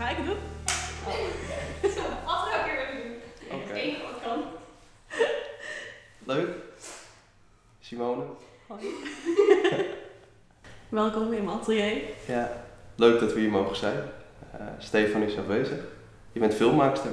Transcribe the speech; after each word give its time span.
Ga 0.00 0.08
ik 0.08 0.16
het 0.16 0.26
doen? 0.26 0.36
Altijd 2.24 2.54
elke 2.54 2.68
keer 2.68 2.76
willen 2.76 3.02
doen. 3.02 3.16
Oké. 3.60 3.68
Het 3.68 3.76
enige 3.76 4.02
wat 4.02 4.22
kan. 4.22 4.42
Leuk. 6.24 6.48
Simone. 7.80 8.22
Hoi. 8.66 8.80
Welkom 10.88 11.32
in 11.32 11.44
mijn 11.44 11.58
atelier. 11.58 12.02
Ja. 12.26 12.52
Leuk 12.94 13.20
dat 13.20 13.32
we 13.32 13.40
hier 13.40 13.50
mogen 13.50 13.76
zijn. 13.76 13.98
Eh, 14.52 14.60
Stefan 14.78 15.22
is 15.22 15.38
afwezig. 15.38 15.78
Je 16.32 16.40
bent 16.40 16.54
filmmaakster. 16.54 17.10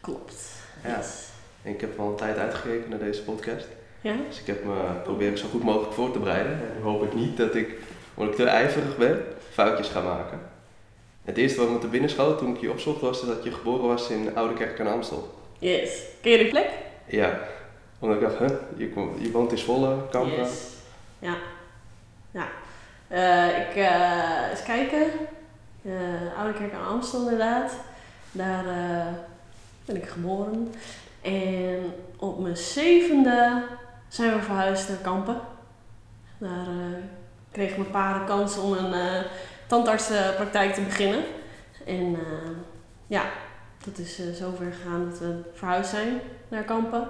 Klopt. 0.00 0.54
Ja. 0.82 0.96
Yes. 0.96 1.28
En 1.62 1.72
ik 1.72 1.80
heb 1.80 1.98
al 1.98 2.08
een 2.08 2.16
tijd 2.16 2.36
uitgekeken 2.36 2.90
naar 2.90 2.98
deze 2.98 3.22
podcast. 3.22 3.66
Ja? 4.00 4.16
Dus 4.28 4.40
ik 4.40 4.46
heb 4.46 4.64
me 4.64 5.00
proberen 5.02 5.38
zo 5.38 5.48
goed 5.48 5.62
mogelijk 5.62 5.92
voor 5.92 6.12
te 6.12 6.18
bereiden. 6.18 6.52
En 6.52 6.76
nu 6.76 6.82
hoop 6.82 7.02
ik 7.02 7.14
niet 7.14 7.36
dat 7.36 7.54
ik, 7.54 7.78
omdat 8.14 8.38
ik 8.38 8.44
te 8.44 8.50
ijverig 8.50 8.96
ben, 8.96 9.24
foutjes 9.50 9.88
ga 9.88 10.00
maken. 10.00 10.54
Het 11.26 11.36
eerste 11.36 11.60
wat 11.60 11.70
me 11.70 11.78
te 11.78 11.86
binnen 11.86 12.10
schoot 12.10 12.38
toen 12.38 12.54
ik 12.54 12.60
je 12.60 12.70
opzocht 12.70 13.00
was 13.00 13.26
dat 13.26 13.44
je 13.44 13.52
geboren 13.52 13.86
was 13.86 14.10
in 14.10 14.36
Oude 14.36 14.54
Kerk 14.54 14.80
aan 14.80 14.86
Amstel. 14.86 15.34
Yes. 15.58 16.02
Ken 16.22 16.32
je 16.32 16.38
die 16.38 16.48
plek? 16.48 16.70
Ja. 17.06 17.40
Omdat 17.98 18.16
ik 18.16 18.22
dacht, 18.22 18.38
huh, 18.38 18.58
je, 18.76 19.10
je 19.18 19.30
woont 19.30 19.50
in 19.50 19.58
Zwolle, 19.58 19.96
Kampen. 20.10 20.36
Yes. 20.36 20.62
Ja. 21.18 21.34
Ja. 22.30 22.48
Eh, 23.08 23.60
ik, 23.60 23.76
eh 23.76 24.50
eens 24.50 24.62
kijken. 24.62 25.06
Eh 25.82 26.38
Oude 26.38 26.58
Kerk 26.58 26.72
aan 26.72 26.86
Amstel 26.86 27.20
inderdaad. 27.20 27.72
Daar 28.32 28.64
ben 29.84 29.96
ik 29.96 30.06
geboren. 30.06 30.74
En 31.22 31.94
op 32.16 32.38
mijn 32.38 32.56
zevende 32.56 33.64
zijn 34.08 34.32
we 34.32 34.42
verhuisd 34.42 34.88
naar 34.88 34.98
Kampen. 34.98 35.40
Daar 36.38 36.66
kreeg 37.52 37.76
mijn 37.76 37.90
pa 37.90 38.18
de 38.18 38.24
kans 38.24 38.58
om 38.58 38.72
een 38.72 39.24
eh, 39.66 39.68
tandartsenpraktijk 39.68 40.74
te 40.74 40.80
beginnen. 40.80 41.24
En 41.86 42.14
eh, 42.14 42.50
ja, 43.06 43.22
dat 43.84 43.98
is 43.98 44.20
eh, 44.20 44.26
zover 44.32 44.72
gegaan 44.72 45.10
dat 45.10 45.18
we 45.18 45.40
verhuisd 45.52 45.90
zijn 45.90 46.20
naar 46.48 46.62
Kampen. 46.62 47.08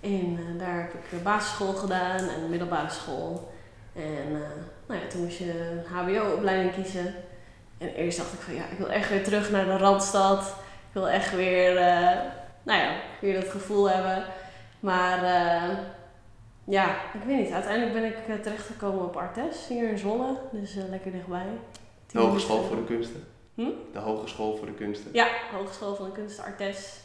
En 0.00 0.38
eh, 0.38 0.58
daar 0.58 0.80
heb 0.80 0.94
ik 0.94 1.18
eh, 1.18 1.24
basisschool 1.24 1.72
gedaan 1.72 2.28
en 2.28 2.50
middelbare 2.50 2.90
school. 2.90 3.52
En 3.94 4.26
eh, 4.32 4.40
nou 4.86 5.00
ja, 5.00 5.06
toen 5.08 5.22
moest 5.22 5.38
je 5.38 5.70
een 5.70 5.96
HBO-opleiding 5.96 6.74
kiezen. 6.74 7.14
En 7.78 7.94
eerst 7.94 8.18
dacht 8.18 8.32
ik 8.32 8.40
van 8.40 8.54
ja, 8.54 8.62
ik 8.70 8.78
wil 8.78 8.90
echt 8.90 9.08
weer 9.08 9.24
terug 9.24 9.50
naar 9.50 9.64
de 9.64 9.76
Randstad. 9.76 10.40
Ik 10.88 10.92
wil 10.92 11.08
echt 11.08 11.34
weer, 11.34 11.76
eh, 11.76 12.20
nou 12.62 12.80
ja, 12.80 12.96
weer 13.20 13.40
dat 13.40 13.50
gevoel 13.50 13.90
hebben. 13.90 14.24
Maar 14.80 15.22
eh, 15.24 15.76
ja, 16.64 16.86
ik 16.90 17.20
weet 17.26 17.38
niet. 17.38 17.52
Uiteindelijk 17.52 17.92
ben 17.92 18.04
ik 18.04 18.16
eh, 18.28 18.34
terechtgekomen 18.42 19.04
op 19.04 19.16
Artes 19.16 19.66
hier 19.68 19.88
in 19.88 19.98
Zwolle. 19.98 20.36
Dus 20.50 20.76
eh, 20.76 20.88
lekker 20.88 21.12
dichtbij. 21.12 21.46
De 22.14 22.20
Hogeschool 22.20 22.62
voor 22.62 22.76
de 22.76 22.84
Kunsten. 22.84 23.24
Hm? 23.54 23.70
De 23.92 23.98
Hogeschool 23.98 24.56
voor 24.56 24.66
de 24.66 24.72
Kunsten. 24.72 25.10
Ja, 25.12 25.28
Hogeschool 25.52 25.94
van 25.94 26.04
de 26.04 26.12
Kunsten 26.12 26.44
Artes. 26.44 27.00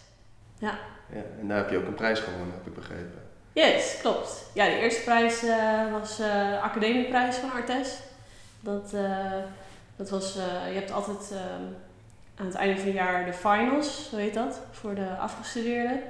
Ja, 0.58 0.80
en 1.40 1.48
daar 1.48 1.58
heb 1.58 1.70
je 1.70 1.78
ook 1.78 1.88
een 1.88 1.94
prijs 1.94 2.20
gewonnen, 2.20 2.54
heb 2.54 2.68
ik 2.68 2.74
begrepen. 2.74 3.22
Yes, 3.54 3.98
klopt. 4.02 4.46
Ja, 4.54 4.66
de 4.66 4.80
eerste 4.80 5.04
prijs 5.04 5.44
eh, 5.44 5.92
was 5.92 6.20
eh, 6.20 6.50
de 6.50 6.60
academieprijs 6.62 7.36
van 7.36 7.52
Artes. 7.52 8.00
Dat, 8.60 8.94
eh, 8.94 9.38
dat 9.96 10.10
was, 10.10 10.38
eh, 10.38 10.74
je 10.74 10.80
hebt 10.80 10.92
altijd 10.92 11.32
ehm, 11.32 11.64
aan 12.36 12.46
het 12.46 12.56
einde 12.56 12.78
van 12.78 12.86
het 12.86 12.96
jaar 12.96 13.26
de 13.26 13.34
finals, 13.34 14.10
zo 14.10 14.16
heet 14.16 14.34
dat, 14.34 14.62
voor 14.72 14.96
de 14.96 15.18
afgestudeerden. 15.18 16.02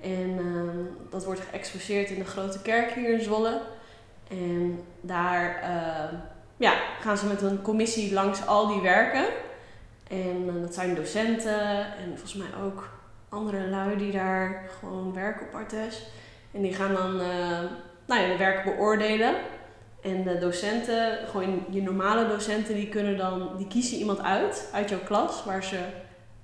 En 0.00 0.38
ehm, 0.38 1.10
dat 1.10 1.24
wordt 1.24 1.40
geëxposeerd 1.40 2.10
in 2.10 2.18
de 2.18 2.24
Grote 2.24 2.62
Kerk 2.62 2.92
hier 2.92 3.12
in 3.12 3.20
Zwolle. 3.20 3.60
En 4.28 4.84
daar 5.00 5.60
ehm, 5.62 6.14
ja, 6.56 6.74
gaan 7.00 7.18
ze 7.18 7.26
met 7.26 7.42
een 7.42 7.62
commissie 7.62 8.12
langs 8.12 8.46
al 8.46 8.66
die 8.66 8.80
werken. 8.80 9.24
En 10.08 10.44
eh, 10.48 10.60
dat 10.60 10.74
zijn 10.74 10.94
docenten 10.94 11.60
en 11.96 12.08
volgens 12.08 12.34
mij 12.34 12.62
ook 12.64 12.88
andere 13.28 13.68
lui 13.68 13.96
die 13.96 14.12
daar 14.12 14.70
gewoon 14.78 15.12
werken 15.14 15.46
op 15.46 15.54
Artes. 15.54 16.02
En 16.52 16.62
die 16.62 16.74
gaan 16.74 16.94
dan 16.94 17.20
eh, 17.20 17.60
nou 18.06 18.22
ja, 18.22 18.28
de 18.28 18.36
werken 18.38 18.74
beoordelen. 18.74 19.34
En 20.02 20.22
de 20.22 20.38
docenten, 20.38 21.18
gewoon 21.26 21.64
je 21.70 21.82
normale 21.82 22.28
docenten, 22.28 22.74
die 22.74 22.88
kunnen 22.88 23.16
dan, 23.16 23.50
die 23.56 23.66
kiezen 23.66 23.98
iemand 23.98 24.20
uit, 24.20 24.68
uit 24.72 24.88
jouw 24.88 24.98
klas, 25.04 25.44
waar 25.44 25.64
ze 25.64 25.78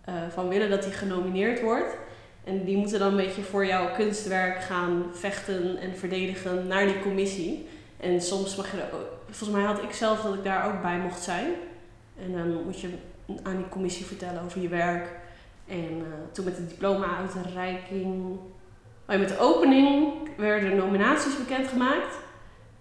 eh, 0.05 0.15
van 0.29 0.49
willen 0.49 0.71
dat 0.71 0.83
die 0.83 0.93
genomineerd 0.93 1.61
wordt. 1.61 1.97
En 2.45 2.65
die 2.65 2.77
moeten 2.77 2.99
dan 2.99 3.11
een 3.11 3.17
beetje 3.17 3.43
voor 3.43 3.67
jouw 3.67 3.95
kunstwerk 3.95 4.63
gaan 4.63 5.05
vechten 5.13 5.77
en 5.77 5.97
verdedigen 5.97 6.67
naar 6.67 6.87
die 6.87 7.01
commissie. 7.01 7.69
En 8.01 8.21
soms 8.21 8.57
mag 8.57 8.71
je 8.71 8.77
er 8.77 8.95
ook, 8.95 9.20
volgens 9.31 9.59
mij 9.59 9.63
had 9.63 9.83
ik 9.83 9.93
zelf 9.93 10.21
dat 10.21 10.35
ik 10.35 10.45
daar 10.45 10.67
ook 10.67 10.83
bij 10.83 10.99
mocht 10.99 11.23
zijn. 11.23 11.53
En 12.19 12.33
dan 12.33 12.65
moet 12.65 12.81
je 12.81 12.95
aan 13.43 13.57
die 13.57 13.69
commissie 13.69 14.07
vertellen 14.07 14.43
over 14.43 14.61
je 14.61 14.69
werk. 14.69 15.09
En 15.67 16.05
eh, 16.05 16.33
toen 16.33 16.45
met 16.45 16.57
de 16.57 16.67
diploma-uitreiking 16.67 18.39
Oh, 19.11 19.19
met 19.19 19.29
de 19.29 19.39
opening 19.39 20.13
werden 20.37 20.71
de 20.71 20.77
nominaties 20.77 21.39
bekendgemaakt. 21.39 22.19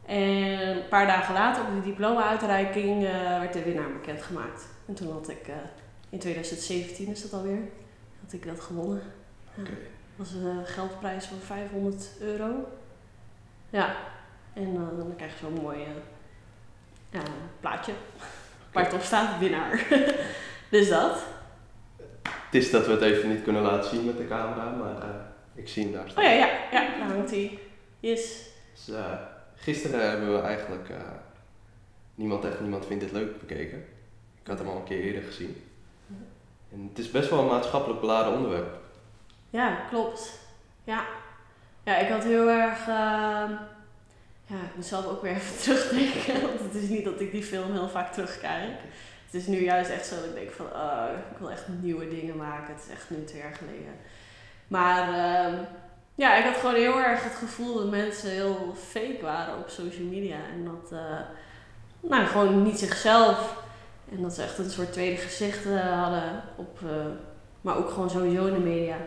En 0.06 0.78
een 0.78 0.88
paar 0.88 1.08
dagen 1.08 1.34
later, 1.34 1.64
op 1.64 1.84
de 1.84 1.90
diploma-uitreiking, 1.90 3.06
eh, 3.06 3.40
werd 3.40 3.54
de 3.54 3.64
winnaar 3.64 3.92
bekendgemaakt. 3.92 4.68
En 4.86 4.94
toen 4.94 5.12
had 5.12 5.30
ik, 5.30 5.48
eh, 5.48 5.54
in 6.10 6.20
2017 6.20 7.08
is 7.08 7.22
dat 7.22 7.34
alweer, 7.34 7.60
had 8.22 8.34
ik 8.34 8.46
dat 8.46 8.60
gewonnen. 8.60 9.02
Ja. 9.54 9.64
Dat 9.64 9.74
was 10.16 10.31
een 10.31 10.66
geldprijs 10.66 11.26
van 11.26 11.38
500 11.38 12.12
euro. 12.20 12.68
Ja, 13.70 13.96
en 14.54 14.74
dan 14.74 15.14
krijg 15.16 15.40
je 15.40 15.46
zo'n 15.46 15.64
mooi 15.64 15.86
ja, 17.09 17.22
plaatje 17.59 17.94
waar 18.72 18.84
het 18.84 18.94
op 18.94 19.02
staat, 19.02 19.40
winnaar. 19.40 19.88
dus 20.72 20.90
dat. 20.90 21.25
Het 22.24 22.62
is 22.62 22.72
dat 22.72 22.86
we 22.86 22.92
het 22.92 23.02
even 23.02 23.30
niet 23.30 23.44
kunnen 23.44 23.62
laten 23.62 23.90
zien 23.90 24.06
met 24.06 24.18
de 24.18 24.28
camera, 24.28 24.70
maar 24.70 25.02
eh, 25.02 25.09
ik 25.56 25.68
zie 25.68 25.84
hem 25.84 25.94
daar 25.94 26.09
staan. 26.09 26.24
Oh 26.24 26.30
ja, 26.30 26.36
ja, 26.36 26.48
ja 26.72 26.98
daar 26.98 27.16
hangt 27.16 27.31
hij. 27.31 27.59
Yes. 28.00 28.50
Dus, 28.74 28.96
eh, 28.96 29.14
gisteren 29.56 30.09
hebben 30.09 30.34
we 30.34 30.42
eigenlijk 30.42 30.90
Niemand 32.19 32.46
echt 32.46 32.59
Niemand 32.59 32.86
Vindt 32.86 33.03
Dit 33.03 33.12
Leuk 33.12 33.40
bekeken. 33.40 33.86
Ik 34.42 34.48
had 34.48 34.58
hem 34.58 34.68
al 34.68 34.75
een 34.75 34.84
keer 34.84 35.02
eerder 35.02 35.24
gezien. 35.24 35.64
En 36.72 36.88
het 36.90 37.00
is 37.00 37.12
best 37.12 37.30
wel 37.30 37.40
een 37.40 37.46
maatschappelijk 37.46 38.00
beladen 38.00 38.34
onderwerp. 38.34 38.78
Ja, 39.50 39.75
klopt. 39.90 40.40
Ja. 40.84 41.06
Ja, 41.84 41.98
ik 41.98 42.09
had 42.09 42.24
heel 42.24 42.50
erg... 42.50 42.88
ehm, 42.88 43.52
ja, 44.50 44.56
ik 44.56 44.76
moet 44.76 44.86
zelf 44.86 45.08
ook 45.08 45.22
weer 45.22 45.36
even 45.36 45.58
terugdenken. 45.64 46.42
Want 46.42 46.60
het 46.60 46.84
is 46.84 46.90
niet 46.90 47.04
dat 47.04 47.22
ik 47.22 47.32
die 47.32 47.44
film 47.44 47.72
heel 47.72 47.90
vaak 47.90 48.14
terugkijk. 48.14 48.78
Het 49.26 49.42
is 49.42 49.48
nu 49.48 49.64
juist 49.64 49.90
echt 49.90 50.06
zo 50.06 50.16
dat 50.16 50.26
ik 50.26 50.34
denk 50.34 50.52
van... 50.52 50.66
oh, 50.66 51.06
ik 51.32 51.38
wil 51.38 51.52
echt 51.52 51.66
nieuwe 51.82 52.08
dingen 52.08 52.38
maken. 52.38 52.74
Het 52.74 52.84
is 52.88 52.94
echt 52.94 53.10
nu 53.10 53.24
twee 53.24 53.42
jaar 53.42 53.56
geleden. 53.56 53.94
Maar 54.68 55.02
ehm, 55.14 55.64
ja, 56.16 56.36
ik 56.36 56.44
had 56.44 56.56
gewoon 56.56 56.76
heel 56.76 57.00
erg 57.00 57.24
het 57.24 57.36
gevoel 57.36 57.74
dat 57.76 57.90
mensen 57.90 58.30
heel 58.30 58.76
fake 58.88 59.20
waren 59.22 59.58
op 59.58 59.70
social 59.70 60.08
media. 60.08 60.38
En 60.54 60.66
dat... 60.66 60.92
eh, 60.92 61.20
nou, 62.00 62.26
gewoon 62.26 62.64
niet 62.64 62.80
zichzelf. 62.80 63.64
En 64.12 64.22
dat 64.22 64.34
ze 64.34 64.44
echt 64.44 64.58
een 64.58 64.70
soort 64.70 64.94
tweede 64.94 65.18
gezicht 65.18 65.66
eh, 65.66 66.04
hadden. 66.04 66.44
Op, 66.56 66.80
eh, 66.84 67.06
maar 67.62 67.78
ook 67.78 67.90
gewoon 67.90 68.10
sowieso 68.10 68.46
in 68.46 68.54
de 68.54 68.60
media. 68.60 68.98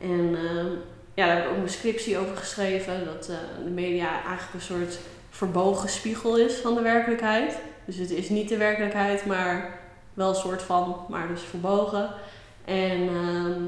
En 0.00 0.36
ehm, 0.36 0.68
ja, 1.14 1.26
daar 1.26 1.36
heb 1.36 1.44
ik 1.44 1.50
ook 1.50 1.56
mijn 1.56 1.68
scriptie 1.68 2.18
over 2.18 2.36
geschreven. 2.36 3.04
Dat 3.04 3.28
eh, 3.28 3.36
de 3.64 3.70
media 3.70 4.08
eigenlijk 4.12 4.54
een 4.54 4.60
soort 4.60 4.98
verbogen 5.30 5.88
spiegel 5.88 6.38
is 6.38 6.54
van 6.54 6.74
de 6.74 6.82
werkelijkheid. 6.82 7.58
Dus 7.84 7.96
het 7.96 8.10
is 8.10 8.28
niet 8.28 8.48
de 8.48 8.56
werkelijkheid, 8.56 9.26
maar 9.26 9.78
wel 10.14 10.28
een 10.28 10.34
soort 10.34 10.62
van, 10.62 10.96
maar 11.08 11.28
dus 11.28 11.42
verbogen. 11.42 12.10
En 12.64 13.08
ehm, 13.08 13.62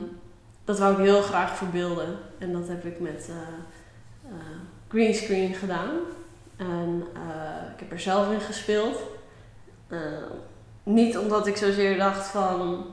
dat 0.65 0.78
wou 0.78 0.93
ik 0.93 1.05
heel 1.05 1.22
graag 1.22 1.56
verbeelden. 1.56 2.19
En 2.38 2.53
dat 2.53 2.69
heb 2.69 2.84
ik 2.84 3.00
met 3.00 3.28
eh 3.31 3.37
eh, 4.28 4.37
greenscreen 4.88 5.55
gedaan. 5.55 5.91
En 6.56 7.06
ik 7.75 7.81
heb 7.81 7.93
er 7.93 8.00
zelf 8.00 8.32
in 8.32 8.41
gespeeld. 8.41 9.02
Niet 10.82 11.19
omdat 11.19 11.47
ik 11.47 11.56
zozeer 11.56 11.97
dacht 11.97 12.26
van... 12.26 12.87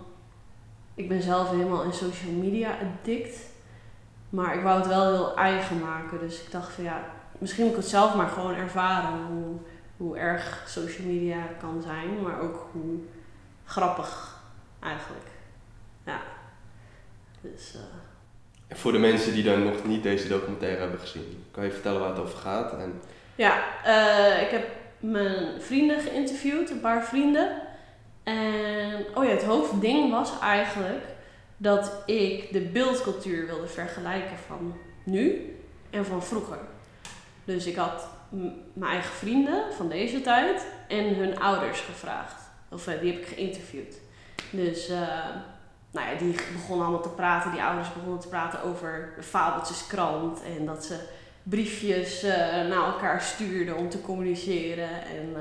Ik 0.95 1.07
ben 1.07 1.21
zelf 1.21 1.49
helemaal 1.49 1.83
in 1.83 1.93
social 1.93 2.31
media 2.31 2.77
addict. 2.81 3.50
Maar 4.31 4.55
ik 4.55 4.61
wou 4.63 4.77
het 4.79 4.87
wel 4.87 5.01
heel 5.13 5.35
eigen 5.35 5.79
maken. 5.79 6.19
Dus 6.19 6.41
ik 6.43 6.51
dacht 6.51 6.71
van 6.73 6.83
ja, 6.83 7.03
misschien 7.37 7.63
moet 7.63 7.71
ik 7.73 7.79
het 7.79 7.87
zelf 7.89 8.15
maar 8.15 8.27
gewoon 8.27 8.55
ervaren. 8.55 9.19
Hoe, 9.27 9.55
hoe 9.97 10.17
erg 10.17 10.63
social 10.67 11.07
media 11.07 11.37
kan 11.59 11.81
zijn. 11.81 12.21
Maar 12.21 12.39
ook 12.39 12.67
hoe 12.71 12.99
grappig 13.65 14.35
eigenlijk. 14.79 15.25
Ja. 16.05 16.19
Dus... 17.41 17.73
eh, 17.75 17.79
En 18.67 18.77
voor 18.77 18.91
de 18.91 18.97
mensen 18.99 19.33
die 19.33 19.43
dan 19.43 19.63
nog 19.63 19.83
niet 19.85 20.03
deze 20.03 20.27
documentaire 20.27 20.79
hebben 20.79 20.99
gezien, 20.99 21.43
kan 21.51 21.63
je 21.63 21.71
vertellen 21.71 21.99
waar 21.99 22.09
het 22.09 22.19
over 22.19 22.37
gaat? 22.37 22.73
En 22.73 23.01
Ja, 23.35 23.63
eh, 23.83 24.41
ik 24.41 24.49
heb 24.49 24.67
mijn 24.99 25.61
vrienden 25.61 25.99
geïnterviewd, 26.01 26.69
een 26.69 26.79
paar 26.81 27.03
vrienden. 27.03 27.61
En 28.23 29.05
oh 29.15 29.23
ja, 29.23 29.29
het 29.29 29.43
hoofdding 29.43 30.11
was 30.11 30.39
eigenlijk 30.39 31.03
dat 31.61 31.91
ik 32.05 32.51
de 32.51 32.61
beeldcultuur 32.61 33.45
wilde 33.45 33.67
vergelijken 33.67 34.37
van 34.47 34.77
nu 35.03 35.55
en 35.89 36.05
van 36.05 36.23
vroeger. 36.23 36.57
Dus 37.43 37.65
ik 37.65 37.75
had 37.75 38.07
mijn 38.73 38.91
eigen 38.91 39.13
vrienden 39.13 39.73
van 39.73 39.89
deze 39.89 40.21
tijd 40.21 40.65
en 40.87 41.15
hun 41.15 41.39
ouders 41.39 41.79
gevraagd. 41.79 42.41
Of 42.69 42.87
eh, 42.87 42.99
die 42.99 43.11
heb 43.11 43.21
ik 43.21 43.27
geïnterviewd. 43.27 43.95
Dus, 44.49 44.89
uh, 44.89 44.99
nou 45.91 46.09
ja, 46.09 46.15
die 46.17 46.35
begonnen 46.53 46.85
allemaal 46.85 47.03
te 47.03 47.09
praten, 47.09 47.51
die 47.51 47.61
ouders 47.61 47.93
begonnen 47.93 48.19
te 48.19 48.27
praten 48.27 48.63
over 48.63 49.13
de 49.15 49.23
fabeltjeskrant 49.23 50.41
en 50.43 50.65
dat 50.65 50.85
ze 50.85 50.99
briefjes 51.43 52.23
uh, 52.23 52.31
naar 52.49 52.85
elkaar 52.85 53.21
stuurden 53.21 53.77
om 53.77 53.89
te 53.89 54.01
communiceren. 54.01 54.89
En, 54.89 55.35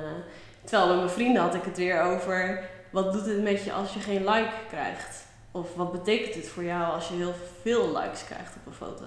terwijl 0.64 0.88
met 0.88 0.96
mijn 0.96 1.10
vrienden 1.10 1.42
had 1.42 1.54
ik 1.54 1.64
het 1.64 1.76
weer 1.76 2.02
over 2.02 2.68
wat 2.90 3.12
doet 3.12 3.26
het 3.26 3.42
met 3.42 3.64
je 3.64 3.72
als 3.72 3.94
je 3.94 4.00
geen 4.00 4.24
like 4.24 4.52
krijgt? 4.68 5.28
Of 5.50 5.74
wat 5.74 5.92
betekent 5.92 6.34
het 6.34 6.48
voor 6.48 6.64
jou 6.64 6.92
als 6.92 7.08
je 7.08 7.14
heel 7.14 7.34
veel 7.62 7.98
likes 7.98 8.24
krijgt 8.24 8.56
op 8.56 8.66
een 8.66 8.72
foto? 8.72 9.04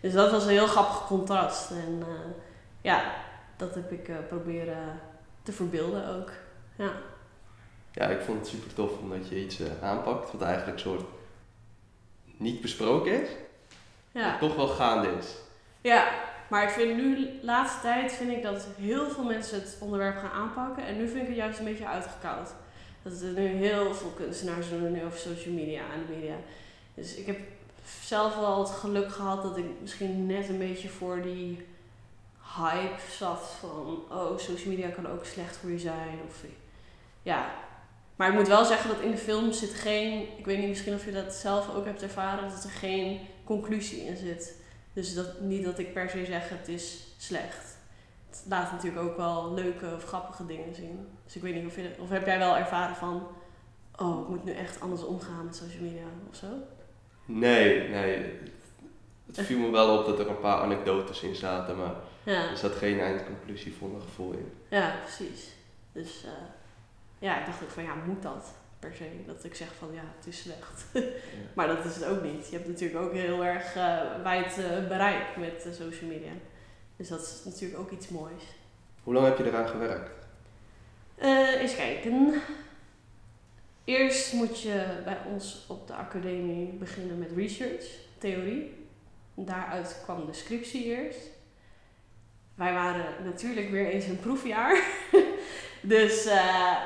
Dus 0.00 0.12
dat 0.12 0.30
was 0.30 0.44
een 0.44 0.50
heel 0.50 0.66
grappig 0.66 1.06
contrast. 1.06 1.70
En 1.70 1.98
uh, 1.98 2.06
ja, 2.80 3.14
dat 3.56 3.74
heb 3.74 3.92
ik 3.92 4.08
uh, 4.08 4.16
proberen 4.28 5.00
te 5.42 5.52
verbeelden 5.52 6.08
ook. 6.08 6.30
Ja. 6.76 6.92
ja, 7.92 8.06
ik 8.06 8.20
vond 8.20 8.38
het 8.38 8.48
super 8.48 8.74
tof 8.74 8.98
omdat 8.98 9.28
je 9.28 9.44
iets 9.44 9.60
uh, 9.60 9.66
aanpakt 9.82 10.32
wat 10.32 10.42
eigenlijk 10.42 10.78
soort 10.78 11.02
niet 12.36 12.60
besproken 12.60 13.22
is, 13.22 13.28
ja. 14.12 14.28
maar 14.28 14.38
toch 14.38 14.56
wel 14.56 14.68
gaande 14.68 15.08
is. 15.18 15.34
Ja, 15.80 16.08
maar 16.48 16.62
ik 16.62 16.70
vind 16.70 16.96
nu, 16.96 17.28
laatste 17.42 17.80
tijd, 17.80 18.12
vind 18.12 18.30
ik 18.30 18.42
dat 18.42 18.66
heel 18.76 19.10
veel 19.10 19.24
mensen 19.24 19.60
het 19.60 19.76
onderwerp 19.80 20.16
gaan 20.16 20.30
aanpakken. 20.30 20.86
En 20.86 20.96
nu 20.96 21.08
vind 21.08 21.20
ik 21.22 21.26
het 21.28 21.36
juist 21.36 21.58
een 21.58 21.64
beetje 21.64 21.86
uitgekoud. 21.86 22.54
Dat 23.04 23.20
er 23.20 23.32
nu 23.32 23.46
heel 23.46 23.94
veel 23.94 24.10
kunstenaars 24.10 24.68
doen 24.68 24.92
nu 24.92 25.04
over 25.04 25.18
social 25.18 25.54
media 25.54 25.82
en 25.92 26.14
media. 26.14 26.36
Dus 26.94 27.14
ik 27.14 27.26
heb 27.26 27.38
zelf 28.02 28.36
wel 28.36 28.58
het 28.58 28.70
geluk 28.70 29.12
gehad 29.12 29.42
dat 29.42 29.56
ik 29.56 29.64
misschien 29.80 30.26
net 30.26 30.48
een 30.48 30.58
beetje 30.58 30.88
voor 30.88 31.22
die 31.22 31.66
hype 32.56 33.10
zat 33.10 33.56
van 33.60 34.02
oh, 34.10 34.38
social 34.38 34.68
media 34.68 34.88
kan 34.88 35.06
ook 35.06 35.24
slecht 35.24 35.56
voor 35.56 35.70
je 35.70 35.78
zijn. 35.78 36.18
Of, 36.28 36.44
ja. 37.22 37.54
Maar 38.16 38.28
ik 38.28 38.34
moet 38.34 38.48
wel 38.48 38.64
zeggen 38.64 38.90
dat 38.90 39.00
in 39.00 39.10
de 39.10 39.16
film 39.16 39.52
zit 39.52 39.74
geen, 39.74 40.38
ik 40.38 40.44
weet 40.44 40.58
niet 40.58 40.68
misschien 40.68 40.94
of 40.94 41.04
je 41.04 41.12
dat 41.12 41.34
zelf 41.34 41.74
ook 41.74 41.84
hebt 41.84 42.02
ervaren, 42.02 42.50
dat 42.50 42.64
er 42.64 42.70
geen 42.70 43.20
conclusie 43.44 44.00
in 44.00 44.16
zit. 44.16 44.54
Dus 44.92 45.14
dat, 45.14 45.40
niet 45.40 45.64
dat 45.64 45.78
ik 45.78 45.92
per 45.92 46.10
se 46.10 46.24
zeg 46.24 46.48
het 46.48 46.68
is 46.68 46.98
slecht. 47.18 47.76
Het 48.30 48.42
laat 48.48 48.72
natuurlijk 48.72 49.02
ook 49.02 49.16
wel 49.16 49.54
leuke 49.54 49.94
of 49.94 50.04
grappige 50.04 50.46
dingen 50.46 50.74
zien. 50.74 51.08
Dus 51.24 51.36
ik 51.36 51.42
weet 51.42 51.54
niet 51.54 51.66
of, 51.66 51.76
je, 51.76 51.90
of 51.98 52.08
heb 52.08 52.26
jij 52.26 52.38
wel 52.38 52.56
ervaren 52.56 52.96
van, 52.96 53.26
oh, 53.96 54.20
ik 54.20 54.28
moet 54.28 54.44
nu 54.44 54.52
echt 54.52 54.80
anders 54.80 55.04
omgaan 55.04 55.44
met 55.44 55.56
social 55.56 55.82
media 55.82 56.04
of 56.30 56.36
zo? 56.36 56.46
Nee, 57.24 57.88
nee. 57.88 58.32
Het 59.26 59.46
viel 59.46 59.58
me 59.58 59.70
wel 59.70 59.98
op 59.98 60.06
dat 60.06 60.18
er 60.18 60.28
een 60.28 60.40
paar 60.40 60.60
anekdotes 60.60 61.22
in 61.22 61.34
zaten, 61.34 61.76
maar 61.76 61.94
ja. 62.22 62.50
er 62.50 62.56
zat 62.56 62.72
geen 62.72 63.00
eindconclusie 63.00 63.74
voor 63.74 63.88
mijn 63.88 64.02
gevoel 64.02 64.32
in. 64.32 64.52
Ja, 64.68 64.94
precies. 65.02 65.52
Dus 65.92 66.24
uh, 66.24 66.30
ja, 67.18 67.40
ik 67.40 67.46
dacht 67.46 67.62
ook 67.62 67.70
van 67.70 67.82
ja, 67.82 67.94
moet 68.06 68.22
dat 68.22 68.52
per 68.78 68.94
se? 68.94 69.10
Dat 69.26 69.44
ik 69.44 69.54
zeg 69.54 69.68
van 69.78 69.88
ja, 69.92 70.02
het 70.16 70.26
is 70.26 70.40
slecht. 70.40 70.84
ja. 70.92 71.00
maar 71.54 71.66
dat 71.66 71.84
is 71.84 71.94
het 71.94 72.04
ook 72.04 72.22
niet. 72.22 72.48
Je 72.48 72.56
hebt 72.56 72.68
natuurlijk 72.68 73.04
ook 73.04 73.12
heel 73.12 73.44
erg 73.44 73.76
uh, 73.76 74.22
wijd 74.22 74.58
uh, 74.58 74.88
bereik 74.88 75.36
met 75.36 75.68
social 75.76 76.10
media. 76.10 76.32
Dus 76.96 77.08
dat 77.08 77.20
is 77.20 77.40
natuurlijk 77.44 77.80
ook 77.80 77.90
iets 77.90 78.08
moois. 78.08 78.42
Hoe 79.02 79.14
lang 79.14 79.26
heb 79.26 79.38
je 79.38 79.44
eraan 79.44 79.68
gewerkt? 79.68 80.23
Uh, 81.22 81.60
eens 81.60 81.76
kijken. 81.76 82.42
Eerst 83.84 84.32
moet 84.32 84.60
je 84.60 85.00
bij 85.04 85.18
ons 85.32 85.64
op 85.68 85.86
de 85.86 85.94
academie 85.94 86.72
beginnen 86.72 87.18
met 87.18 87.30
research, 87.36 87.84
theorie. 88.18 88.86
Daaruit 89.34 90.00
kwam 90.04 90.26
de 90.26 90.32
scriptie 90.32 90.84
eerst. 90.84 91.18
Wij 92.54 92.72
waren 92.72 93.24
natuurlijk 93.24 93.70
weer 93.70 93.86
eens 93.86 94.04
een 94.04 94.20
proefjaar. 94.20 94.82
dus 95.94 96.26
uh, 96.26 96.76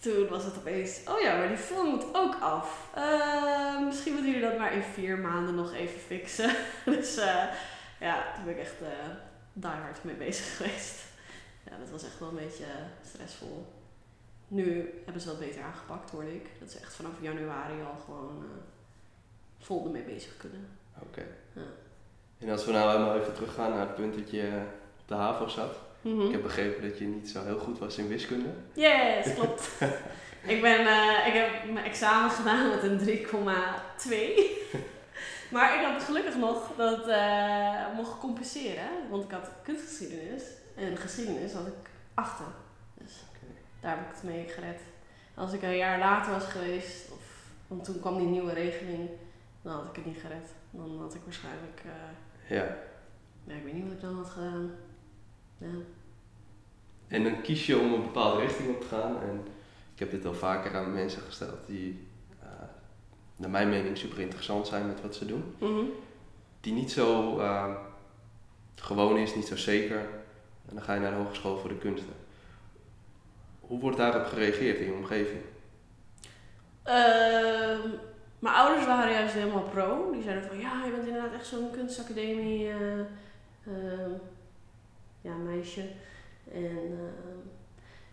toen 0.00 0.28
was 0.28 0.44
het 0.44 0.56
opeens, 0.56 1.00
oh 1.08 1.20
ja, 1.20 1.36
maar 1.36 1.48
die 1.48 1.56
film 1.56 1.88
moet 1.88 2.14
ook 2.14 2.34
af. 2.40 2.90
Uh, 2.96 3.84
misschien 3.84 4.12
moeten 4.12 4.32
jullie 4.32 4.48
dat 4.48 4.58
maar 4.58 4.74
in 4.74 4.82
vier 4.82 5.18
maanden 5.18 5.54
nog 5.54 5.74
even 5.74 6.00
fixen. 6.00 6.50
dus 6.84 7.18
uh, 7.18 7.44
ja, 8.00 8.32
toen 8.34 8.44
ben 8.44 8.54
ik 8.54 8.60
echt 8.60 8.74
die 9.52 9.70
hard 9.70 10.04
mee 10.04 10.14
bezig 10.14 10.56
geweest. 10.56 11.12
Ja, 11.70 11.78
dat 11.78 11.90
was 11.90 12.04
echt 12.04 12.18
wel 12.18 12.28
een 12.28 12.34
beetje 12.34 12.64
stressvol. 13.06 13.66
Nu 14.48 14.94
hebben 15.04 15.22
ze 15.22 15.28
dat 15.28 15.38
beter 15.38 15.62
aangepakt, 15.62 16.10
hoorde 16.10 16.34
ik. 16.34 16.46
Dat 16.60 16.70
ze 16.70 16.78
echt 16.78 16.94
vanaf 16.94 17.12
januari 17.20 17.74
al 17.82 18.00
gewoon 18.04 18.42
uh, 18.42 18.50
vol 19.58 19.84
ermee 19.84 20.02
bezig 20.02 20.36
kunnen. 20.36 20.68
Oké. 21.02 21.26
Ja. 21.52 21.62
En 22.38 22.50
als 22.50 22.64
we 22.64 22.72
nou 22.72 22.90
helemaal 22.90 23.16
even 23.16 23.34
teruggaan 23.34 23.70
naar 23.70 23.80
het 23.80 23.94
punt 23.94 24.14
dat 24.14 24.30
je 24.30 24.62
op 25.00 25.08
de 25.08 25.14
HAVO 25.14 25.48
zat. 25.48 25.76
Mm 26.00 26.18
-hmm. 26.18 26.26
Ik 26.26 26.32
heb 26.32 26.42
begrepen 26.42 26.88
dat 26.88 26.98
je 26.98 27.04
niet 27.04 27.28
zo 27.28 27.44
heel 27.44 27.58
goed 27.58 27.78
was 27.78 27.98
in 27.98 28.08
wiskunde. 28.08 28.48
Yes, 28.72 29.32
klopt. 29.34 29.70
ik, 30.46 30.60
ben, 30.60 30.80
uh, 30.80 31.26
ik 31.26 31.32
heb 31.32 31.72
mijn 31.72 31.84
examen 31.84 32.30
gedaan 32.30 32.68
met 32.68 32.82
een 32.82 32.98
3,2. 32.98 33.04
maar 35.54 35.74
ik 35.74 35.86
had 35.86 36.02
gelukkig 36.02 36.36
nog 36.36 36.70
dat 36.76 37.08
uh, 37.08 37.94
mocht 37.96 38.18
compenseren. 38.18 38.88
Want 39.10 39.24
ik 39.24 39.30
had 39.30 39.50
kunstgeschiedenis. 39.62 40.42
En 40.74 40.96
geschiedenis 40.96 41.52
had 41.52 41.66
ik 41.66 41.90
achter. 42.14 42.46
Dus 42.94 43.24
daar 43.80 43.96
heb 43.96 44.06
ik 44.06 44.14
het 44.14 44.22
mee 44.22 44.48
gered. 44.48 44.80
Als 45.34 45.52
ik 45.52 45.62
een 45.62 45.76
jaar 45.76 45.98
later 45.98 46.32
was 46.32 46.44
geweest, 46.44 47.10
of, 47.10 47.50
want 47.66 47.84
toen 47.84 48.00
kwam 48.00 48.18
die 48.18 48.26
nieuwe 48.26 48.52
regeling, 48.52 49.08
dan 49.62 49.72
had 49.72 49.86
ik 49.88 49.96
het 49.96 50.04
niet 50.04 50.20
gered. 50.20 50.50
Dan 50.70 51.00
had 51.00 51.14
ik 51.14 51.20
waarschijnlijk. 51.24 51.82
Uh, 51.86 52.56
ja. 52.56 52.76
Ja, 53.44 53.54
ik 53.54 53.64
weet 53.64 53.72
niet 53.72 53.84
wat 53.84 53.92
ik 53.92 54.00
dan 54.00 54.16
had 54.16 54.30
gedaan. 54.30 54.70
Ja. 55.58 55.66
En 57.08 57.22
dan 57.22 57.42
kies 57.42 57.66
je 57.66 57.78
om 57.78 57.92
een 57.92 58.02
bepaalde 58.02 58.40
richting 58.40 58.68
op 58.68 58.80
te 58.80 58.86
gaan. 58.86 59.22
En 59.22 59.46
ik 59.92 59.98
heb 59.98 60.10
dit 60.10 60.24
al 60.24 60.34
vaker 60.34 60.76
aan 60.76 60.92
mensen 60.92 61.22
gesteld 61.22 61.66
die, 61.66 62.06
uh, 62.42 62.48
naar 63.36 63.50
mijn 63.50 63.68
mening, 63.68 63.98
super 63.98 64.20
interessant 64.20 64.66
zijn 64.66 64.86
met 64.86 65.00
wat 65.00 65.14
ze 65.14 65.26
doen. 65.26 65.54
Mm 65.58 65.76
-hmm. 65.76 65.90
Die 66.60 66.72
niet 66.72 66.92
zo 66.92 67.38
uh, 67.38 67.74
gewoon 68.74 69.16
is, 69.16 69.34
niet 69.34 69.46
zo 69.46 69.56
zeker. 69.56 70.08
En 70.68 70.74
dan 70.74 70.82
ga 70.82 70.94
je 70.94 71.00
naar 71.00 71.10
de 71.10 71.16
Hogeschool 71.16 71.56
voor 71.56 71.68
de 71.68 71.78
Kunsten. 71.78 72.14
Hoe 73.60 73.80
wordt 73.80 73.96
daarop 73.96 74.24
gereageerd 74.24 74.78
in 74.78 74.86
je 74.86 74.92
omgeving? 74.92 75.40
Uh, 76.86 77.92
mijn 78.38 78.54
ouders 78.54 78.86
waren 78.86 79.12
juist 79.12 79.34
helemaal 79.34 79.62
pro. 79.62 80.10
Die 80.12 80.22
zeiden 80.22 80.48
van 80.48 80.58
ja, 80.58 80.84
je 80.84 80.90
bent 80.90 81.06
inderdaad 81.06 81.32
echt 81.32 81.46
zo'n 81.46 81.70
kunstacademie 81.70 82.68
uh, 82.68 82.98
uh, 83.66 84.14
ja, 85.20 85.34
meisje. 85.34 85.80
En 86.52 86.98
ehm, 86.98 87.48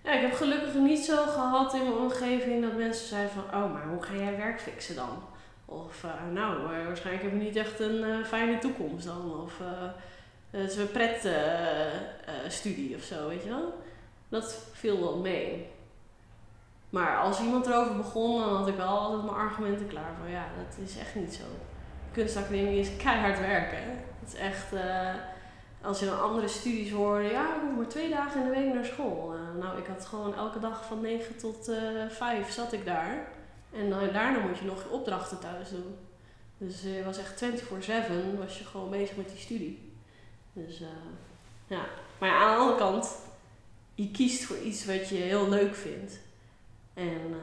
ja, 0.04 0.12
ik 0.12 0.22
heb 0.22 0.34
gelukkig 0.34 0.74
niet 0.74 1.06
zo 1.06 1.26
gehad 1.26 1.74
in 1.74 1.84
mijn 1.84 1.96
omgeving 1.96 2.62
dat 2.62 2.78
mensen 2.78 3.08
zeiden 3.08 3.32
van 3.32 3.44
oh, 3.44 3.74
maar 3.74 3.88
hoe 3.88 4.04
ga 4.04 4.14
jij 4.14 4.38
werk 4.38 4.62
fixen 4.62 4.96
dan? 4.96 5.24
Of 5.66 6.04
eh, 6.04 6.34
nou, 6.34 6.76
eh, 6.76 6.86
waarschijnlijk 6.86 7.24
heb 7.24 7.34
je 7.34 7.46
niet 7.46 7.56
echt 7.56 7.80
een 7.80 8.26
fijne 8.26 8.58
toekomst 8.58 9.06
dan. 9.06 9.42
Of 9.42 9.62
het 10.52 10.72
is 10.72 10.78
een 10.78 10.92
pretstudie 10.92 12.96
of 12.96 13.04
zo, 13.04 13.28
weet 13.28 13.44
je 13.44 13.50
wel. 13.50 13.74
Dat 14.30 14.66
viel 14.72 15.00
wel 15.00 15.18
mee. 15.18 15.70
Maar 16.90 17.18
als 17.18 17.42
iemand 17.42 17.66
erover 17.66 17.98
begon, 17.98 18.40
dan 18.40 18.56
had 18.56 18.68
ik 18.68 18.76
wel 18.76 18.88
altijd 18.88 19.24
mijn 19.24 19.36
argumenten 19.36 19.88
klaar 19.88 20.14
van 20.22 20.32
ja, 20.32 20.46
dat 20.58 20.88
is 20.88 20.98
echt 20.98 21.16
niet 21.16 21.34
zo. 21.34 21.44
Kunstacademie 22.12 22.80
is 22.80 22.96
keihard 22.98 23.40
werken. 23.40 23.84
Het 24.20 24.34
is 24.34 24.36
echt, 24.36 24.74
als 25.82 26.00
je 26.00 26.06
dan 26.06 26.22
andere 26.22 26.48
studies 26.48 26.92
hoorde, 26.92 27.30
ja, 27.30 27.56
ik 27.56 27.62
moet 27.64 27.78
maar 27.78 27.88
twee 27.88 28.10
dagen 28.10 28.42
in 28.42 28.50
de 28.50 28.56
week 28.56 28.74
naar 28.74 28.86
school. 28.86 29.34
Nou, 29.60 29.80
ik 29.80 29.86
had 29.86 30.06
gewoon 30.06 30.36
elke 30.36 30.60
dag 30.60 30.86
van 30.86 31.02
9 31.02 31.38
tot 31.38 31.70
uh, 31.70 31.78
5 32.10 32.52
zat 32.52 32.74
ik 32.74 32.86
daar. 32.86 33.28
En 33.74 33.90
dan, 33.90 34.00
daarna 34.14 34.40
moet 34.40 34.58
je 34.58 34.66
nog 34.66 34.84
je 34.84 34.90
opdrachten 34.90 35.40
thuis 35.40 35.70
doen. 35.70 35.96
Dus 36.58 36.82
je 36.82 37.02
was 37.06 37.18
echt 37.18 37.44
24-7 37.44 37.46
was 38.40 38.58
je 38.58 38.66
gewoon 38.66 38.90
bezig 38.90 39.16
met 39.16 39.30
die 39.30 39.40
studie. 39.40 39.91
Dus 40.54 40.82
ja, 41.68 41.86
maar 42.18 42.30
ja, 42.30 42.38
aan 42.38 42.56
de 42.56 42.62
andere 42.62 42.78
kant, 42.78 43.16
je 43.96 44.12
kiest 44.12 44.44
voor 44.44 44.58
iets 44.58 44.86
wat 44.86 45.10
je 45.10 45.16
heel 45.16 45.50
leuk 45.50 45.76
vindt. 45.76 46.20
En 46.94 47.28
uh, 47.30 47.38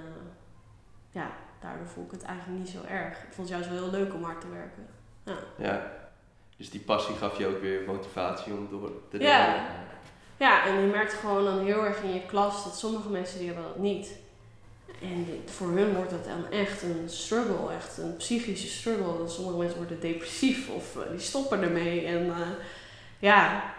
ja, 1.11 1.33
daardoor 1.61 1.87
voel 1.87 2.05
ik 2.05 2.11
het 2.11 2.23
eigenlijk 2.23 2.59
niet 2.59 2.69
zo 2.69 2.79
erg. 2.89 3.19
Ik 3.19 3.33
vond 3.33 3.49
het 3.49 3.59
juist 3.59 3.69
wel 3.69 3.83
heel 3.83 4.01
leuk 4.01 4.15
om 4.15 4.23
hard 4.23 4.41
te 4.41 4.49
werken. 4.49 4.87
Ja. 5.25 5.39
ja. 5.57 5.93
Dus 6.57 6.71
die 6.71 6.81
passie 6.81 7.15
gaf 7.15 7.39
je 7.39 7.47
ook 7.47 7.61
weer 7.61 7.83
motivatie 7.87 8.53
om 8.53 8.69
door 8.71 8.91
te 9.11 9.19
doen. 9.19 9.27
Ja. 9.27 9.67
ja, 10.37 10.67
en 10.67 10.81
je 10.81 10.87
merkt 10.87 11.13
gewoon 11.13 11.45
dan 11.45 11.59
heel 11.59 11.85
erg 11.85 12.03
in 12.03 12.15
je 12.15 12.27
klas 12.27 12.65
dat 12.65 12.79
sommige 12.79 13.09
mensen 13.09 13.39
die 13.39 13.47
hebben 13.47 13.65
dat 13.65 13.79
niet. 13.79 14.17
En 15.03 15.27
voor 15.47 15.69
hun 15.69 15.95
wordt 15.95 16.11
het 16.11 16.25
dan 16.25 16.51
echt 16.51 16.83
een 16.83 17.05
struggle, 17.07 17.73
echt 17.73 17.99
een 17.99 18.17
psychische 18.17 18.69
struggle. 18.69 19.19
Dat 19.19 19.33
sommige 19.33 19.57
mensen 19.57 19.79
worden 19.79 20.01
depressief 20.01 20.71
of 20.71 20.97
uh, 20.97 21.03
die 21.11 21.19
stoppen 21.19 21.63
ermee. 21.63 22.07
En 22.07 22.27
uh, 22.27 22.37
ja, 23.19 23.73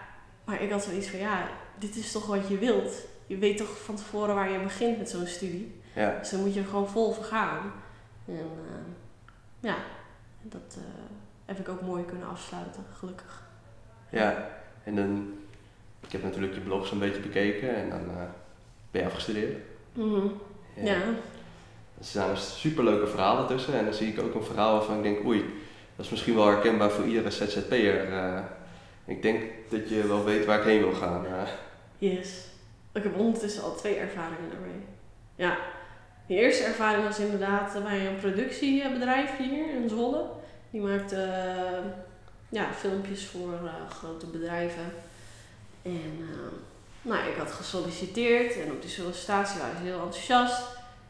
maar 0.44 0.62
ik 0.62 0.70
had 0.70 0.84
zoiets 0.84 1.08
van 1.08 1.18
ja, 1.18 1.48
dit 1.78 1.96
is 1.96 2.12
toch 2.12 2.26
wat 2.26 2.48
je 2.48 2.58
wilt. 2.58 3.06
Je 3.26 3.36
weet 3.36 3.56
toch 3.56 3.82
van 3.82 3.96
tevoren 3.96 4.34
waar 4.34 4.50
je 4.50 4.58
begint 4.58 4.98
met 4.98 5.10
zo'n 5.10 5.26
studie. 5.26 5.80
Ja. 5.94 6.18
Dus 6.18 6.30
dan 6.30 6.40
moet 6.40 6.54
je 6.54 6.60
er 6.60 6.66
gewoon 6.66 6.88
vol 6.88 7.12
voor 7.12 7.24
gaan. 7.24 7.72
En 8.26 8.34
uh, 8.34 8.94
ja, 9.60 9.76
dat 10.42 10.76
uh, 10.78 10.84
heb 11.44 11.58
ik 11.58 11.68
ook 11.68 11.80
mooi 11.80 12.04
kunnen 12.04 12.28
afsluiten, 12.28 12.84
gelukkig. 12.98 13.42
Ja, 14.10 14.48
en 14.84 14.96
dan, 14.96 15.34
ik 16.06 16.12
heb 16.12 16.22
natuurlijk 16.22 16.54
je 16.54 16.60
blog 16.60 16.86
zo'n 16.86 16.98
beetje 16.98 17.20
bekeken 17.20 17.74
en 17.74 17.90
dan 17.90 18.00
uh, 18.00 18.22
ben 18.90 19.00
je 19.00 19.06
afgestudeerd. 19.06 19.56
Mm 19.92 20.14
-hmm. 20.14 20.40
ja. 20.74 20.84
ja. 20.84 21.02
Er 21.98 22.06
staan 22.06 22.36
superleuke 22.36 23.06
verhalen 23.06 23.46
tussen 23.46 23.74
en 23.74 23.84
dan 23.84 23.94
zie 23.94 24.12
ik 24.12 24.22
ook 24.22 24.34
een 24.34 24.44
verhaal 24.44 24.72
waarvan 24.72 24.96
ik 24.96 25.02
denk, 25.02 25.26
oei, 25.26 25.44
dat 25.96 26.04
is 26.04 26.10
misschien 26.10 26.34
wel 26.34 26.46
herkenbaar 26.46 26.90
voor 26.90 27.04
iedere 27.04 27.30
ZZP'er. 27.30 28.12
Ik 29.10 29.22
denk 29.22 29.42
dat 29.68 29.88
je 29.88 30.06
wel 30.06 30.24
weet 30.24 30.44
waar 30.44 30.58
ik 30.58 30.64
heen 30.64 30.80
wil 30.80 30.92
gaan. 30.92 31.26
Yes. 31.98 32.44
Ik 32.92 33.02
heb 33.02 33.18
ondertussen 33.18 33.62
al 33.62 33.74
twee 33.74 33.96
ervaringen 33.96 34.50
daarmee. 34.50 34.84
Ja. 35.34 35.58
De 36.26 36.34
eerste 36.34 36.64
ervaring 36.64 37.04
was 37.04 37.18
inderdaad 37.18 37.82
bij 37.82 38.06
een 38.06 38.18
productiebedrijf 38.18 39.36
hier 39.36 39.70
in 39.74 39.88
Zwolle. 39.88 40.24
Die 40.70 40.80
maakte 40.80 41.16
uh, 41.16 41.90
ja, 42.48 42.72
filmpjes 42.72 43.26
voor 43.26 43.70
grote 43.88 44.26
bedrijven. 44.26 44.92
En 45.82 46.28
nou, 47.02 47.28
ik 47.28 47.36
had 47.36 47.52
gesolliciteerd 47.52 48.60
en 48.60 48.72
op 48.72 48.80
die 48.80 48.90
sollicitatie 48.90 49.60
waren 49.60 49.76
ze 49.76 49.82
heel 49.82 50.02
enthousiast. 50.02 50.62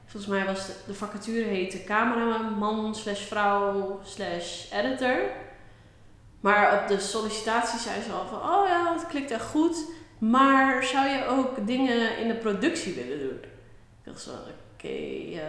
Volgens 0.06 0.32
mij 0.32 0.44
was 0.44 0.66
de, 0.66 0.72
de 0.86 0.94
vacature 0.94 1.44
heette 1.44 1.84
cameraman 1.84 2.94
slash 2.94 3.20
vrouw 3.20 4.00
slash 4.04 4.72
editor. 4.72 5.18
Maar 6.40 6.82
op 6.82 6.88
de 6.88 7.00
sollicitatie 7.00 7.78
zei 7.78 8.02
ze 8.02 8.12
al 8.12 8.26
van, 8.26 8.38
oh 8.38 8.68
ja, 8.68 8.92
het 8.92 9.06
klikt 9.06 9.30
echt 9.30 9.44
goed. 9.44 9.76
Maar 10.18 10.84
zou 10.84 11.08
je 11.08 11.26
ook 11.26 11.66
dingen 11.66 12.18
in 12.18 12.28
de 12.28 12.34
productie 12.34 12.94
willen 12.94 13.18
doen? 13.18 13.38
Ik 13.42 14.04
dacht 14.04 14.28
oké, 14.28 15.40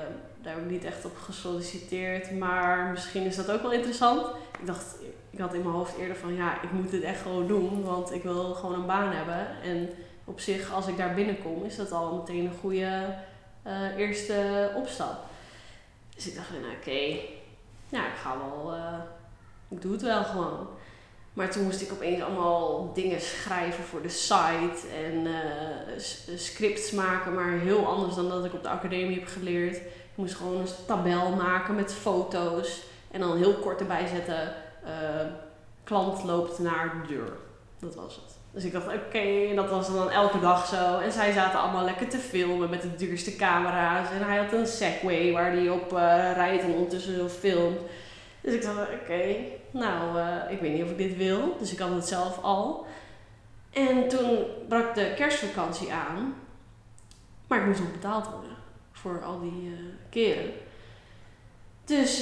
daar 0.42 0.54
heb 0.54 0.64
ik 0.64 0.70
niet 0.70 0.86
echt 0.86 1.06
op 1.06 1.18
gesolliciteerd. 1.18 2.32
Maar 2.32 2.92
misschien 2.92 3.24
is 3.24 3.36
dat 3.36 3.52
ook 3.52 3.62
wel 3.62 3.72
interessant. 3.72 4.28
Ik 4.60 4.66
dacht, 4.66 4.96
ik 5.30 5.40
had 5.40 5.54
in 5.54 5.62
mijn 5.62 5.76
hoofd 5.76 5.98
eerder 5.98 6.16
van, 6.16 6.34
ja, 6.34 6.62
ik 6.62 6.72
moet 6.72 6.92
dit 6.92 7.04
echt 7.04 7.22
gewoon 7.22 7.48
doen. 7.48 7.84
Want 7.84 8.14
ik 8.14 8.24
wil 8.24 8.54
gewoon 8.54 8.76
een 8.76 8.86
baan 8.86 9.12
hebben. 9.12 9.48
En 9.64 9.90
op 10.26 10.40
zich, 10.40 10.74
als 10.74 10.88
ik 10.88 10.98
daar 10.98 11.14
binnenkom, 11.14 11.66
is 11.66 11.76
dat 11.76 11.92
al 11.92 12.16
meteen 12.16 12.46
een 12.46 12.60
goede 12.60 13.16
uh, 13.68 13.98
eerste 13.98 14.72
opstap. 14.76 15.26
Dus 16.16 16.28
ik 16.28 16.36
dacht, 16.36 16.50
nou 16.50 16.74
oké, 16.74 17.20
ja, 17.90 18.08
ik 18.08 18.18
ga 18.22 18.38
wel, 18.38 18.74
uh, 18.74 18.94
ik 19.68 19.82
doe 19.82 19.92
het 19.92 20.02
wel 20.02 20.24
gewoon. 20.24 20.68
Maar 21.34 21.50
toen 21.52 21.64
moest 21.64 21.82
ik 21.82 21.92
opeens 21.92 22.22
allemaal 22.22 22.92
dingen 22.94 23.22
schrijven 23.22 23.84
voor 23.84 24.02
de 24.02 24.10
site 24.10 24.88
en 25.06 25.26
uh, 25.26 26.36
scripts 26.36 26.92
maken, 26.92 27.34
maar 27.34 27.52
heel 27.52 27.86
anders 27.86 28.16
dan 28.16 28.30
dat 28.30 28.46
ik 28.46 28.54
op 28.54 28.64
de 28.64 28.70
academie 28.70 29.20
heb 29.20 29.28
geleerd. 29.28 29.76
Ik 29.76 29.84
moest 30.16 30.36
gewoon 30.36 30.58
een 30.58 30.68
tabel 30.88 31.30
maken 31.30 31.76
met 31.76 31.94
foto's 31.94 32.82
en 33.12 33.20
dan 33.20 33.38
heel 33.38 33.54
kort 33.54 33.80
erbij 33.80 34.08
zetten: 34.08 34.54
klant 35.84 36.24
loopt 36.24 36.60
naar 36.60 37.02
de 37.02 37.14
deur. 37.14 37.34
Dat 37.80 37.96
was 37.96 38.16
het. 38.16 38.40
Dus 38.52 38.64
ik 38.64 38.72
dacht, 38.72 38.88
oké, 38.88 39.48
en 39.50 39.56
dat 39.56 39.70
was 39.70 39.94
dan 39.94 40.10
elke 40.10 40.40
dag 40.40 40.68
zo. 40.68 41.00
En 41.00 41.12
zij 41.12 41.32
zaten 41.32 41.60
allemaal 41.60 41.86
lekker 41.86 42.08
te 42.08 42.18
filmen 42.18 42.70
met 42.70 42.82
de 42.82 42.96
duurste 42.96 43.36
camera's. 43.36 44.12
En 44.12 44.28
hij 44.28 44.38
had 44.38 44.54
een 44.54 44.68
Segway 44.68 45.32
waar 45.32 45.52
hij 45.52 45.70
op 45.70 45.94
uh, 45.94 45.98
rijdt 46.34 46.64
en 46.64 46.74
ondertussen 46.74 47.16
zo 47.16 47.28
filmt. 47.28 47.80
Dus 48.42 48.54
ik 48.54 48.62
dacht, 48.62 48.80
oké, 49.02 49.36
nou, 49.72 50.18
uh, 50.18 50.52
ik 50.52 50.60
weet 50.60 50.74
niet 50.74 50.84
of 50.84 50.90
ik 50.90 50.98
dit 50.98 51.18
wil. 51.18 51.56
Dus 51.60 51.72
ik 51.72 51.80
had 51.80 51.94
het 51.94 52.08
zelf 52.08 52.44
al. 52.44 52.86
En 53.72 54.08
toen 54.08 54.46
brak 54.68 54.96
de 54.96 55.14
kerstvakantie 55.16 55.92
aan. 55.92 56.36
Maar 57.48 57.60
ik 57.60 57.66
moest 57.66 57.80
nog 57.80 57.92
betaald 57.92 58.30
worden 58.30 58.58
voor 58.92 59.24
al 59.24 59.40
die 59.40 59.70
uh, 59.70 59.78
keren. 60.10 60.52
Dus, 61.86 62.22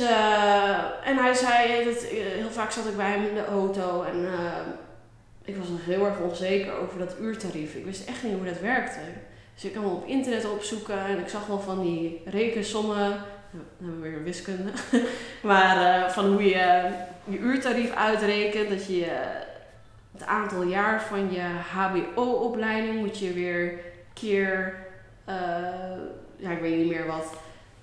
en 1.04 1.18
hij 1.18 1.34
zei, 1.34 1.86
dat, 1.86 2.04
heel 2.04 2.50
vaak 2.50 2.72
zat 2.72 2.86
ik 2.86 2.96
bij 2.96 3.12
hem 3.12 3.26
in 3.26 3.34
de 3.34 3.46
auto 3.46 4.04
en 4.04 4.28
ik 5.44 5.58
was 5.58 5.68
nog 5.68 5.86
heel 5.86 6.06
erg 6.06 6.20
onzeker 6.20 6.74
over 6.74 7.00
dat 7.00 7.16
uurtarief. 7.20 7.76
Ik 7.76 7.86
wist 7.86 8.08
echt 8.08 8.24
niet 8.24 8.34
hoe 8.34 8.46
dat 8.46 8.60
werkte. 8.60 9.00
Dus 9.54 9.66
ik 9.66 9.72
kwam 9.72 9.86
op 9.86 10.08
internet 10.08 10.50
opzoeken 10.50 11.06
en 11.06 11.20
ik 11.20 11.28
zag 11.28 11.46
wel 11.46 11.60
van 11.60 11.82
die 11.82 12.22
rekensommen. 12.26 13.24
Dan 13.52 13.62
hebben 13.78 14.02
we 14.02 14.10
weer 14.10 14.24
wiskunde. 14.24 14.72
maar 15.50 15.78
uh, 15.78 16.10
van 16.10 16.26
hoe 16.26 16.44
je 16.44 16.92
je 17.24 17.38
uurtarief 17.38 17.92
uitrekent. 17.94 18.70
Dat 18.70 18.86
je 18.86 19.06
het 20.12 20.26
aantal 20.26 20.64
jaar 20.64 21.02
van 21.02 21.32
je 21.32 21.42
HBO-opleiding 21.72 23.00
moet 23.00 23.20
je 23.20 23.34
weer 23.34 23.80
keer. 24.14 24.76
Ja, 26.36 26.52
ik 26.52 26.60
weet 26.62 26.78
niet 26.78 26.92
meer 26.92 27.08
wat. 27.08 27.34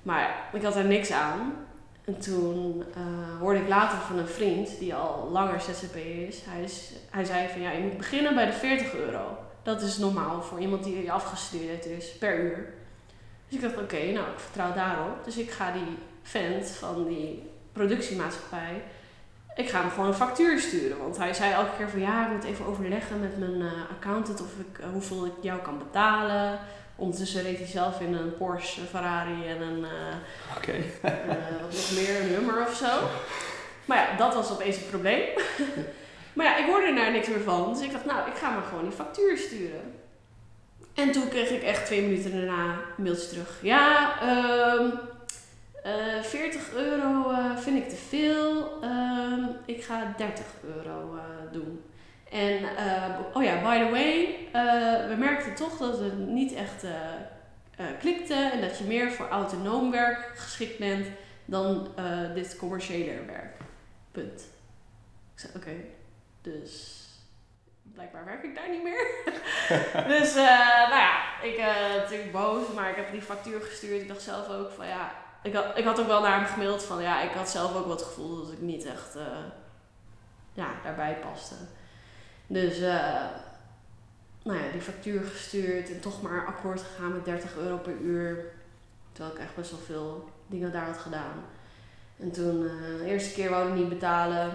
Maar 0.02 0.48
ik 0.52 0.62
had 0.62 0.76
er 0.76 0.84
niks 0.84 1.12
aan. 1.12 1.66
En 2.06 2.18
toen 2.18 2.84
uh, 2.96 3.40
hoorde 3.40 3.60
ik 3.60 3.68
later 3.68 3.98
van 3.98 4.18
een 4.18 4.28
vriend 4.28 4.78
die 4.78 4.94
al 4.94 5.28
langer 5.32 5.60
ZZP 5.60 5.96
is. 5.96 6.42
Hij, 6.48 6.62
is. 6.62 6.92
hij 7.10 7.24
zei 7.24 7.48
van 7.48 7.60
ja, 7.60 7.70
je 7.70 7.82
moet 7.82 7.96
beginnen 7.96 8.34
bij 8.34 8.46
de 8.46 8.52
40 8.52 8.94
euro. 8.94 9.38
Dat 9.62 9.82
is 9.82 9.98
normaal 9.98 10.42
voor 10.42 10.60
iemand 10.60 10.84
die 10.84 11.12
afgestudeerd 11.12 11.86
is 11.86 12.18
per 12.18 12.38
uur. 12.38 12.74
Dus 13.48 13.58
ik 13.58 13.60
dacht 13.60 13.82
oké, 13.82 14.12
nou 14.12 14.30
ik 14.30 14.38
vertrouw 14.38 14.74
daarop. 14.74 15.24
Dus 15.24 15.36
ik 15.36 15.50
ga 15.50 15.72
die 15.72 15.98
vent 16.22 16.68
van 16.68 17.06
die 17.08 17.50
productiemaatschappij, 17.72 18.82
ik 19.56 19.68
ga 19.68 19.80
hem 19.80 19.90
gewoon 19.90 20.06
een 20.06 20.14
factuur 20.14 20.58
sturen. 20.58 20.98
Want 20.98 21.16
hij 21.16 21.34
zei 21.34 21.52
elke 21.52 21.76
keer 21.76 21.90
van 21.90 22.00
ja, 22.00 22.26
ik 22.26 22.32
moet 22.32 22.44
even 22.44 22.66
overleggen 22.66 23.20
met 23.20 23.38
mijn 23.38 23.60
uh, 23.60 23.72
accountant 23.90 24.40
of 24.40 24.48
ik, 24.58 24.78
uh, 24.78 24.86
hoeveel 24.92 25.26
ik 25.26 25.32
jou 25.40 25.60
kan 25.60 25.78
betalen. 25.78 26.58
Ondertussen 26.96 27.42
reed 27.42 27.58
hij 27.58 27.66
zelf 27.66 28.00
in 28.00 28.14
een 28.14 28.36
Porsche, 28.36 28.80
Ferrari 28.80 29.46
en 29.48 29.60
een. 29.60 29.78
Uh, 29.78 30.56
okay. 30.56 30.78
uh, 30.78 31.60
wat 31.60 31.72
nog 31.72 31.92
meer, 31.94 32.20
een 32.20 32.30
nummer 32.30 32.66
of 32.66 32.74
zo. 32.74 33.08
Maar 33.84 33.96
ja, 33.96 34.16
dat 34.16 34.34
was 34.34 34.52
opeens 34.52 34.76
het 34.76 34.88
probleem. 34.88 35.28
maar 36.34 36.46
ja, 36.46 36.56
ik 36.56 36.66
hoorde 36.66 37.00
er 37.00 37.12
niks 37.12 37.28
meer 37.28 37.40
van. 37.40 37.72
Dus 37.72 37.82
ik 37.82 37.92
dacht, 37.92 38.04
nou, 38.04 38.30
ik 38.30 38.36
ga 38.36 38.50
maar 38.50 38.62
gewoon 38.62 38.84
die 38.84 38.92
factuur 38.92 39.38
sturen. 39.38 39.94
En 40.96 41.12
toen 41.12 41.28
kreeg 41.28 41.50
ik 41.50 41.62
echt 41.62 41.86
twee 41.86 42.02
minuten 42.02 42.32
daarna 42.32 42.78
een 42.96 43.02
mailtje 43.02 43.28
terug. 43.28 43.58
Ja, 43.62 44.14
um, 44.74 44.92
uh, 45.86 46.22
40 46.22 46.74
euro 46.74 47.34
vind 47.56 47.76
ik 47.76 47.88
te 47.88 47.96
veel. 47.96 48.82
Um, 48.84 49.56
ik 49.64 49.84
ga 49.84 50.14
30 50.16 50.44
euro 50.76 51.18
doen. 51.52 51.80
En, 52.30 52.64
oh 53.32 53.42
ja, 53.42 53.62
by 53.62 53.84
the 53.84 53.90
way, 53.90 54.38
we 55.08 55.14
merkten 55.18 55.54
toch 55.54 55.78
dat 55.78 55.98
het 55.98 56.18
niet 56.18 56.52
echt 56.52 56.84
klikte 57.98 58.34
en 58.34 58.60
dat 58.60 58.78
je 58.78 58.84
meer 58.84 59.12
voor 59.12 59.28
autonoom 59.28 59.90
werk 59.90 60.32
geschikt 60.34 60.78
bent 60.78 61.06
dan 61.44 61.88
dit 62.34 62.56
commerciële 62.56 63.24
werk. 63.26 63.56
Punt. 64.12 64.44
Ik 65.34 65.40
zei, 65.40 65.52
oké, 65.56 65.74
dus 66.42 67.05
blijkbaar 67.96 68.24
werk 68.24 68.42
ik 68.42 68.54
daar 68.54 68.70
niet 68.70 68.82
meer. 68.82 69.06
dus, 70.12 70.34
nou 70.34 71.00
ja, 71.06 71.42
ik 71.42 71.56
ben 71.56 71.96
natuurlijk 71.96 72.32
boos, 72.32 72.72
maar 72.74 72.90
ik 72.90 72.96
heb 72.96 73.12
die 73.12 73.22
factuur 73.22 73.60
gestuurd. 73.60 74.00
Ik 74.00 74.08
dacht 74.08 74.22
zelf 74.22 74.48
ook 74.48 74.70
van, 74.70 74.86
ja, 74.86 75.12
ik 75.42 75.54
had, 75.54 75.78
ik 75.78 75.84
had 75.84 76.00
ook 76.00 76.06
wel 76.06 76.20
naar 76.20 76.36
hem 76.36 76.46
gemaild 76.46 76.84
van, 76.84 77.02
ja, 77.02 77.22
ik 77.22 77.30
had 77.30 77.50
zelf 77.50 77.74
ook 77.74 77.86
wat 77.86 78.02
gevoel 78.02 78.36
dat 78.36 78.52
ik 78.52 78.60
niet 78.60 78.84
echt, 78.84 79.16
ja, 80.52 80.68
daarbij 80.82 81.18
paste. 81.20 81.54
Dus 82.46 82.78
uh, 82.78 83.24
nou 84.42 84.58
ja, 84.58 84.70
die 84.72 84.80
factuur 84.80 85.22
gestuurd 85.22 85.90
en 85.90 86.00
toch 86.00 86.22
maar 86.22 86.46
akkoord 86.46 86.80
gegaan 86.80 87.12
met 87.12 87.24
30 87.24 87.56
euro 87.56 87.76
per 87.76 87.96
uur. 87.96 88.44
Terwijl 89.12 89.34
ik 89.34 89.42
echt 89.42 89.54
best 89.54 89.70
wel 89.70 89.80
veel 89.80 90.28
dingen 90.46 90.72
daar 90.72 90.86
had 90.86 90.98
gedaan. 90.98 91.44
En 92.18 92.30
toen, 92.30 92.62
uh, 92.62 92.98
de 92.98 93.04
eerste 93.04 93.34
keer 93.34 93.50
wou 93.50 93.68
ik 93.68 93.74
niet 93.74 93.88
betalen. 93.88 94.50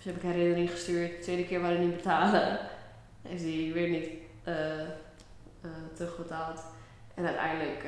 Dus 0.00 0.12
heb 0.12 0.22
ik 0.22 0.30
herinnering 0.30 0.70
gestuurd. 0.70 1.10
De 1.10 1.18
tweede 1.18 1.44
keer 1.44 1.72
ik 1.72 1.78
niet 1.78 1.96
betalen. 1.96 2.58
Heeft 3.28 3.42
hij 3.42 3.70
weer 3.72 3.88
niet 3.88 4.08
uh, 4.48 4.54
terugbetaald. 5.94 6.60
En 7.14 7.26
uiteindelijk 7.26 7.84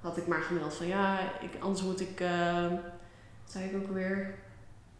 had 0.00 0.16
ik 0.16 0.26
maar 0.26 0.42
gemeld 0.42 0.74
van 0.74 0.86
ja, 0.86 1.18
ik, 1.40 1.50
anders 1.60 1.82
moet 1.82 2.00
ik, 2.00 2.18
wat 3.42 3.52
zei 3.52 3.64
ik 3.64 3.76
ook 3.76 3.92
weer, 3.92 4.34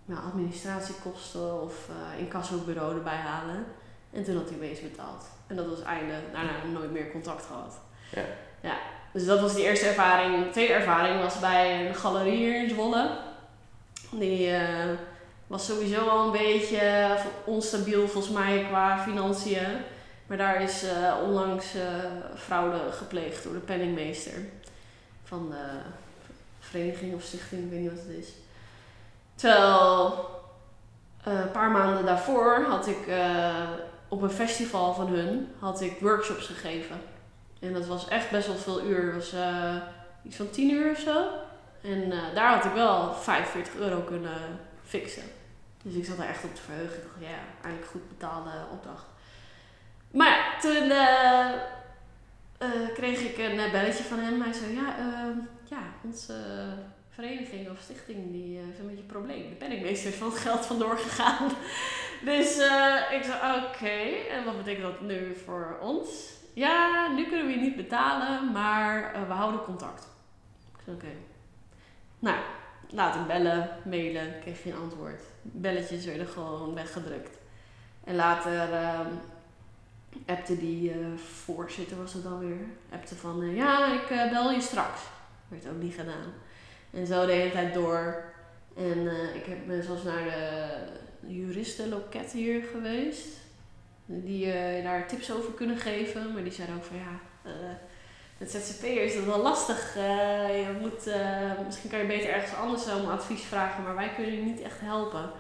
nou, 0.05 0.21
administratiekosten 0.25 1.63
of 1.63 1.89
incassobureau 2.19 2.95
erbij 2.97 3.17
halen. 3.17 3.65
En 4.13 4.25
toen 4.25 4.37
had 4.37 4.49
hij 4.49 4.57
opeens 4.57 4.81
betaald. 4.81 5.25
En 5.47 5.57
dat 5.57 5.67
was 5.67 5.79
het 5.79 5.87
einde. 5.87 6.15
Daarna 6.33 6.65
nooit 6.73 6.91
meer 6.91 7.11
contact 7.11 7.47
gehad. 7.47 7.81
Ja. 8.15 8.23
ja. 8.61 8.77
Dus 9.13 9.27
dat 9.27 9.41
was 9.41 9.55
die 9.55 9.65
eerste 9.65 9.87
ervaring. 9.87 10.45
De 10.45 10.51
tweede 10.51 10.73
ervaring 10.73 11.21
was 11.21 11.41
bij 11.41 11.89
een 11.89 11.95
galerie 11.95 12.37
hier 12.37 12.63
in 12.63 12.71
Zwolle. 12.71 13.19
Die 14.11 14.53
was 15.47 15.67
sowieso 15.67 16.09
al 16.09 16.25
een 16.25 16.33
beetje 16.33 17.17
onstabiel 17.45 18.09
volgens 18.09 18.35
mij 18.35 18.65
qua 18.69 18.99
financiën. 18.99 19.77
Maar 20.27 20.37
daar 20.37 20.63
is 20.63 20.85
uh, 20.85 21.15
onlangs 21.23 21.67
fraude 22.37 22.79
gepleegd 22.91 23.43
door 23.43 23.53
de 23.53 23.59
penningmeester. 23.59 24.33
Van 25.25 25.51
de 25.51 25.81
vereniging 26.61 27.15
of 27.15 27.23
stichting, 27.23 27.65
ik 27.65 27.71
weet 27.71 27.81
niet 27.81 27.91
wat 27.91 28.07
het 28.07 28.17
is. 28.17 28.29
Terwijl 29.35 30.29
een 31.23 31.51
paar 31.51 31.71
maanden 31.71 32.05
daarvoor 32.05 32.65
had 32.69 32.87
ik 32.87 32.99
op 34.09 34.23
een 34.23 34.31
festival 34.31 34.95
van 34.95 35.07
hun 35.07 35.49
had 35.59 35.81
ik 35.81 36.01
workshops 36.01 36.47
gegeven. 36.47 36.97
En 37.61 37.73
dat 37.73 37.87
was 37.87 38.09
echt 38.09 38.31
best 38.31 38.47
wel 38.47 38.57
veel 38.57 38.83
uur. 38.83 39.13
Dat 39.13 39.31
was 39.31 39.43
iets 40.23 40.37
van 40.37 40.51
10 40.51 40.71
uur 40.71 40.91
of 40.91 40.99
zo. 40.99 41.27
En 41.83 42.13
daar 42.35 42.55
had 42.55 42.65
ik 42.65 42.73
wel 42.73 43.15
45 43.15 43.75
euro 43.75 44.01
kunnen 44.01 44.39
fixen. 44.99 45.23
Dus 45.83 45.95
ik 45.95 46.05
zat 46.05 46.19
er 46.19 46.29
echt 46.29 46.45
op 46.45 46.55
te 46.55 46.63
verheugen. 46.63 46.97
Ik 46.97 47.03
dacht, 47.03 47.33
ja, 47.33 47.39
eigenlijk 47.63 47.91
goed 47.91 48.09
betaalde 48.09 48.51
opdracht. 48.73 49.07
Maar 50.11 50.59
toen 50.61 50.91
kreeg 52.95 53.21
ik 53.21 53.39
een 53.39 53.59
eh, 53.59 53.73
belletje 53.73 54.05
van 54.05 54.19
hem. 54.19 54.43
Hij 54.43 54.53
zei, 54.53 54.75
ja, 54.75 54.99
ehm, 54.99 55.39
ja 55.65 55.83
onze 56.05 56.35
vereniging 57.11 57.71
of 57.71 57.79
stichting 57.81 58.33
die 58.33 58.59
heeft 58.59 58.79
een 58.79 58.87
beetje 58.87 59.01
een 59.01 59.07
probleem. 59.07 59.49
De 59.49 59.55
penningmeester 59.55 60.11
is 60.11 60.17
van 60.17 60.31
het 60.31 60.39
geld 60.39 60.67
vandoor 60.67 60.99
gegaan. 60.99 61.49
dus 62.31 62.49
ik 63.17 63.23
zei, 63.25 63.65
oké, 63.65 63.99
en 64.31 64.45
wat 64.45 64.57
betekent 64.57 64.85
dat 64.85 65.01
nu 65.01 65.37
voor 65.45 65.79
ons? 65.81 66.33
Ja, 66.53 67.09
nu 67.15 67.27
kunnen 67.27 67.47
we 67.47 67.53
je 67.53 67.61
niet 67.61 67.77
betalen, 67.77 68.53
maar 68.53 69.13
we 69.27 69.33
houden 69.33 69.63
contact. 69.63 70.09
Ik 70.77 70.81
zei, 70.85 70.97
oké. 70.97 71.13
Nou, 72.19 72.39
laten 72.91 73.27
bellen, 73.27 73.69
mailen, 73.85 74.41
kreeg 74.41 74.63
geen 74.63 74.77
antwoord. 74.77 75.23
Belletjes 75.43 76.05
werden 76.05 76.27
gewoon 76.27 76.75
weggedrukt. 76.75 77.37
En 78.05 78.15
later 78.15 78.73
uh, 78.73 79.01
appte 80.27 80.59
die 80.59 80.95
uh, 80.95 81.17
voorzitter, 81.17 81.97
was 81.97 82.13
het 82.13 82.23
dan 82.23 82.39
weer, 82.39 82.67
appte 82.93 83.15
van 83.15 83.43
uh, 83.43 83.57
ja, 83.57 83.93
ik 83.93 84.11
uh, 84.11 84.31
bel 84.31 84.51
je 84.51 84.61
straks. 84.61 85.01
Werd 85.49 85.69
ook 85.69 85.83
niet 85.83 85.95
gedaan. 85.95 86.33
En 86.91 87.07
zo 87.07 87.27
de 87.27 87.33
hele 87.33 87.51
tijd 87.51 87.75
door. 87.75 88.23
En 88.77 89.07
ik 89.35 89.45
heb, 89.45 89.67
ben 89.67 89.83
zelfs 89.83 90.03
naar 90.03 90.25
de 90.25 91.33
juristenloket 91.33 92.33
hier 92.33 92.63
geweest. 92.63 93.27
Die 94.07 94.53
daar 94.83 95.09
tips 95.09 95.33
over 95.33 95.53
kunnen 95.53 95.77
geven. 95.77 96.33
Maar 96.33 96.43
die 96.43 96.53
zeiden 96.53 96.77
ook 96.77 96.85
van 96.85 96.97
ja, 96.97 97.21
met 98.39 98.51
ZZP'er 98.51 99.05
is 99.05 99.15
dat 99.15 99.25
wel 99.25 99.43
lastig. 99.43 99.95
je 99.95 100.77
moet, 100.81 101.09
misschien 101.67 101.91
kan 101.91 101.99
je 101.99 102.07
beter 102.07 102.29
ergens 102.29 102.55
anders 102.55 102.87
om 102.87 103.11
advies 103.11 103.43
vragen. 103.43 103.83
Maar 103.83 103.95
wij 103.95 104.13
kunnen 104.15 104.35
je 104.35 104.43
niet 104.43 104.63
echt 104.63 104.81
helpen. 104.81 105.31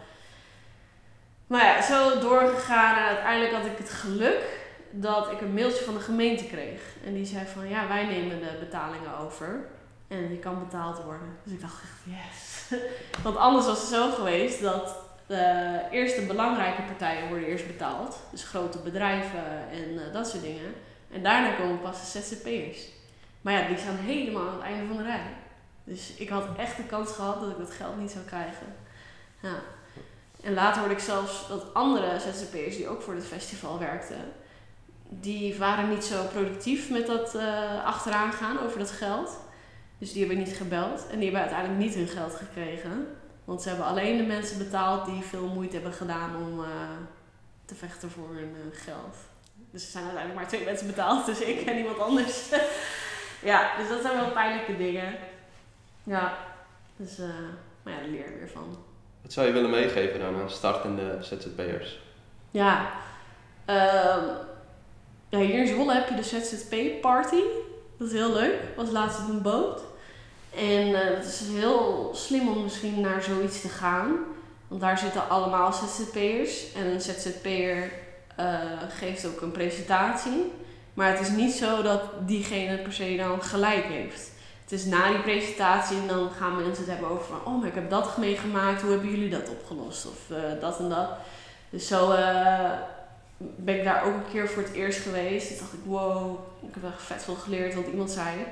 Maar 1.46 1.64
ja, 1.64 1.82
zo 1.82 2.18
doorgegaan 2.18 2.96
en 2.96 3.04
uiteindelijk 3.04 3.52
had 3.52 3.66
ik 3.66 3.78
het 3.78 3.90
geluk 3.90 4.62
dat 4.90 5.32
ik 5.32 5.40
een 5.40 5.54
mailtje 5.54 5.84
van 5.84 5.94
de 5.94 6.00
gemeente 6.00 6.44
kreeg. 6.44 6.80
En 7.04 7.14
die 7.14 7.24
zei 7.24 7.46
van 7.46 7.68
ja, 7.68 7.88
wij 7.88 8.06
nemen 8.06 8.40
de 8.40 8.56
betalingen 8.60 9.18
over. 9.18 9.66
En 10.08 10.28
die 10.28 10.38
kan 10.38 10.58
betaald 10.58 11.02
worden. 11.02 11.36
Dus 11.42 11.52
ik 11.52 11.60
dacht 11.60 11.82
echt 11.82 12.16
yes. 12.16 12.78
Want 13.24 13.36
anders 13.36 13.66
was 13.66 13.80
het 13.80 13.88
zo 13.88 14.10
geweest 14.10 14.62
dat 14.62 14.96
de 15.26 15.80
eerste 15.90 16.22
belangrijke 16.22 16.82
partijen 16.82 17.28
worden 17.28 17.48
eerst 17.48 17.66
betaald. 17.66 18.18
Dus 18.30 18.44
grote 18.44 18.78
bedrijven 18.78 19.70
en 19.70 20.12
dat 20.12 20.28
soort 20.28 20.42
dingen. 20.42 20.74
En 21.14 21.22
daarna 21.22 21.52
komen 21.52 21.80
pas 21.80 22.12
de 22.12 22.20
ZZP'ers. 22.20 22.78
Maar 23.40 23.52
ja, 23.52 23.68
die 23.68 23.78
staan 23.78 23.96
helemaal 23.96 24.48
aan 24.48 24.54
het 24.54 24.62
einde 24.62 24.86
van 24.86 24.96
de 24.96 25.02
rij. 25.02 25.34
Dus 25.84 26.14
ik 26.14 26.28
had 26.28 26.44
echt 26.56 26.76
de 26.76 26.82
kans 26.82 27.12
gehad 27.12 27.40
dat 27.40 27.50
ik 27.50 27.58
dat 27.58 27.70
geld 27.70 27.98
niet 27.98 28.10
zou 28.10 28.24
krijgen. 28.24 28.66
Ja. 29.40 29.62
En 30.42 30.54
later 30.54 30.80
hoorde 30.80 30.94
ik 30.94 31.00
zelfs 31.00 31.48
dat 31.48 31.74
andere 31.74 32.20
ZZP'ers 32.20 32.76
die 32.76 32.88
ook 32.88 33.02
voor 33.02 33.14
het 33.14 33.26
festival 33.26 33.78
werkten, 33.78 34.32
die 35.08 35.58
waren 35.58 35.88
niet 35.88 36.04
zo 36.04 36.24
productief 36.24 36.90
met 36.90 37.06
dat 37.06 37.34
uh, 37.34 37.84
achteraan 37.84 38.32
gaan 38.32 38.60
over 38.60 38.78
dat 38.78 38.90
geld. 38.90 39.40
Dus 39.98 40.12
die 40.12 40.26
hebben 40.26 40.44
niet 40.44 40.56
gebeld 40.56 41.06
en 41.06 41.18
die 41.18 41.30
hebben 41.30 41.40
uiteindelijk 41.40 41.80
niet 41.80 41.94
hun 41.94 42.08
geld 42.08 42.34
gekregen. 42.34 43.06
Want 43.44 43.62
ze 43.62 43.68
hebben 43.68 43.86
alleen 43.86 44.16
de 44.16 44.22
mensen 44.22 44.58
betaald 44.58 45.06
die 45.06 45.22
veel 45.22 45.46
moeite 45.46 45.74
hebben 45.74 45.92
gedaan 45.92 46.36
om 46.36 46.58
uh, 46.58 46.66
te 47.64 47.74
vechten 47.74 48.10
voor 48.10 48.28
hun 48.28 48.54
uh, 48.56 48.78
geld. 48.80 49.16
Dus 49.74 49.84
er 49.84 49.90
zijn 49.90 50.04
uiteindelijk 50.04 50.40
maar 50.40 50.50
twee 50.50 50.64
mensen 50.64 50.86
betaald, 50.86 51.26
dus 51.26 51.40
ik 51.40 51.60
en 51.60 51.76
iemand 51.76 51.98
anders. 51.98 52.48
ja, 53.50 53.76
dus 53.78 53.88
dat 53.88 54.00
zijn 54.02 54.16
wel 54.16 54.30
pijnlijke 54.30 54.76
dingen. 54.76 55.16
Ja, 56.02 56.36
dus, 56.96 57.18
maar 57.82 57.92
ja, 57.92 58.00
daar 58.00 58.08
leer 58.08 58.30
je 58.30 58.38
weer 58.38 58.48
van. 58.48 58.76
Wat 59.22 59.32
zou 59.32 59.46
je 59.46 59.52
willen 59.52 59.70
meegeven 59.70 60.20
dan 60.20 60.36
aan 60.36 60.50
startende 60.50 61.18
ZZP'ers? 61.20 62.00
Ja, 62.50 62.90
uh, 63.70 63.76
ja, 65.28 65.38
hier 65.38 65.58
in 65.58 65.66
Zwolle 65.66 65.92
heb 65.92 66.08
je 66.08 66.14
de 66.14 66.22
ZZP-party. 66.22 67.42
Dat 67.98 68.08
is 68.08 68.14
heel 68.14 68.32
leuk. 68.32 68.58
was 68.76 68.90
laatst 68.90 69.20
op 69.20 69.28
een 69.28 69.42
boot. 69.42 69.80
En 70.56 70.88
uh, 70.88 70.98
het 70.98 71.24
is 71.24 71.42
heel 71.48 72.10
slim 72.14 72.48
om 72.48 72.62
misschien 72.62 73.00
naar 73.00 73.22
zoiets 73.22 73.60
te 73.60 73.68
gaan. 73.68 74.16
Want 74.68 74.80
daar 74.80 74.98
zitten 74.98 75.28
allemaal 75.28 75.72
ZZP'ers. 75.72 76.72
En 76.72 76.86
een 76.86 77.00
ZZP'er 77.00 78.03
uh, 78.40 78.60
geeft 78.88 79.26
ook 79.26 79.40
een 79.40 79.50
presentatie. 79.50 80.52
Maar 80.94 81.10
het 81.10 81.20
is 81.20 81.28
niet 81.28 81.52
zo 81.52 81.82
dat 81.82 82.00
diegene 82.26 82.78
per 82.78 82.92
se 82.92 83.16
dan 83.16 83.42
gelijk 83.42 83.84
heeft. 83.84 84.30
Het 84.62 84.72
is 84.72 84.84
na 84.84 85.08
die 85.08 85.20
presentatie 85.20 85.96
en 85.96 86.06
dan 86.06 86.30
gaan 86.30 86.56
mensen 86.56 86.84
het 86.84 86.92
hebben 86.92 87.10
over 87.10 87.26
van... 87.26 87.52
Oh, 87.52 87.58
maar 87.58 87.68
ik 87.68 87.74
heb 87.74 87.90
dat 87.90 88.16
meegemaakt. 88.16 88.80
Hoe 88.80 88.90
hebben 88.90 89.10
jullie 89.10 89.30
dat 89.30 89.50
opgelost? 89.50 90.06
Of 90.06 90.18
uh, 90.30 90.60
dat 90.60 90.78
en 90.78 90.88
dat. 90.88 91.08
Dus 91.70 91.86
zo 91.86 92.08
ben 93.38 93.78
ik 93.78 93.84
daar 93.84 94.04
ook 94.04 94.14
een 94.14 94.30
keer 94.32 94.48
voor 94.48 94.62
het 94.62 94.72
eerst 94.72 95.00
geweest. 95.00 95.48
Toen 95.48 95.56
dacht 95.58 95.72
ik, 95.72 95.80
wow, 95.84 96.38
ik 96.68 96.74
heb 96.74 96.84
echt 96.92 97.02
vet 97.02 97.22
veel 97.22 97.34
geleerd. 97.34 97.74
Want 97.74 97.86
iemand 97.86 98.10
zei, 98.10 98.46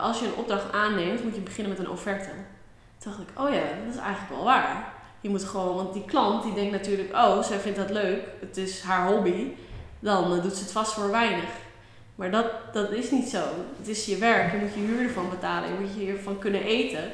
als 0.00 0.20
je 0.20 0.26
een 0.26 0.34
opdracht 0.34 0.72
aanneemt, 0.72 1.24
moet 1.24 1.34
je 1.34 1.40
beginnen 1.40 1.72
met 1.72 1.80
een 1.80 1.90
offerte. 1.90 2.30
Toen 2.98 3.12
dacht 3.12 3.28
ik, 3.28 3.40
oh 3.40 3.54
ja, 3.54 3.60
dat 3.84 3.94
is 3.94 4.00
eigenlijk 4.00 4.34
wel 4.34 4.44
waar. 4.44 4.92
Je 5.22 5.28
moet 5.28 5.44
gewoon, 5.44 5.74
want 5.74 5.92
die 5.92 6.04
klant 6.04 6.42
die 6.42 6.54
denkt 6.54 6.70
natuurlijk, 6.70 7.12
oh, 7.12 7.42
zij 7.42 7.58
vindt 7.58 7.78
dat 7.78 7.90
leuk. 7.90 8.22
Het 8.40 8.56
is 8.56 8.80
haar 8.80 9.12
hobby. 9.12 9.46
Dan 10.00 10.32
uh, 10.32 10.42
doet 10.42 10.54
ze 10.54 10.62
het 10.62 10.72
vast 10.72 10.92
voor 10.92 11.10
weinig. 11.10 11.50
Maar 12.14 12.30
dat, 12.30 12.46
dat 12.72 12.90
is 12.90 13.10
niet 13.10 13.28
zo. 13.28 13.42
Het 13.78 13.88
is 13.88 14.06
je 14.06 14.16
werk. 14.16 14.52
Je 14.52 14.58
moet 14.58 14.74
je 14.74 14.80
huur 14.80 15.02
ervan 15.02 15.30
betalen. 15.30 15.68
Je 15.68 15.80
moet 15.80 15.94
je 15.94 16.00
hiervan 16.00 16.38
kunnen 16.38 16.62
eten. 16.62 17.04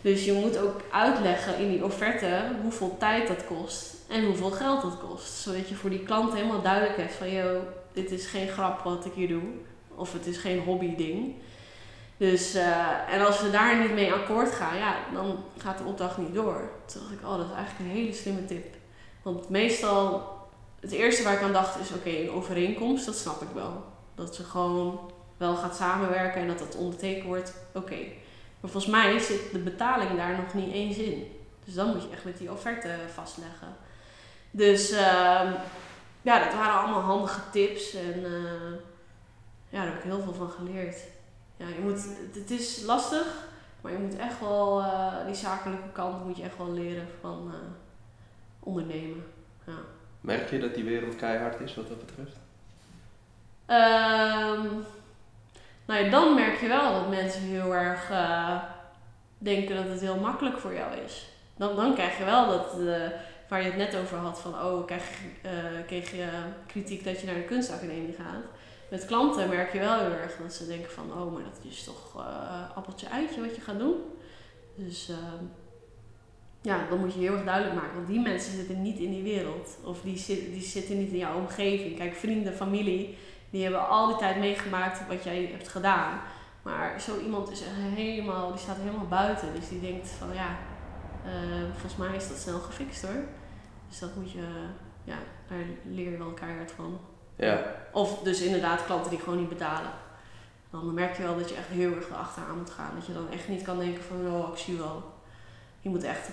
Dus 0.00 0.24
je 0.24 0.32
moet 0.32 0.58
ook 0.58 0.80
uitleggen 0.90 1.58
in 1.58 1.70
die 1.70 1.84
offerte 1.84 2.42
hoeveel 2.62 2.96
tijd 2.98 3.28
dat 3.28 3.46
kost 3.46 3.94
en 4.08 4.24
hoeveel 4.24 4.50
geld 4.50 4.82
dat 4.82 4.98
kost. 5.08 5.32
Zodat 5.32 5.68
je 5.68 5.74
voor 5.74 5.90
die 5.90 6.02
klant 6.02 6.32
helemaal 6.32 6.62
duidelijk 6.62 6.96
hebt 6.96 7.14
van, 7.14 7.30
yo, 7.30 7.60
dit 7.92 8.10
is 8.10 8.26
geen 8.26 8.48
grap 8.48 8.80
wat 8.82 9.04
ik 9.04 9.12
hier 9.12 9.28
doe. 9.28 9.42
Of 9.94 10.12
het 10.12 10.26
is 10.26 10.36
geen 10.36 10.58
hobby 10.58 10.96
ding. 10.96 11.34
Dus, 12.20 12.54
uh, 12.54 13.12
en 13.14 13.26
als 13.26 13.40
we 13.40 13.50
daar 13.50 13.80
niet 13.80 13.92
mee 13.92 14.12
akkoord 14.12 14.52
gaan, 14.52 14.76
ja, 14.76 14.96
dan 15.12 15.44
gaat 15.58 15.78
de 15.78 15.84
opdracht 15.84 16.18
niet 16.18 16.34
door. 16.34 16.70
Toen 16.86 17.00
dacht 17.00 17.12
ik, 17.12 17.26
oh, 17.26 17.36
dat 17.36 17.46
is 17.46 17.52
eigenlijk 17.56 17.90
een 17.90 17.96
hele 17.96 18.12
slimme 18.12 18.44
tip. 18.44 18.74
Want 19.22 19.48
meestal, 19.48 20.28
het 20.80 20.92
eerste 20.92 21.22
waar 21.22 21.32
ik 21.32 21.42
aan 21.42 21.52
dacht 21.52 21.80
is, 21.80 21.92
oké, 21.92 22.08
een 22.10 22.30
overeenkomst, 22.30 23.06
dat 23.06 23.16
snap 23.16 23.42
ik 23.42 23.48
wel. 23.54 23.84
Dat 24.14 24.34
ze 24.34 24.44
gewoon 24.44 25.12
wel 25.36 25.56
gaat 25.56 25.76
samenwerken 25.76 26.40
en 26.40 26.46
dat 26.46 26.58
dat 26.58 26.76
ondertekend 26.76 27.24
wordt, 27.24 27.54
oké. 27.74 27.98
Maar 28.60 28.70
volgens 28.70 28.92
mij 28.92 29.18
zit 29.18 29.52
de 29.52 29.58
betaling 29.58 30.16
daar 30.16 30.36
nog 30.36 30.54
niet 30.54 30.72
eens 30.72 30.96
in. 30.96 31.32
Dus 31.64 31.74
dan 31.74 31.86
moet 31.86 32.02
je 32.02 32.10
echt 32.12 32.24
met 32.24 32.38
die 32.38 32.52
offerte 32.52 32.94
vastleggen. 33.14 33.76
Dus 34.50 34.92
uh, 34.92 34.98
ja, 36.22 36.44
dat 36.44 36.54
waren 36.54 36.80
allemaal 36.80 37.00
handige 37.00 37.40
tips. 37.52 37.94
En 37.94 38.20
uh, 38.20 38.72
ja, 39.68 39.78
daar 39.78 39.86
heb 39.86 39.96
ik 39.96 40.10
heel 40.10 40.22
veel 40.22 40.34
van 40.34 40.50
geleerd. 40.50 40.96
Ja, 41.60 41.66
je 41.66 41.80
moet, 41.82 42.06
het 42.32 42.50
is 42.50 42.82
lastig, 42.82 43.26
maar 43.80 43.92
je 43.92 43.98
moet 43.98 44.16
echt 44.16 44.40
wel, 44.40 44.80
uh, 44.80 45.26
die 45.26 45.34
zakelijke 45.34 45.88
kant 45.92 46.24
moet 46.24 46.36
je 46.36 46.42
echt 46.42 46.56
wel 46.56 46.72
leren 46.72 47.06
van 47.20 47.46
uh, 47.46 47.54
ondernemen. 48.60 49.24
Ja. 49.66 49.72
Merk 50.20 50.50
je 50.50 50.58
dat 50.58 50.74
die 50.74 50.84
wereld 50.84 51.16
keihard 51.16 51.60
is 51.60 51.74
wat 51.74 51.88
dat 51.88 52.06
betreft? 52.06 52.36
Um, 53.66 54.84
nou 55.86 56.04
ja, 56.04 56.10
dan 56.10 56.34
merk 56.34 56.60
je 56.60 56.68
wel 56.68 56.92
dat 56.92 57.08
mensen 57.08 57.40
heel 57.40 57.74
erg 57.74 58.10
uh, 58.10 58.62
denken 59.38 59.76
dat 59.76 59.88
het 59.88 60.00
heel 60.00 60.20
makkelijk 60.20 60.58
voor 60.58 60.74
jou 60.74 60.96
is. 60.96 61.28
Dan, 61.56 61.76
dan 61.76 61.94
krijg 61.94 62.18
je 62.18 62.24
wel 62.24 62.46
dat, 62.48 62.74
waar 63.48 63.62
je 63.62 63.66
het 63.66 63.76
net 63.76 63.96
over 63.96 64.18
had, 64.18 64.40
van 64.40 64.54
oh, 64.54 64.86
krijg, 64.86 65.20
kreeg 65.86 66.10
je 66.10 66.28
kritiek 66.66 67.04
dat 67.04 67.20
je 67.20 67.26
naar 67.26 67.34
de 67.34 67.44
kunstacademie 67.44 68.14
gaat. 68.14 68.44
Met 68.90 69.06
klanten 69.06 69.48
merk 69.48 69.72
je 69.72 69.78
wel 69.78 69.98
heel 69.98 70.12
erg 70.12 70.36
dat 70.36 70.52
ze 70.52 70.66
denken 70.66 70.90
van 70.90 71.12
oh, 71.12 71.32
maar 71.32 71.42
dat 71.42 71.58
is 71.62 71.84
toch 71.84 72.26
appeltje 72.74 73.10
uitje 73.10 73.40
wat 73.40 73.54
je 73.54 73.60
gaat 73.60 73.78
doen. 73.78 73.96
Dus 74.74 75.08
ehm, 75.08 75.44
ja, 76.60 76.86
dan 76.88 76.98
moet 76.98 77.14
je 77.14 77.20
heel 77.20 77.32
erg 77.32 77.44
duidelijk 77.44 77.74
maken, 77.74 77.94
want 77.94 78.06
die 78.06 78.20
mensen 78.20 78.52
zitten 78.52 78.82
niet 78.82 78.98
in 78.98 79.10
die 79.10 79.22
wereld. 79.22 79.76
Of 79.84 80.00
die, 80.00 80.26
die 80.50 80.62
zitten 80.62 80.98
niet 80.98 81.10
in 81.10 81.18
jouw 81.18 81.38
omgeving. 81.38 81.96
Kijk, 81.96 82.14
vrienden, 82.14 82.54
familie, 82.54 83.16
die 83.50 83.62
hebben 83.62 83.88
al 83.88 84.06
die 84.06 84.16
tijd 84.16 84.38
meegemaakt 84.38 85.08
wat 85.08 85.24
jij 85.24 85.48
hebt 85.52 85.68
gedaan. 85.68 86.20
Maar 86.62 87.00
zo 87.00 87.18
iemand 87.18 87.50
is 87.50 87.62
helemaal, 87.66 88.50
die 88.50 88.60
staat 88.60 88.76
helemaal 88.76 89.06
buiten. 89.06 89.54
Dus 89.54 89.68
die 89.68 89.80
denkt 89.80 90.08
van 90.08 90.34
ja, 90.34 90.58
uh, 91.26 91.62
volgens 91.70 91.96
mij 91.96 92.16
is 92.16 92.28
dat 92.28 92.38
snel 92.38 92.58
gefixt 92.58 93.02
hoor. 93.02 93.24
Dus 93.88 93.98
dat 93.98 94.16
moet 94.16 94.32
je, 94.32 94.66
ja, 95.04 95.18
daar 95.48 95.64
leer 95.84 96.10
je 96.10 96.18
wel 96.18 96.32
keihard 96.32 96.70
van. 96.70 97.00
Ja. 97.40 97.62
Of 97.92 98.18
dus 98.18 98.40
inderdaad 98.40 98.84
klanten 98.84 99.10
die 99.10 99.18
gewoon 99.18 99.38
niet 99.38 99.48
betalen. 99.48 99.90
Dan 100.70 100.94
merk 100.94 101.16
je 101.16 101.22
wel 101.22 101.38
dat 101.38 101.48
je 101.48 101.54
echt 101.54 101.68
heel 101.68 101.94
erg 101.94 102.10
achteraan 102.10 102.58
moet 102.58 102.70
gaan. 102.70 102.90
Dat 102.94 103.06
je 103.06 103.12
dan 103.12 103.30
echt 103.30 103.48
niet 103.48 103.62
kan 103.62 103.78
denken 103.78 104.02
van 104.02 104.26
oh, 104.26 104.48
ik 104.52 104.58
zie 104.58 104.78
wel. 104.78 105.02
Je 105.80 105.88
moet 105.88 106.04
echt 106.04 106.28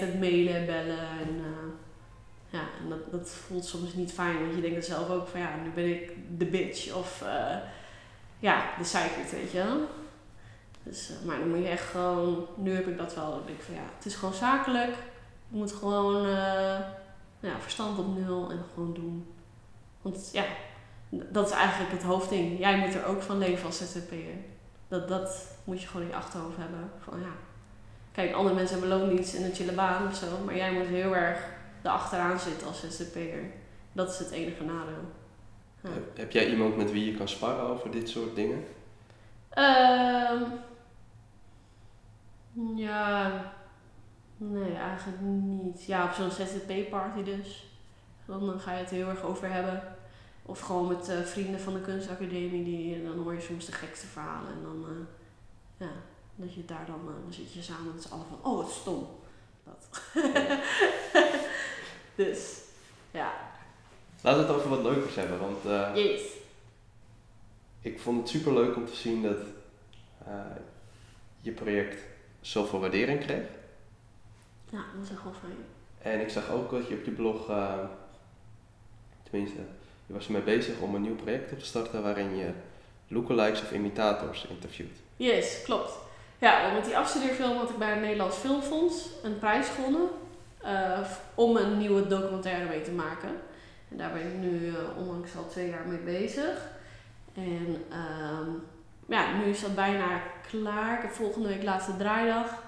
het 0.00 0.20
mailen 0.20 0.56
en 0.56 0.66
bellen 0.66 0.98
en 0.98 1.34
uh, 1.36 1.72
ja, 2.50 2.60
en 2.80 2.88
dat, 2.88 3.10
dat 3.10 3.30
voelt 3.30 3.64
soms 3.64 3.94
niet 3.94 4.12
fijn, 4.12 4.40
want 4.40 4.54
je 4.54 4.60
denkt 4.60 4.76
er 4.76 4.82
zelf 4.82 5.10
ook 5.10 5.28
van 5.28 5.40
ja, 5.40 5.56
nu 5.62 5.70
ben 5.70 5.90
ik 5.90 6.12
de 6.38 6.44
bitch 6.44 6.94
of 6.94 7.22
uh, 7.22 7.56
ja, 8.38 8.64
de 8.78 8.84
zeikert, 8.84 9.30
weet 9.30 9.50
je 9.50 9.58
wel. 9.58 9.88
Dus, 10.82 11.10
uh, 11.10 11.16
maar 11.26 11.38
dan 11.38 11.48
moet 11.48 11.58
je 11.58 11.68
echt 11.68 11.90
gewoon, 11.90 12.46
nu 12.56 12.74
heb 12.74 12.86
ik 12.86 12.98
dat 12.98 13.14
wel, 13.14 13.30
dan 13.30 13.42
denk 13.46 13.58
ik 13.58 13.64
van 13.64 13.74
ja, 13.74 13.80
het 13.96 14.06
is 14.06 14.14
gewoon 14.14 14.34
zakelijk. 14.34 14.94
Je 15.48 15.56
moet 15.56 15.72
gewoon 15.72 16.28
ja, 17.40 17.60
verstand 17.60 17.98
op 17.98 18.16
nul 18.16 18.50
en 18.50 18.64
gewoon 18.74 18.94
doen. 18.94 19.33
Want 20.04 20.30
ja, 20.32 20.44
dat 21.08 21.46
is 21.46 21.52
eigenlijk 21.52 21.92
het 21.92 22.02
hoofdding. 22.02 22.58
Jij 22.58 22.78
moet 22.78 22.94
er 22.94 23.04
ook 23.06 23.22
van 23.22 23.38
leven 23.38 23.66
als 23.66 23.78
ZZP'er. 23.78 24.36
Dat, 24.88 25.08
dat 25.08 25.56
moet 25.64 25.80
je 25.80 25.86
gewoon 25.86 26.02
in 26.02 26.08
je 26.08 26.16
achterhoofd 26.16 26.56
hebben. 26.56 26.90
Van, 26.98 27.20
ja. 27.20 27.32
Kijk, 28.12 28.32
andere 28.32 28.54
mensen 28.54 28.78
hebben 28.78 28.98
loondienst 28.98 29.34
en 29.34 29.44
een 29.44 29.54
chille 29.54 29.72
baan 29.72 30.06
of 30.06 30.14
zo. 30.14 30.26
Maar 30.44 30.56
jij 30.56 30.72
moet 30.72 30.86
heel 30.86 31.16
erg 31.16 31.38
erachteraan 31.82 32.38
zitten 32.38 32.66
als 32.66 32.80
ZZP'er. 32.80 33.50
Dat 33.92 34.10
is 34.10 34.18
het 34.18 34.30
enige 34.30 34.64
nadeel. 34.64 35.04
Ja. 35.80 35.90
Heb, 35.90 36.16
heb 36.16 36.32
jij 36.32 36.50
iemand 36.50 36.76
met 36.76 36.92
wie 36.92 37.04
je 37.04 37.16
kan 37.16 37.28
sparren 37.28 37.66
over 37.66 37.90
dit 37.90 38.08
soort 38.08 38.36
dingen? 38.36 38.64
Ehm 39.50 40.42
ja, 42.76 43.32
nee, 44.36 44.74
eigenlijk 44.74 45.20
niet. 45.20 45.84
Ja, 45.84 46.04
op 46.04 46.12
zo'n 46.12 46.30
ZZP-party 46.30 47.22
dus. 47.22 47.68
Dan, 48.26 48.46
dan 48.46 48.60
ga 48.60 48.72
je 48.72 48.78
het 48.78 48.90
heel 48.90 49.08
erg 49.08 49.22
over 49.22 49.52
hebben. 49.52 49.93
Of 50.46 50.60
gewoon 50.60 50.88
met 50.88 51.08
eh, 51.08 51.20
vrienden 51.20 51.60
van 51.60 51.74
de 51.74 51.80
kunstacademie, 51.80 52.64
die, 52.64 53.04
dan 53.04 53.18
hoor 53.22 53.34
je 53.34 53.40
soms 53.40 53.66
de 53.66 53.72
gekste 53.72 54.06
verhalen. 54.06 54.52
En 54.52 54.62
dan, 54.62 54.84
eh, 54.88 55.86
ja, 55.86 55.92
dat 56.34 56.54
je 56.54 56.64
daar 56.64 56.86
dan, 56.86 57.00
eh, 57.00 57.22
dan 57.22 57.32
zit 57.32 57.52
je 57.52 57.62
samen 57.62 57.94
met 57.94 58.02
z'n 58.02 58.12
allen 58.12 58.26
van, 58.26 58.38
oh 58.52 58.56
wat 58.56 58.70
stom. 58.70 59.06
Dat. 59.64 60.00
dus, 62.14 62.60
ja. 63.10 63.32
Laten 64.20 64.40
we 64.40 64.46
het 64.46 64.56
over 64.56 64.70
wat 64.70 64.82
leukers 64.82 65.14
hebben, 65.14 65.40
want 65.40 65.62
Yes. 65.96 66.22
ik 67.80 68.00
vond 68.00 68.20
het 68.20 68.28
super 68.28 68.52
leuk 68.54 68.76
om 68.76 68.86
te 68.86 68.94
zien 68.94 69.22
dat 69.22 69.38
je 71.40 71.52
project 71.52 72.02
zoveel 72.40 72.80
waardering 72.80 73.20
kreeg. 73.20 73.46
Ja, 74.70 74.84
dat 74.94 75.04
is 75.04 75.10
echt 75.10 75.22
wel 75.22 75.32
fijn. 75.32 75.56
En 75.98 76.20
ik 76.20 76.28
zag 76.28 76.50
ook 76.50 76.70
dat 76.70 76.88
je 76.88 76.94
op 76.94 77.04
je 77.04 77.10
blog, 77.10 77.50
tenminste, 79.22 79.60
je 80.06 80.12
was 80.12 80.26
ermee 80.26 80.42
bezig 80.42 80.78
om 80.80 80.94
een 80.94 81.02
nieuw 81.02 81.14
project 81.14 81.52
op 81.52 81.58
te 81.58 81.64
starten 81.64 82.02
waarin 82.02 82.36
je 82.36 82.50
lookalikes 83.08 83.62
of 83.62 83.72
imitators 83.72 84.46
interviewt. 84.46 84.98
Yes, 85.16 85.62
klopt. 85.64 85.92
Ja, 86.38 86.72
met 86.72 86.84
die 86.84 86.96
afstudeerfilm 86.96 87.56
had 87.56 87.70
ik 87.70 87.78
bij 87.78 87.90
het 87.90 88.00
Nederlands 88.00 88.36
Filmfonds 88.36 89.08
een 89.22 89.38
prijs 89.38 89.68
gewonnen 89.68 90.08
eh, 90.62 91.00
om 91.34 91.56
een 91.56 91.78
nieuwe 91.78 92.06
documentaire 92.06 92.68
mee 92.68 92.82
te 92.82 92.92
maken. 92.92 93.30
En 93.90 93.96
daar 93.96 94.12
ben 94.12 94.22
ik 94.22 94.38
nu 94.38 94.68
eh, 94.68 94.74
onlangs 94.98 95.36
al 95.36 95.48
twee 95.48 95.68
jaar 95.68 95.86
mee 95.86 95.98
bezig. 95.98 96.72
En 97.34 97.84
ehm, 97.90 98.50
ja, 99.08 99.36
nu 99.36 99.44
is 99.44 99.60
dat 99.60 99.74
bijna 99.74 100.22
klaar. 100.48 100.96
Ik 100.96 101.02
heb 101.02 101.10
volgende 101.10 101.48
week 101.48 101.62
laatste 101.62 101.96
draaidag. 101.96 102.62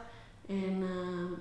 En 0.48 0.82
ehm, 0.82 1.32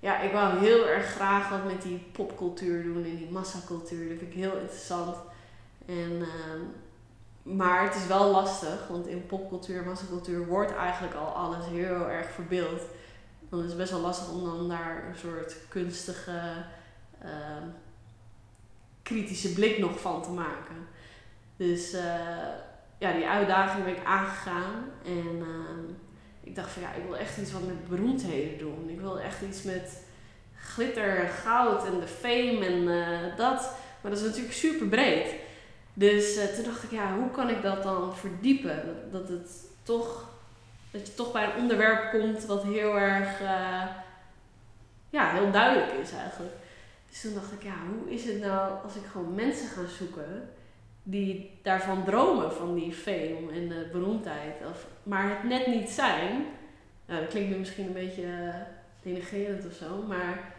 ja, 0.00 0.20
ik 0.20 0.32
wou 0.32 0.58
heel 0.58 0.88
erg 0.88 1.06
graag 1.06 1.48
wat 1.48 1.64
met 1.64 1.82
die 1.82 1.98
popcultuur 2.12 2.82
doen 2.82 3.04
en 3.04 3.16
die 3.16 3.30
massacultuur. 3.30 4.08
Dat 4.08 4.18
vind 4.18 4.30
ik 4.30 4.38
heel 4.38 4.56
interessant. 4.56 5.16
En 5.86 6.22
ehm, 6.22 6.60
maar 7.42 7.82
het 7.82 7.94
is 7.94 8.06
wel 8.06 8.30
lastig, 8.30 8.88
want 8.88 9.06
in 9.06 9.26
popcultuur 9.26 9.78
en 9.78 9.88
massacultuur 9.88 10.46
wordt 10.46 10.74
eigenlijk 10.74 11.14
al 11.14 11.26
alles 11.26 11.66
heel 11.66 12.08
erg 12.08 12.30
verbeeld. 12.30 12.82
Dan 13.48 13.60
is 13.62 13.68
het 13.68 13.76
best 13.76 13.90
wel 13.90 14.00
lastig 14.00 14.30
om 14.30 14.44
dan 14.44 14.68
daar 14.68 15.08
een 15.08 15.18
soort 15.18 15.56
kunstige, 15.68 16.40
ehm, 17.18 17.68
kritische 19.02 19.52
blik 19.52 19.78
nog 19.78 20.00
van 20.00 20.22
te 20.22 20.30
maken. 20.30 20.76
Dus 21.56 21.92
eh, 21.92 22.48
ja, 22.98 23.12
die 23.12 23.26
uitdaging 23.26 23.84
ben 23.84 23.96
ik 23.96 24.04
aangegaan. 24.04 24.90
En 25.04 25.40
ehm, 25.40 25.92
ik 26.50 26.56
dacht 26.56 26.70
van 26.70 26.82
ja, 26.82 26.92
ik 26.92 27.02
wil 27.06 27.16
echt 27.16 27.38
iets 27.38 27.52
wat 27.52 27.66
met 27.66 27.88
beroemdheden 27.88 28.58
doen. 28.58 28.88
Ik 28.88 29.00
wil 29.00 29.20
echt 29.20 29.42
iets 29.42 29.62
met 29.62 30.02
glitter 30.56 31.18
en 31.18 31.28
goud 31.28 31.86
en 31.86 32.00
de 32.00 32.06
fame 32.06 32.66
en 32.66 32.88
eh, 32.88 33.36
dat. 33.36 33.74
Maar 34.00 34.10
dat 34.10 34.20
is 34.20 34.26
natuurlijk 34.26 34.54
super 34.54 34.86
breed. 34.86 35.34
Dus 35.94 36.36
eh, 36.36 36.44
toen 36.44 36.64
dacht 36.64 36.82
ik, 36.82 36.90
ja, 36.90 37.14
hoe 37.14 37.30
kan 37.30 37.48
ik 37.48 37.62
dat 37.62 37.82
dan 37.82 38.16
verdiepen? 38.16 38.82
Dat, 39.10 39.28
het 39.28 39.50
toch, 39.82 40.28
dat 40.90 41.06
je 41.06 41.14
toch 41.14 41.32
bij 41.32 41.44
een 41.44 41.60
onderwerp 41.60 42.10
komt 42.10 42.44
wat 42.44 42.62
heel 42.62 42.98
erg, 42.98 43.40
eh, 43.40 43.86
ja, 45.10 45.32
heel 45.32 45.50
duidelijk 45.50 45.92
is 45.92 46.12
eigenlijk. 46.12 46.54
Dus 47.10 47.20
toen 47.20 47.34
dacht 47.34 47.52
ik, 47.52 47.62
ja, 47.62 47.76
hoe 47.88 48.12
is 48.14 48.24
het 48.24 48.40
nou 48.40 48.82
als 48.82 48.94
ik 48.94 49.04
gewoon 49.12 49.34
mensen 49.34 49.68
ga 49.68 49.80
zoeken 49.98 50.48
die 51.02 51.58
daarvan 51.62 52.04
dromen, 52.04 52.52
van 52.52 52.74
die 52.74 52.92
fame 52.92 53.52
en 53.52 53.68
de 53.68 53.88
beroemdheid, 53.92 54.54
of, 54.70 54.86
maar 55.02 55.28
het 55.28 55.44
net 55.44 55.66
niet 55.66 55.90
zijn. 55.90 56.46
Nou, 57.06 57.20
dat 57.20 57.30
klinkt 57.30 57.50
nu 57.50 57.56
misschien 57.56 57.86
een 57.86 57.92
beetje 57.92 58.22
uh, 58.22 58.54
denigrerend 59.02 59.66
of 59.66 59.72
zo, 59.72 60.04
maar 60.08 60.52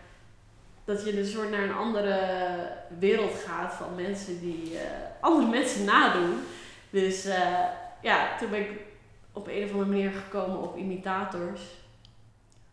dat 0.86 1.06
je 1.06 1.14
dus 1.14 1.32
soort 1.32 1.52
naar 1.52 1.64
een 1.64 1.74
andere 1.74 2.20
wereld 3.00 3.34
gaat 3.34 3.74
van 3.74 3.96
mensen 3.96 4.40
die 4.40 4.78
eh, 4.78 4.84
andere 5.20 5.48
mensen 5.58 5.86
nadoen. 5.86 6.40
Dus 6.90 7.26
eh, 7.26 7.60
ja, 8.02 8.38
toen 8.38 8.50
ben 8.50 8.60
ik 8.60 8.70
op 9.32 9.48
een 9.48 9.64
of 9.64 9.72
andere 9.72 9.90
manier 9.90 10.12
gekomen 10.12 10.62
op 10.62 10.78
imitators. 10.78 11.62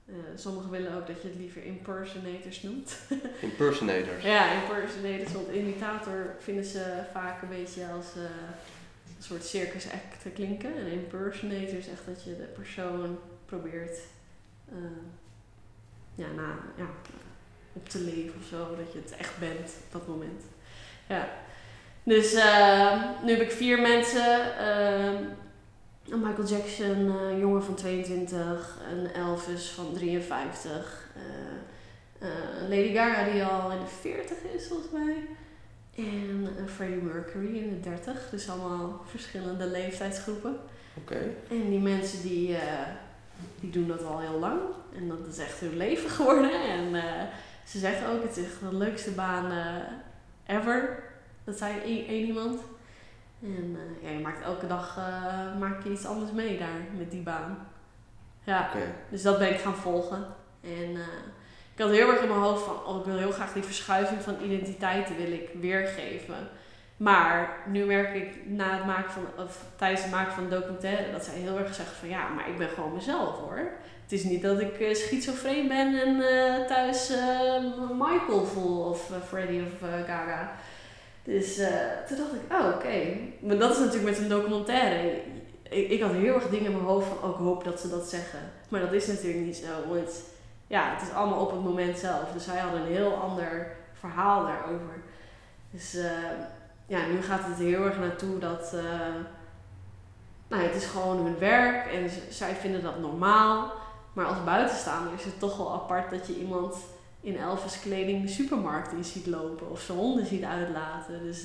Eh, 0.08 0.14
sommigen 0.34 0.70
willen 0.70 0.94
ook 0.94 1.06
dat 1.06 1.22
je 1.22 1.28
het 1.28 1.36
liever 1.36 1.64
impersonators 1.64 2.62
noemt. 2.62 2.98
Impersonators. 3.40 4.24
ja, 4.24 4.62
impersonators, 4.62 5.32
want 5.32 5.48
imitator 5.48 6.34
vinden 6.38 6.64
ze 6.64 7.02
vaak 7.12 7.42
een 7.42 7.48
beetje 7.48 7.86
als 7.86 8.06
eh, 8.16 8.22
een 8.22 9.22
soort 9.22 9.44
circus 9.44 9.86
act 9.86 10.22
te 10.22 10.28
klinken. 10.28 10.76
En 10.76 10.86
impersonator 10.86 11.78
is 11.78 11.88
echt 11.88 12.06
dat 12.06 12.24
je 12.24 12.36
de 12.36 12.42
persoon 12.42 13.18
probeert 13.46 13.98
eh, 14.68 14.76
ja, 16.14 16.26
na, 16.36 16.58
ja, 16.76 16.86
op 17.72 17.88
te 17.88 18.00
leven 18.00 18.34
of 18.40 18.46
zo. 18.46 18.76
Dat 18.76 18.92
je 18.92 18.98
het 18.98 19.16
echt 19.16 19.38
bent 19.38 19.70
op 19.86 19.92
dat 19.92 20.06
moment. 20.06 20.42
Ja. 21.08 21.28
Dus 22.02 22.32
nu 23.24 23.30
heb 23.30 23.40
ik 23.40 23.50
vier 23.50 23.80
mensen. 23.80 24.52
Eh, 26.08 26.12
een 26.14 26.20
Michael 26.20 26.48
Jackson, 26.48 27.10
eh, 27.18 27.30
een 27.30 27.38
jongen 27.38 27.62
van 27.64 27.74
22. 27.74 28.78
Een 28.92 29.12
Elvis 29.12 29.68
van 29.70 29.92
53. 29.94 31.08
eh, 31.14 31.22
eh, 32.28 32.68
Lady 32.68 32.92
Gaga 32.94 33.30
die 33.32 33.44
al 33.44 33.70
in 33.70 33.78
de 33.78 33.86
40 34.00 34.36
is 34.54 34.66
volgens 34.66 34.90
mij. 34.92 35.14
En 35.96 36.48
een 36.58 36.68
Freddie 36.68 37.02
Mercury 37.02 37.56
in 37.56 37.68
de 37.70 37.80
30. 37.80 38.28
Dus 38.30 38.48
allemaal 38.50 39.02
verschillende 39.06 39.66
leeftijdsgroepen. 39.66 40.56
Oké. 40.94 41.18
En 41.50 41.70
die 41.70 41.78
mensen 41.78 42.22
die, 42.22 42.56
eh, 42.56 42.86
die 43.60 43.70
doen 43.70 43.88
dat 43.88 44.04
al 44.04 44.20
heel 44.20 44.38
lang. 44.38 44.60
En 44.96 45.08
dat 45.08 45.26
is 45.30 45.38
echt 45.38 45.60
hun 45.60 45.76
leven 45.76 46.10
geworden. 46.18 46.50
En 46.68 46.94
eh, 46.94 47.22
ze 47.66 47.78
zegt 47.78 48.06
ook, 48.06 48.22
het 48.22 48.36
is 48.36 48.44
echt 48.44 48.60
de 48.70 48.76
leukste 48.76 49.10
baan 49.10 49.50
eh, 49.50 50.56
ever. 50.56 51.02
Dat 51.44 51.58
zei 51.58 51.80
één 51.80 52.26
iemand. 52.26 52.60
En 53.42 53.78
eh, 53.78 54.08
ja, 54.08 54.16
je 54.16 54.22
maakt 54.22 54.42
elke 54.42 54.66
dag 54.66 54.96
eh, 54.96 55.58
maak 55.58 55.82
je 55.82 55.90
iets 55.90 56.06
anders 56.06 56.32
mee 56.32 56.58
daar 56.58 56.80
met 56.96 57.10
die 57.10 57.22
baan. 57.22 57.68
Ja, 58.44 58.70
dus 59.08 59.22
dat 59.22 59.38
ben 59.38 59.50
ik 59.50 59.60
gaan 59.60 59.74
volgen. 59.74 60.26
En 60.60 60.96
eh, 60.96 61.18
ik 61.74 61.84
had 61.84 61.90
heel 61.90 62.10
erg 62.10 62.20
in 62.20 62.28
mijn 62.28 62.40
hoofd 62.40 62.64
van, 62.64 62.84
oh, 62.84 62.98
ik 62.98 63.04
wil 63.04 63.16
heel 63.16 63.30
graag 63.30 63.52
die 63.52 63.62
verschuiving 63.62 64.22
van 64.22 64.34
identiteiten 64.42 65.16
wil 65.16 65.32
ik 65.32 65.48
weergeven. 65.60 66.48
Maar 66.96 67.56
nu 67.66 67.84
merk 67.84 68.14
ik 68.14 68.46
na 68.46 68.76
het 68.76 68.86
maken 68.86 69.10
van, 69.10 69.26
of 69.36 69.64
tijdens 69.76 70.02
het 70.02 70.10
maken 70.10 70.32
van 70.32 70.44
de 70.44 70.50
documentaire, 70.50 71.12
dat 71.12 71.24
zij 71.24 71.34
heel 71.34 71.58
erg 71.58 71.74
zegt 71.74 71.92
van 71.92 72.08
ja, 72.08 72.28
maar 72.28 72.48
ik 72.48 72.58
ben 72.58 72.68
gewoon 72.68 72.94
mezelf 72.94 73.38
hoor. 73.38 73.70
Het 74.02 74.12
is 74.12 74.24
niet 74.24 74.42
dat 74.42 74.60
ik 74.60 74.88
schizofreen 74.92 75.68
ben 75.68 76.00
en 76.00 76.22
thuis 76.66 77.12
Michael 77.92 78.44
voel 78.44 78.84
of 78.84 79.10
Freddy 79.28 79.60
of 79.60 79.88
Gaga. 80.06 80.50
Dus 81.28 81.58
uh, 81.58 81.68
toen 82.06 82.16
dacht 82.16 82.32
ik, 82.32 82.52
oh 82.52 82.74
oké. 82.74 83.16
Maar 83.40 83.58
dat 83.58 83.70
is 83.70 83.78
natuurlijk 83.78 84.04
met 84.04 84.18
een 84.18 84.28
documentaire. 84.28 85.20
Ik, 85.62 85.88
ik 85.88 86.00
had 86.00 86.12
heel 86.12 86.34
erg 86.34 86.48
dingen 86.48 86.64
in 86.64 86.72
mijn 86.72 86.84
hoofd 86.84 87.06
van, 87.08 87.30
oh 87.30 87.30
ik 87.30 87.36
hoop 87.36 87.64
dat 87.64 87.80
ze 87.80 87.88
dat 87.88 88.08
zeggen. 88.08 88.38
Maar 88.68 88.80
dat 88.80 88.92
is 88.92 89.06
natuurlijk 89.06 89.44
niet 89.44 89.56
zo, 89.56 89.88
want 89.88 90.22
ja, 90.66 90.94
het 90.94 91.08
is 91.08 91.14
allemaal 91.14 91.40
op 91.40 91.50
het 91.50 91.64
moment 91.64 91.98
zelf. 91.98 92.32
Dus 92.32 92.44
zij 92.44 92.58
hadden 92.58 92.80
een 92.80 92.92
heel 92.92 93.14
ander 93.14 93.76
verhaal 93.92 94.46
daarover. 94.46 95.02
Dus 95.70 95.94
uh, 95.94 96.10
ja, 96.86 97.06
nu 97.06 97.22
gaat 97.22 97.44
het 97.44 97.58
heel 97.58 97.84
erg 97.84 97.98
naartoe 97.98 98.38
dat, 98.38 98.72
uh, 98.74 98.82
nou 100.48 100.62
het 100.62 100.74
is 100.74 100.86
gewoon 100.86 101.16
hun 101.24 101.38
werk 101.38 101.92
en 101.92 102.10
zij 102.30 102.54
vinden 102.54 102.82
dat 102.82 102.98
normaal. 102.98 103.72
Maar 104.12 104.26
als 104.26 104.44
buitenstaander 104.44 105.12
is 105.12 105.24
het 105.24 105.38
toch 105.38 105.56
wel 105.56 105.72
apart 105.72 106.10
dat 106.10 106.26
je 106.26 106.38
iemand 106.38 106.76
in 107.20 107.36
Elvis 107.36 107.80
kleding 107.80 108.22
de 108.22 108.32
supermarkt 108.32 108.92
in 108.92 109.04
ziet 109.04 109.26
lopen 109.26 109.70
of 109.70 109.80
zijn 109.80 109.98
honden 109.98 110.26
ziet 110.26 110.42
uitlaten. 110.42 111.22
Dus 111.22 111.44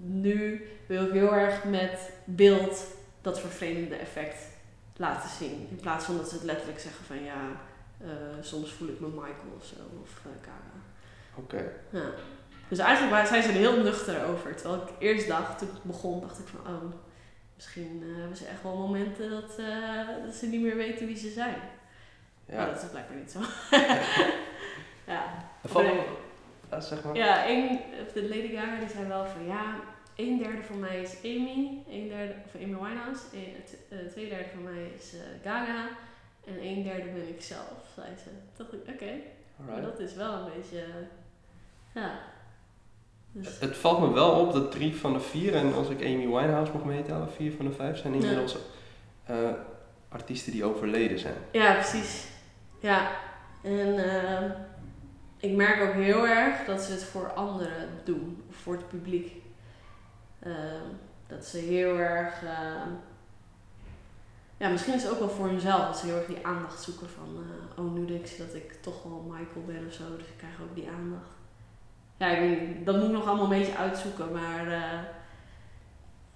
nu 0.00 0.66
wil 0.86 1.06
ik 1.06 1.12
heel 1.12 1.34
erg 1.34 1.64
met 1.64 2.12
beeld 2.24 2.86
dat 3.20 3.40
vervreemdende 3.40 3.96
effect 3.96 4.36
laten 4.96 5.30
zien. 5.30 5.68
In 5.70 5.80
plaats 5.80 6.04
van 6.04 6.16
dat 6.16 6.28
ze 6.28 6.34
het 6.34 6.44
letterlijk 6.44 6.78
zeggen 6.78 7.04
van 7.04 7.22
ja, 7.22 7.60
uh, 8.02 8.08
soms 8.40 8.72
voel 8.72 8.88
ik 8.88 9.00
me 9.00 9.08
Michael 9.08 9.54
of 9.56 9.64
zo 9.64 9.74
of 10.02 10.20
uh. 10.26 10.32
Oké. 11.34 11.56
Okay. 11.56 11.70
Ja. 11.90 12.10
Dus 12.68 12.78
eigenlijk 12.78 13.26
zijn 13.26 13.42
ze 13.42 13.48
er 13.48 13.54
heel 13.54 13.82
nuchter 13.82 14.26
over. 14.26 14.54
Terwijl 14.54 14.82
ik 14.82 14.88
eerst 14.98 15.28
dacht, 15.28 15.58
toen 15.58 15.68
ik 15.68 15.82
begon, 15.82 16.20
dacht 16.20 16.38
ik 16.38 16.46
van 16.46 16.74
oh, 16.74 16.92
misschien 17.54 18.02
uh, 18.02 18.18
hebben 18.18 18.36
ze 18.36 18.46
echt 18.46 18.62
wel 18.62 18.76
momenten 18.76 19.30
dat, 19.30 19.56
dat 20.24 20.34
ze 20.34 20.46
niet 20.46 20.60
meer 20.60 20.76
weten 20.76 21.06
wie 21.06 21.16
ze 21.16 21.30
zijn. 21.30 21.60
Ja. 22.46 22.56
Maar 22.56 22.66
dat 22.66 22.82
is 22.82 22.90
blijkbaar 22.90 23.16
niet 23.16 23.30
zo. 23.30 23.40
ja. 25.06 25.24
Van, 25.64 25.84
ja, 26.70 26.80
zeg 26.80 27.04
maar. 27.04 27.16
Ja, 27.16 27.44
één, 27.44 27.80
de 28.14 28.22
Lady 28.22 28.56
Gaga 28.56 28.78
die 28.78 28.88
zei 28.88 29.06
wel 29.06 29.26
van 29.26 29.46
ja, 29.46 29.74
een 30.16 30.38
derde 30.38 30.62
van 30.62 30.78
mij 30.80 31.00
is 31.00 31.16
Amy, 31.24 31.82
een 31.90 32.08
derde, 32.08 32.34
of 32.44 32.54
Amy 32.54 32.76
Winehouse, 32.76 33.22
een, 33.32 33.54
eh, 33.88 34.06
twee 34.10 34.28
derde 34.28 34.48
van 34.54 34.62
mij 34.62 34.90
is 34.98 35.12
eh, 35.14 35.50
Gaga 35.50 35.88
en 36.46 36.66
een 36.66 36.82
derde 36.82 37.08
ben 37.08 37.28
ik 37.28 37.42
zelf, 37.42 37.78
zei 37.94 38.06
ze. 38.24 38.30
Dacht 38.56 38.72
ik, 38.72 38.94
oké, 38.94 39.12
maar 39.56 39.82
dat 39.82 40.00
is 40.00 40.14
wel 40.14 40.32
een 40.32 40.50
beetje, 40.56 40.84
ja. 41.94 42.18
Dus, 43.32 43.58
Het 43.60 43.76
valt 43.76 44.00
me 44.00 44.12
wel 44.12 44.30
op 44.30 44.52
dat 44.52 44.70
drie 44.70 44.96
van 44.96 45.12
de 45.12 45.20
vier, 45.20 45.54
en 45.54 45.74
als 45.74 45.88
ik 45.88 46.00
Amy 46.00 46.26
Winehouse 46.26 46.72
mag 46.72 46.84
meetellen, 46.84 47.30
vier 47.30 47.52
van 47.52 47.64
de 47.64 47.72
vijf 47.72 47.98
zijn 47.98 48.14
inmiddels 48.14 48.56
eh, 49.24 49.50
artiesten 50.08 50.52
die 50.52 50.64
overleden 50.64 51.18
zijn. 51.18 51.36
ja, 51.52 51.72
precies. 51.72 52.26
Ja, 52.80 53.10
en 53.62 54.12
ehm, 54.12 54.50
ik 55.46 55.56
merk 55.56 55.82
ook 55.82 55.94
heel 55.94 56.26
erg 56.26 56.64
dat 56.64 56.82
ze 56.82 56.92
het 56.92 57.04
voor 57.04 57.32
anderen 57.32 57.88
doen, 58.04 58.44
voor 58.50 58.74
het 58.74 58.88
publiek. 58.88 59.32
Ehm, 60.40 60.86
dat 61.26 61.44
ze 61.44 61.58
heel 61.58 61.98
erg, 61.98 62.42
ehm, 62.42 62.88
ja, 64.56 64.68
misschien 64.68 64.94
is 64.94 65.02
het 65.02 65.12
ook 65.12 65.18
wel 65.18 65.28
voor 65.28 65.48
hunzelf, 65.48 65.86
dat 65.86 65.98
ze 65.98 66.06
heel 66.06 66.16
erg 66.16 66.26
die 66.26 66.46
aandacht 66.46 66.82
zoeken 66.82 67.08
van, 67.08 67.28
eh, 67.36 67.84
oh 67.84 67.92
nu 67.92 68.06
denk 68.06 68.26
ik 68.26 68.38
dat 68.38 68.54
ik 68.54 68.72
toch 68.80 69.02
wel 69.02 69.24
Michael 69.28 69.64
ben 69.66 69.86
of 69.86 69.92
zo, 69.92 70.16
dus 70.16 70.26
ik 70.26 70.36
krijg 70.36 70.60
ook 70.62 70.74
die 70.74 70.88
aandacht. 70.88 71.30
Ja, 72.16 72.26
ik 72.26 72.38
weet 72.38 72.86
dat 72.86 72.96
moet 72.96 73.04
ik 73.04 73.10
nog 73.10 73.26
allemaal 73.26 73.52
een 73.52 73.58
beetje 73.58 73.76
uitzoeken, 73.76 74.32
maar 74.32 74.72
eh, 74.72 74.98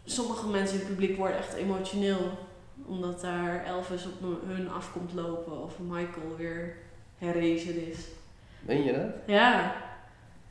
sommige 0.04 0.46
mensen 0.46 0.74
in 0.74 0.86
het 0.86 0.94
publiek 0.94 1.16
worden 1.16 1.36
echt 1.36 1.52
emotioneel, 1.52 2.38
omdat 2.86 3.20
daar 3.20 3.64
Elvis 3.64 4.06
op 4.06 4.46
hun 4.46 4.70
af 4.70 4.92
komt 4.92 5.12
lopen 5.12 5.62
of 5.62 5.78
Michael 5.78 6.36
weer 6.36 6.76
herrezen 7.18 7.86
is. 7.88 7.98
Meen 8.60 8.84
je 8.84 8.92
dat? 8.92 9.10
Ja. 9.24 9.72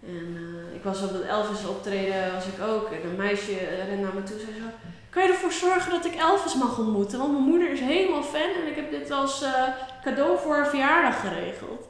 En 0.06 0.38
eh, 0.38 0.76
ik 0.76 0.84
was 0.84 1.04
op 1.04 1.12
dat 1.12 1.22
Elvis 1.22 1.68
optreden, 1.68 2.34
was 2.34 2.46
ik 2.46 2.62
ook. 2.62 2.92
En 2.92 3.10
een 3.10 3.16
meisje 3.16 3.58
eh, 3.60 3.88
rende 3.88 4.04
naar 4.04 4.14
me 4.14 4.24
toe 4.24 4.36
en 4.36 4.42
zei 4.42 4.58
zo... 4.58 4.66
Kan 5.10 5.24
je 5.24 5.30
ervoor 5.30 5.52
zorgen 5.52 5.92
dat 5.92 6.06
ik 6.06 6.16
Elvis 6.16 6.56
mag 6.56 6.80
ontmoeten? 6.80 7.20
Want 7.20 7.32
mijn 7.32 7.44
moeder 7.44 7.72
is 7.72 7.80
helemaal 7.80 8.24
fan 8.24 8.50
en 8.62 8.68
ik 8.68 8.76
heb 8.76 8.92
dit 8.92 9.12
als 9.12 9.42
eh, 9.42 9.64
cadeau 10.04 10.40
voor 10.40 10.56
haar 10.56 10.68
verjaardag 10.68 11.20
geregeld. 11.20 11.88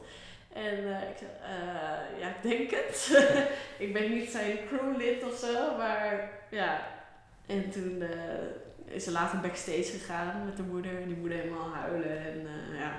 En 0.52 0.78
ik 0.78 1.18
zei, 1.18 1.30
ja, 2.20 2.28
ik 2.28 2.42
denk 2.42 2.70
het. 2.70 3.26
ik 3.86 3.92
ben 3.92 4.14
niet 4.14 4.30
zijn 4.30 4.58
crewlid 4.68 5.24
of 5.24 5.38
zo, 5.38 5.76
maar 5.76 6.30
ja. 6.50 6.80
En 7.46 7.70
toen 7.70 8.02
is 8.84 9.04
ze 9.04 9.10
later 9.10 9.40
backstage 9.40 9.82
gegaan 9.82 10.44
met 10.44 10.56
de 10.56 10.62
moeder. 10.62 11.00
En 11.00 11.06
die 11.06 11.16
moeder 11.16 11.38
helemaal 11.38 11.70
huilen. 11.74 12.18
En 12.18 12.46
ja, 12.78 12.92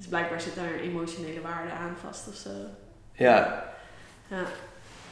dus 0.00 0.08
blijkbaar 0.08 0.40
zit 0.40 0.54
daar 0.54 0.72
een 0.72 0.80
emotionele 0.80 1.40
waarde 1.40 1.70
aan 1.72 1.96
vast 1.96 2.28
of 2.28 2.34
zo. 2.34 2.50
Ja. 3.12 3.64
Ja. 4.28 4.42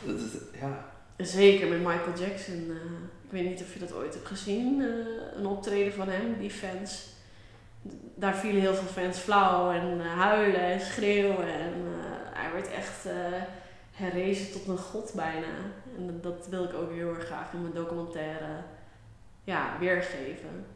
Dat 0.04 0.16
is, 0.20 0.32
ja. 0.60 0.84
Zeker 1.16 1.68
met 1.68 1.78
Michael 1.78 2.18
Jackson. 2.18 2.54
eh, 2.70 2.76
ik 3.24 3.30
weet 3.30 3.44
niet 3.44 3.60
of 3.62 3.72
je 3.72 3.78
dat 3.78 3.92
ooit 3.94 4.14
hebt 4.14 4.26
gezien. 4.26 4.80
eh, 4.80 5.38
een 5.38 5.46
optreden 5.46 5.92
van 5.92 6.08
hem, 6.08 6.38
die 6.38 6.50
fans. 6.50 7.08
Daar 8.14 8.36
vielen 8.36 8.60
heel 8.60 8.74
veel 8.74 9.02
fans 9.02 9.18
flauw 9.18 9.70
en 9.70 10.00
eh, 10.00 10.18
huilen 10.18 10.60
en 10.60 10.80
schreeuwen. 10.80 11.48
En 11.54 11.72
hij 12.32 12.52
werd 12.52 12.68
echt 12.72 13.06
herrezen 13.92 14.52
tot 14.52 14.68
een 14.68 14.78
god 14.78 15.12
bijna. 15.14 15.46
En 15.96 16.06
dat- 16.06 16.22
dat 16.22 16.46
wil 16.50 16.64
ik 16.64 16.74
ook 16.74 16.92
heel 16.92 17.14
erg 17.14 17.24
graag 17.26 17.52
in 17.52 17.60
mijn 17.62 17.74
documentaire 17.74 18.62
ja, 19.44 19.76
weergeven. 19.80 20.66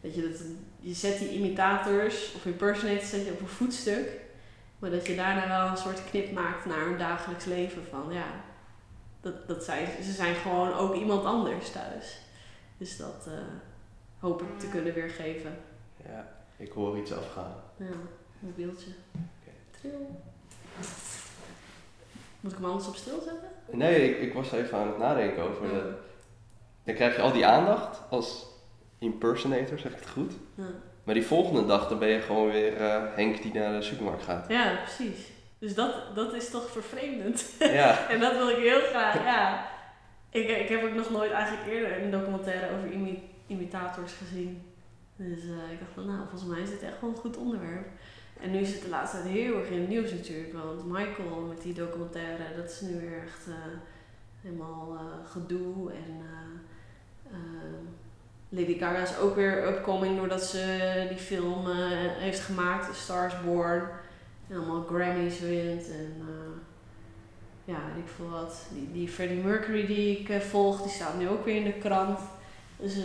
Dat 0.00 0.14
je, 0.14 0.22
dat, 0.30 0.40
je 0.80 0.94
zet 0.94 1.18
die 1.18 1.30
imitators 1.30 2.34
of 2.34 2.46
impersonators 2.46 3.10
zet 3.10 3.24
je 3.24 3.32
op 3.32 3.40
een 3.40 3.46
voetstuk. 3.48 4.08
Maar 4.78 4.90
dat 4.90 5.06
je 5.06 5.14
daarna 5.16 5.48
wel 5.48 5.66
een 5.70 5.76
soort 5.76 6.04
knip 6.10 6.32
maakt 6.32 6.64
naar 6.66 6.84
hun 6.84 6.98
dagelijks 6.98 7.44
leven. 7.44 7.82
Van 7.90 8.12
ja, 8.12 8.26
dat, 9.20 9.48
dat 9.48 9.64
zijn, 9.64 9.86
ze 10.02 10.12
zijn 10.12 10.34
gewoon 10.34 10.72
ook 10.72 10.94
iemand 10.94 11.24
anders 11.24 11.70
thuis. 11.70 12.18
Dus 12.78 12.96
dat 12.96 13.24
eh, 13.26 13.32
hoop 14.18 14.42
ik 14.42 14.58
te 14.58 14.68
kunnen 14.68 14.94
weergeven. 14.94 15.58
ja, 16.08 16.28
ik 16.56 16.72
hoor 16.72 16.98
iets 16.98 17.12
afgaan. 17.12 17.54
Ja, 17.76 17.86
mobieltje. 18.38 18.90
Oké. 19.14 19.50
Tril. 19.80 20.20
Moet 22.40 22.52
ik 22.52 22.58
hem 22.58 22.66
anders 22.66 22.88
op 22.88 22.96
stil 22.96 23.20
zetten? 23.20 23.48
Nee, 23.70 24.10
ik, 24.10 24.20
ik 24.20 24.34
was 24.34 24.52
even 24.52 24.78
aan 24.78 24.86
het 24.88 24.98
nadenken 24.98 25.42
over 25.42 25.66
Ja. 25.66 25.72
dat. 25.72 25.84
Dan 26.84 26.94
krijg 26.94 27.16
je 27.16 27.22
al 27.22 27.32
die 27.32 27.46
aandacht 27.46 27.98
als 28.10 28.46
impersonator, 28.98 29.78
zeg 29.78 29.92
ik 29.92 29.98
het 29.98 30.08
goed. 30.08 30.32
Ja. 30.54 30.64
Maar 31.04 31.14
die 31.14 31.24
volgende 31.26 31.66
dag 31.66 31.88
dan 31.88 31.98
ben 31.98 32.08
je 32.08 32.20
gewoon 32.20 32.50
weer 32.50 32.76
eh, 32.76 33.02
Henk 33.14 33.42
die 33.42 33.52
naar 33.52 33.72
de 33.72 33.82
supermarkt 33.82 34.22
gaat. 34.22 34.48
ja, 34.48 34.74
precies. 34.84 35.30
Dus 35.58 35.74
dat, 35.74 35.94
dat 36.14 36.34
is 36.34 36.50
toch 36.50 36.70
vervreemdend. 36.70 37.44
Ja, 37.58 37.98
En 38.10 38.20
dat 38.20 38.32
wil 38.36 38.48
ik 38.48 38.56
heel 38.56 38.80
graag, 38.80 39.14
ja. 39.24 39.66
Ik, 40.30 40.48
ik 40.48 40.68
heb 40.68 40.82
ook 40.84 40.94
nog 40.94 41.10
nooit 41.10 41.30
eigenlijk 41.32 41.66
eerder 41.72 42.02
een 42.02 42.10
documentaire 42.10 42.76
over 42.76 42.92
imi- 42.92 43.22
imitators 43.46 44.12
gezien. 44.12 44.62
Dus 45.16 45.38
eh, 45.42 45.72
ik 45.72 45.78
dacht 45.78 45.92
van, 45.94 46.06
nou, 46.06 46.18
volgens 46.30 46.50
mij 46.50 46.60
is 46.60 46.70
dit 46.70 46.82
echt 46.82 47.00
wel 47.00 47.10
een 47.10 47.16
goed 47.16 47.36
onderwerp. 47.36 47.86
En 48.40 48.50
nu 48.50 48.58
is 48.58 48.72
het 48.72 48.82
de 48.82 48.88
laatste 48.88 49.16
tijd 49.22 49.28
heel 49.32 49.58
erg 49.58 49.68
in 49.68 49.80
het 49.80 49.88
nieuws 49.88 50.10
natuurlijk. 50.12 50.52
Want 50.52 50.86
Michael 50.86 51.40
met 51.40 51.62
die 51.62 51.74
documentaire, 51.74 52.42
dat 52.56 52.70
is 52.70 52.80
nu 52.80 53.00
weer 53.00 53.22
echt 53.22 53.46
eh, 53.48 53.54
helemaal 54.42 54.98
gedoe. 55.32 55.92
En 55.92 56.20
Lady 58.48 58.78
Gaga 58.78 59.02
is 59.02 59.18
ook 59.18 59.34
weer 59.34 59.66
upcoming 59.66 60.16
doordat 60.16 60.42
ze 60.42 61.06
die 61.08 61.18
film 61.18 61.70
eh, 61.70 61.76
heeft 62.18 62.40
gemaakt, 62.40 62.88
A 62.88 62.92
Star 62.92 63.26
is 63.26 63.44
Born. 63.44 63.82
En 64.48 64.56
allemaal 64.56 64.84
Grammys 64.84 65.40
wint 65.40 65.90
en... 65.90 66.14
eh, 66.20 66.60
ja, 67.64 67.74
weet 67.94 68.04
ik 68.04 68.10
veel 68.16 68.30
wat. 68.30 68.66
Die, 68.70 68.92
die 68.92 69.08
Freddie 69.08 69.42
Mercury 69.42 69.86
die 69.86 70.18
ik 70.18 70.28
eh, 70.28 70.40
volg, 70.40 70.82
die 70.82 70.90
staat 70.90 71.18
nu 71.18 71.28
ook 71.28 71.44
weer 71.44 71.56
in 71.56 71.64
de 71.64 71.72
krant. 71.72 72.18
Dus 72.76 72.96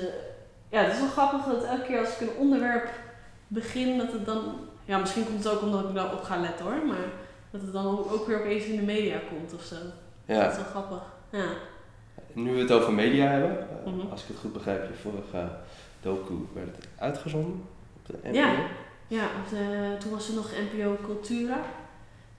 ja, 0.70 0.82
het 0.82 0.94
is 0.94 1.00
wel 1.00 1.10
grappig 1.10 1.46
dat 1.46 1.64
elke 1.64 1.86
keer 1.86 2.00
als 2.00 2.20
ik 2.20 2.22
een 2.22 2.36
onderwerp 2.38 2.90
begin, 3.48 3.98
dat 3.98 4.12
het 4.12 4.26
dan... 4.26 4.56
Ja, 4.86 4.98
misschien 4.98 5.26
komt 5.26 5.44
het 5.44 5.54
ook 5.54 5.62
omdat 5.62 5.90
ik 5.90 5.96
daarop 5.96 6.24
ga 6.24 6.40
letten 6.40 6.66
hoor, 6.66 6.86
maar 6.86 7.08
dat 7.52 7.62
het 7.62 7.74
dan 7.74 7.86
ook, 8.12 8.28
weer 8.28 8.40
opeens 8.40 8.64
in 8.64 8.76
de 8.76 8.82
media 8.82 9.20
komt 9.30 9.54
of 9.54 9.62
zo. 9.64 9.76
Dat 9.76 10.38
ja. 10.38 10.50
is 10.50 10.56
wel 10.56 10.66
grappig. 10.66 11.04
Ja. 11.30 11.48
Nu 12.34 12.54
we 12.54 12.60
het 12.60 12.72
over 12.72 12.94
media 12.94 13.28
hebben, 13.28 13.60
eh, 13.86 13.92
Mhm. 13.92 14.08
als 14.12 14.22
ik 14.22 14.28
het 14.28 14.38
goed 14.38 14.54
begrijp, 14.54 14.88
je 14.88 14.94
vorige 15.10 15.50
docu 16.02 16.34
werd 16.54 16.76
het 16.76 16.88
uitgezonden 16.98 17.64
op 17.98 18.06
de 18.06 18.18
NPO. 18.30 18.38
Ja. 18.38 18.54
Ja, 19.08 19.24
op 19.24 19.50
de, 19.50 19.96
toen 20.00 20.12
was 20.12 20.28
er 20.30 20.34
nog 20.36 20.52
NPO 20.72 20.98
Cultura. 21.04 21.62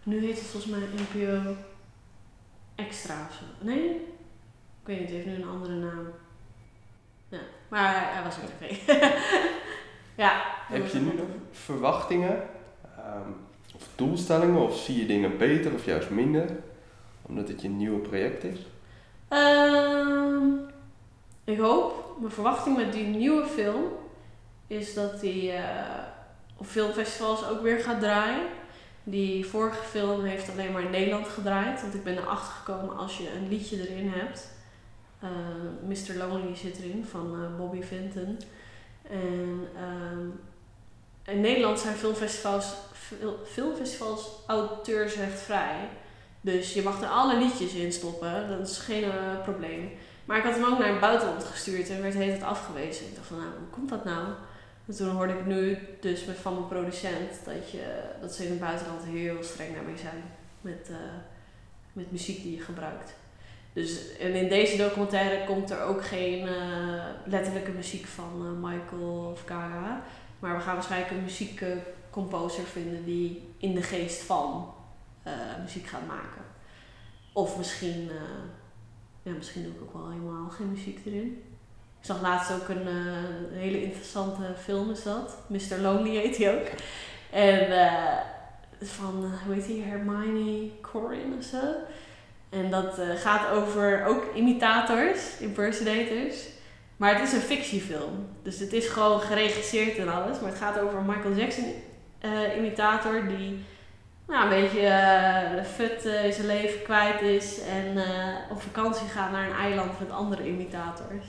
Nu 0.03 0.21
heet 0.25 0.39
het 0.39 0.47
volgens 0.49 0.73
mij 0.73 0.81
NPO 0.81 1.55
Extra 2.75 3.27
of 3.29 3.35
zo. 3.35 3.65
Nee? 3.65 3.85
Ik 4.81 4.89
weet 4.89 4.99
niet, 4.99 5.07
het 5.09 5.17
heeft 5.17 5.27
nu 5.27 5.35
een 5.43 5.49
andere 5.49 5.75
naam. 5.75 6.07
Ja, 7.29 7.39
maar 7.69 8.13
hij 8.15 8.23
was 8.23 8.37
op 8.37 8.43
tv. 8.59 8.87
ja. 10.25 10.43
Heb 10.67 10.87
je 10.87 10.99
nu 10.99 11.05
nog 11.15 11.27
verwachtingen 11.51 12.43
ehm, 12.97 13.31
of 13.75 13.89
doelstellingen 13.95 14.61
of 14.61 14.77
zie 14.79 14.99
je 15.01 15.07
dingen 15.07 15.39
beter 15.39 15.73
of 15.75 15.85
juist 15.85 16.11
minder? 16.11 16.49
Omdat 17.23 17.49
het 17.49 17.63
je 17.63 17.69
nieuwe 17.69 17.99
project 17.99 18.45
is? 18.45 18.59
Ehm, 19.33 20.49
ik 21.45 21.59
hoop, 21.59 22.17
mijn 22.21 22.33
verwachting 22.33 22.77
met 22.77 22.93
die 22.93 23.07
nieuwe 23.07 23.47
film 23.47 23.85
is 24.67 24.95
dat 24.95 25.21
die 25.21 25.53
eh, 25.53 25.99
op 26.57 26.67
filmfestivals 26.67 27.49
ook 27.49 27.61
weer 27.63 27.79
gaat 27.79 28.01
draaien. 28.01 28.47
Die 29.05 29.47
vorige 29.47 29.83
film 29.83 30.25
heeft 30.25 30.51
alleen 30.51 30.73
maar 30.73 30.83
in 30.83 30.91
Nederland 30.91 31.29
gedraaid, 31.29 31.81
want 31.81 31.95
ik 31.95 32.05
ben 32.05 32.17
erachter 32.19 32.53
gekomen 32.53 32.97
als 32.97 33.19
je 33.19 33.31
een 33.37 33.49
liedje 33.49 33.89
erin 33.91 34.09
hebt. 34.15 34.49
eh, 35.21 35.29
Mr. 35.87 36.15
Lonely 36.17 36.57
zit 36.57 36.79
erin 36.79 37.05
van 37.11 37.35
eh, 37.35 37.57
Bobby 37.59 37.83
Vinton. 37.83 38.39
En 39.11 39.69
ehm, 39.77 40.27
in 41.35 41.41
Nederland 41.41 41.79
zijn 41.81 41.95
filmfestivals, 41.97 42.75
fil- 42.93 43.39
filmfestivals 43.47 44.29
auteursrechtvrij. 44.47 45.89
Dus 46.45 46.73
je 46.73 46.83
mag 46.83 47.03
er 47.03 47.09
alle 47.09 47.39
liedjes 47.39 47.73
in 47.73 47.93
stoppen, 47.93 48.49
dat 48.49 48.69
is 48.69 48.79
geen 48.79 49.05
eh, 49.05 49.43
probleem. 49.43 49.91
Maar 50.25 50.39
ik 50.39 50.45
had 50.45 50.55
hem 50.55 50.65
ook 50.65 50.79
naar 50.79 50.89
het 50.89 51.01
buitenland 51.01 51.45
gestuurd 51.45 51.91
en 51.91 52.03
werd 52.03 52.15
het 52.15 52.43
afgewezen. 52.43 53.07
Ik 53.07 53.15
dacht 53.15 53.27
van, 53.27 53.37
nou, 53.37 53.49
hoe 53.49 53.69
komt 53.71 53.89
dat 53.89 54.05
nou? 54.05 54.27
En 54.87 54.97
toen 54.97 55.09
hoorde 55.09 55.33
ik 55.33 55.47
nu 55.47 55.79
dus 56.01 56.25
van 56.41 56.55
mijn 56.55 56.69
producent 56.69 57.45
dat, 57.45 57.71
je, 57.71 58.03
dat 58.21 58.35
ze 58.35 58.45
in 58.45 58.51
het 58.51 58.61
buitenland 58.61 59.05
heel 59.05 59.43
streng 59.43 59.75
daarmee 59.75 59.97
zijn. 59.97 60.23
Met, 60.61 60.89
eh, 60.91 60.97
met 61.93 62.13
muziek 62.13 62.43
die 62.43 62.57
je 62.57 62.63
gebruikt. 62.63 63.15
Dus, 63.73 64.17
en 64.17 64.35
in 64.35 64.49
deze 64.49 64.77
documentaire 64.77 65.45
komt 65.47 65.71
er 65.71 65.83
ook 65.83 66.05
geen 66.05 66.49
eh, 66.49 67.05
letterlijke 67.25 67.71
muziek 67.71 68.07
van 68.07 68.61
Michael 68.61 69.31
of 69.33 69.43
Gaga. 69.47 70.03
Maar 70.39 70.57
we 70.57 70.63
gaan 70.63 70.75
waarschijnlijk 70.75 71.11
een 71.11 71.23
muziekcomposer 71.23 72.65
vinden 72.65 73.05
die 73.05 73.49
in 73.59 73.75
de 73.75 73.83
geest 73.83 74.23
van 74.23 74.75
eh, 75.23 75.33
muziek 75.63 75.87
gaat 75.87 76.07
maken. 76.07 76.43
Of 77.33 77.59
misschien, 77.59 78.11
eh, 78.11 78.43
ja, 79.23 79.33
misschien 79.33 79.63
doe 79.63 79.73
ik 79.73 79.83
ook 79.83 79.93
wel 79.93 80.11
helemaal 80.11 80.51
geen 80.51 80.71
muziek 80.71 81.01
erin. 81.07 81.43
Ik 82.01 82.07
zag 82.09 82.21
laatst 82.21 82.53
ook 82.53 82.69
een 82.69 82.87
eh, 82.87 83.53
hele 83.53 83.83
interessante 83.83 84.43
film 84.63 84.91
is 84.91 85.03
dat. 85.03 85.37
Mr. 85.47 85.81
Lonely 85.81 86.17
heet 86.17 86.37
hij 86.37 86.55
ook. 86.55 86.67
En 87.31 87.91
van, 88.81 89.33
hoe 89.45 89.55
heet 89.55 89.67
die, 89.67 89.83
Hermione 89.83 90.71
Corrin 90.81 91.35
of 91.39 91.45
zo. 91.45 91.75
En 92.51 92.71
dat 92.71 93.01
gaat 93.15 93.51
over 93.51 94.05
ook 94.05 94.25
imitators, 94.35 95.39
impersonators. 95.39 96.49
Maar 96.97 97.15
het 97.15 97.29
is 97.29 97.33
een 97.33 97.41
fictiefilm. 97.41 98.27
Dus 98.43 98.59
het 98.59 98.73
is 98.73 98.87
gewoon 98.87 99.21
geregisseerd 99.21 99.97
en 99.97 100.09
alles. 100.09 100.41
Maar 100.41 100.51
het 100.51 100.59
gaat 100.59 100.79
over 100.79 100.99
een 100.99 101.07
Michael 101.07 101.35
Jackson 101.35 101.73
imitator 102.57 103.29
die 103.29 103.65
nou, 104.33 104.45
een 104.45 104.63
beetje 104.63 104.81
uh, 104.81 105.65
fut 105.65 106.05
in 106.05 106.33
zijn 106.33 106.47
leven 106.47 106.83
kwijt 106.83 107.21
is. 107.21 107.61
En 107.61 108.05
op 108.51 108.63
vakantie 108.63 109.09
gaat 109.09 109.31
naar 109.31 109.49
een 109.49 109.57
eiland 109.57 109.99
met 109.99 110.11
andere 110.11 110.47
imitators. 110.47 111.25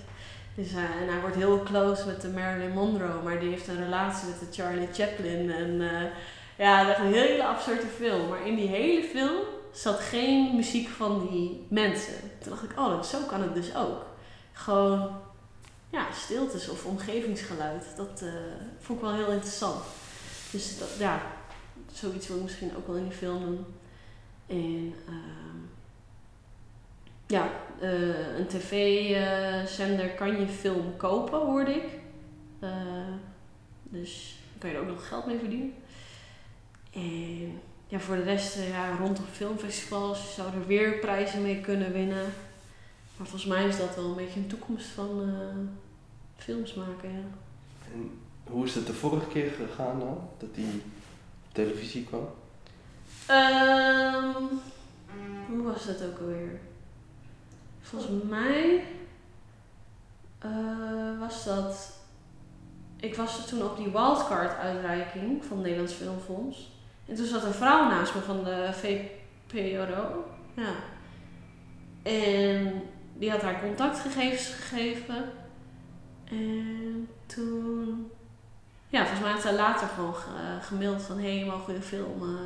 Dus, 0.56 0.72
en 0.72 1.08
hij 1.10 1.20
wordt 1.22 1.36
heel 1.36 1.64
close 1.64 2.06
met 2.06 2.22
de 2.22 2.28
Marilyn 2.28 2.72
Monroe. 2.72 3.22
Maar 3.24 3.40
die 3.40 3.50
heeft 3.50 3.68
een 3.68 3.84
relatie 3.84 4.28
met 4.28 4.40
de 4.40 4.62
Charlie 4.62 4.88
Chaplin. 4.94 5.52
En 5.52 5.82
ja, 6.56 6.84
dat 6.84 6.98
is 6.98 7.04
een 7.04 7.14
hele 7.14 7.46
absurde 7.46 7.88
film. 7.98 8.30
Maar 8.30 8.48
in 8.48 8.56
die 8.56 8.68
hele 8.68 9.04
film 9.04 9.40
zat 9.72 10.00
geen 10.00 10.56
muziek 10.56 10.90
van 10.90 11.28
die 11.32 11.66
mensen. 11.70 12.14
Toen 12.42 12.52
dacht 12.52 12.64
ik, 12.64 12.80
oh, 12.80 13.02
zo 13.02 13.18
kan 13.28 13.42
het 13.42 13.56
dus 13.56 13.76
ook. 13.76 14.06
Gewoon, 14.54 15.12
ja, 15.90 16.06
stiltes 16.14 16.70
of 16.70 16.86
omgevingsgeluid. 16.86 17.84
Dat 17.96 18.24
vond 18.80 19.00
ik 19.00 19.06
wel 19.06 19.16
heel 19.16 19.32
interessant. 19.32 19.84
Dus 20.52 20.78
dat, 20.78 20.90
ja, 21.00 21.22
zoiets 21.94 22.28
wil 22.28 22.38
ik 22.38 22.44
misschien 22.44 22.76
ook 22.78 22.88
wel 22.88 22.96
in 22.96 23.04
die 23.04 23.14
film 23.14 23.40
doen. 23.40 23.66
En 24.48 24.94
uh, 25.10 25.16
ja, 27.28 27.52
uh, 27.82 28.38
een 28.38 28.48
tv-zender 28.48 30.10
kan 30.10 30.40
je 30.40 30.48
film 30.48 30.98
kopen, 30.98 31.40
hoorde 31.40 31.74
ik. 31.74 31.86
Uh, 32.60 32.70
dus 33.84 34.40
kan 34.58 34.70
je 34.70 34.76
er 34.76 34.82
ook 34.82 34.88
nog 34.88 35.08
geld 35.08 35.26
mee 35.26 35.38
verdienen. 35.38 35.74
En 36.92 37.60
ja, 37.88 38.00
voor 38.00 38.16
de 38.16 38.24
rest, 38.24 38.58
ja, 38.70 38.96
rondom 38.96 39.26
filmfestivals 39.32 40.36
zou 40.36 40.54
er 40.54 40.68
weer 40.68 41.00
prijzen 41.00 41.42
mee 41.42 41.62
kunnen 41.62 41.94
winnen. 41.94 42.24
Maar 43.18 43.28
volgens 43.28 43.46
mij 43.46 43.68
is 43.68 43.78
dat 43.78 43.96
wel 43.96 44.06
een 44.06 44.16
beetje 44.16 44.40
een 44.40 44.48
toekomst 44.48 44.88
van 44.88 45.36
films 46.36 46.74
maken. 46.74 47.12
Ja. 47.12 47.24
En 47.94 48.12
hoe 48.44 48.66
is 48.66 48.76
het 48.76 48.88
de 48.88 48.94
vorige 48.94 49.28
keer 49.28 49.52
gegaan 49.52 50.00
dan? 50.00 50.30
Dat 50.38 50.56
die 50.56 50.82
televisie 51.54 52.04
kwam? 52.04 52.28
Um, 53.30 54.62
hoe 55.48 55.62
was 55.64 55.86
dat 55.86 56.04
ook 56.04 56.20
alweer? 56.20 56.60
Volgens 57.82 58.24
mij 58.30 58.84
uh, 60.46 61.20
was 61.20 61.46
dat. 61.46 62.02
Ik 63.00 63.16
was 63.16 63.48
toen 63.48 63.64
op 63.64 63.78
die 63.78 63.92
wildcard 63.92 64.58
uitreiking 64.58 65.46
van 65.46 65.58
het 65.58 65.66
Nederlands 65.66 65.94
Filmfonds. 65.94 66.72
En 67.06 67.16
toen 67.16 67.26
zat 67.26 67.44
een 67.44 67.54
vrouw 67.54 67.90
naast 67.90 68.16
me 68.16 68.22
van 68.22 68.44
de 68.44 68.70
VPRO. 68.72 70.26
Ja. 70.54 70.74
En 72.04 72.82
die 73.14 73.32
had 73.32 73.42
haar 73.42 73.62
contactgegevens 73.62 74.48
gegeven. 74.48 75.32
En 76.24 77.10
toen... 77.26 78.12
Ja, 78.94 79.00
volgens 79.00 79.22
mij 79.22 79.32
had 79.32 79.42
zij 79.42 79.56
later 79.56 79.88
gewoon 79.88 80.14
gemaild 80.62 81.02
van... 81.02 81.18
Hé, 81.18 81.38
hey, 81.38 81.46
mogen 81.46 81.66
we 81.66 81.76
een 81.76 81.82
film 81.82 82.24
uh, 82.24 82.40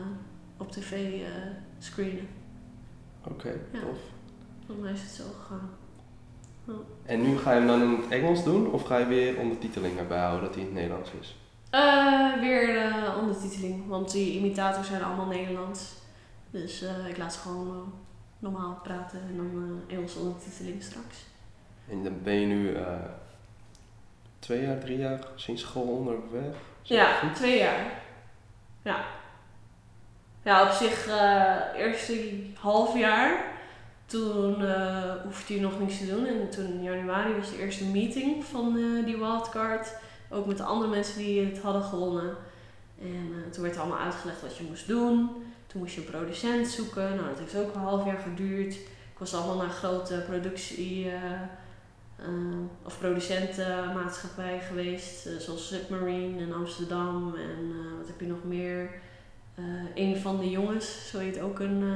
op 0.58 0.72
tv 0.72 0.92
uh, 0.92 1.28
screenen? 1.80 2.28
Oké, 3.24 3.34
okay, 3.34 3.62
ja. 3.72 3.80
tof. 3.80 3.98
Volgens 4.66 4.86
mij 4.86 4.94
is 4.96 5.02
het 5.02 5.10
zo 5.10 5.24
gegaan. 5.40 5.70
Ja. 6.64 6.74
En 7.06 7.22
nu 7.22 7.38
ga 7.38 7.52
je 7.52 7.58
hem 7.58 7.68
dan 7.68 7.82
in 7.82 7.90
het 7.90 8.08
Engels 8.10 8.44
doen? 8.44 8.72
Of 8.72 8.84
ga 8.84 8.98
je 8.98 9.06
weer 9.06 9.38
ondertiteling 9.38 9.98
erbij 9.98 10.20
houden 10.20 10.42
dat 10.42 10.54
hij 10.54 10.60
in 10.60 10.66
het 10.66 10.76
Nederlands 10.76 11.12
is? 11.20 11.38
Uh, 11.72 12.40
weer 12.40 12.74
de 12.74 13.16
ondertiteling, 13.20 13.88
want 13.88 14.12
die 14.12 14.38
imitators 14.38 14.88
zijn 14.88 15.04
allemaal 15.04 15.28
Nederlands. 15.28 15.94
Dus 16.52 16.84
uh, 16.84 17.08
ik 17.08 17.18
laat 17.18 17.34
ze 17.34 17.40
gewoon 17.40 17.68
uh, 17.68 17.94
normaal 18.40 18.80
praten 18.84 19.20
en 19.20 19.38
dan 19.38 19.82
Engelse 19.88 20.20
ondertiteling 20.20 20.84
straks. 20.84 21.26
En 21.90 22.04
dan 22.04 22.14
ben 22.24 22.34
je 22.34 22.46
nu 22.46 22.78
twee 24.40 24.62
jaar, 24.62 24.80
drie 24.80 24.98
jaar 24.98 25.20
sinds 25.36 25.62
school 25.62 25.84
onderweg? 25.84 26.56
Ja, 26.82 27.32
twee 27.34 27.58
jaar. 27.58 27.86
Ja. 28.82 29.06
Ja, 30.44 30.64
op 30.64 30.72
zich 30.72 31.08
eerste 31.76 32.44
half 32.60 32.98
jaar. 32.98 33.46
Toen 34.06 34.66
hoefde 35.24 35.54
je 35.54 35.62
nog 35.62 35.80
niks 35.80 35.98
te 35.98 36.08
doen. 36.08 36.26
En 36.26 36.50
toen 36.50 36.66
in 36.66 36.84
januari 36.84 37.34
was 37.34 37.50
de 37.50 37.60
eerste 37.60 37.86
meeting 37.86 38.46
van 38.46 38.74
die 39.06 39.18
wildcard. 39.18 39.94
Ook 40.30 40.46
met 40.46 40.58
de 40.58 40.64
andere 40.64 40.90
mensen 40.90 41.18
die 41.18 41.46
het 41.46 41.62
hadden 41.62 41.84
gewonnen. 41.84 42.36
En 43.02 43.30
uh, 43.32 43.52
toen 43.52 43.64
werd 43.64 43.76
er 43.76 43.82
allemaal 43.82 44.00
uitgelegd 44.00 44.42
wat 44.42 44.58
je 44.58 44.64
moest 44.64 44.88
doen. 44.88 45.30
Toen 45.68 45.82
moest 45.82 45.96
je 45.96 46.02
een 46.02 46.12
producent 46.12 46.68
zoeken. 46.68 47.16
Nou, 47.16 47.28
dat 47.28 47.40
heeft 47.40 47.58
ook 47.58 47.76
een 47.76 47.82
half 47.82 48.06
jaar 48.06 48.18
geduurd. 48.18 48.74
Ik 48.74 49.18
was 49.18 49.34
allemaal 49.34 49.56
naar 49.56 49.70
grote 49.70 50.24
productie- 50.28 51.06
uh, 51.06 51.14
uh, 51.14 51.22
of 52.84 53.00
producentenmaatschappij 53.00 54.60
geweest. 54.60 55.30
zoals 55.40 55.68
Submarine 55.68 56.42
in 56.42 56.54
Amsterdam. 56.54 57.36
En 57.36 57.74
wat 57.98 58.08
heb 58.08 58.20
je 58.20 58.28
nog 58.28 58.44
meer? 58.44 58.90
een 59.96 60.18
van 60.18 60.40
de 60.40 60.50
jongens, 60.50 61.10
zo 61.10 61.20
heet 61.20 61.40
ook 61.40 61.60
een 61.60 61.96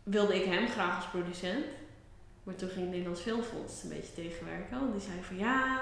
wilde 0.03 0.35
ik 0.35 0.45
hem 0.45 0.69
graag 0.69 0.97
als 0.97 1.07
producent. 1.07 1.65
Maar 2.49 2.57
toen 2.57 2.69
ging 2.69 2.81
het 2.81 2.91
Nederlands 2.91 3.21
Filmfonds 3.21 3.83
een 3.83 3.89
beetje 3.89 4.15
tegenwerken. 4.15 4.79
Want 4.79 4.93
die 4.93 5.01
zei 5.01 5.23
van 5.23 5.37
ja, 5.37 5.81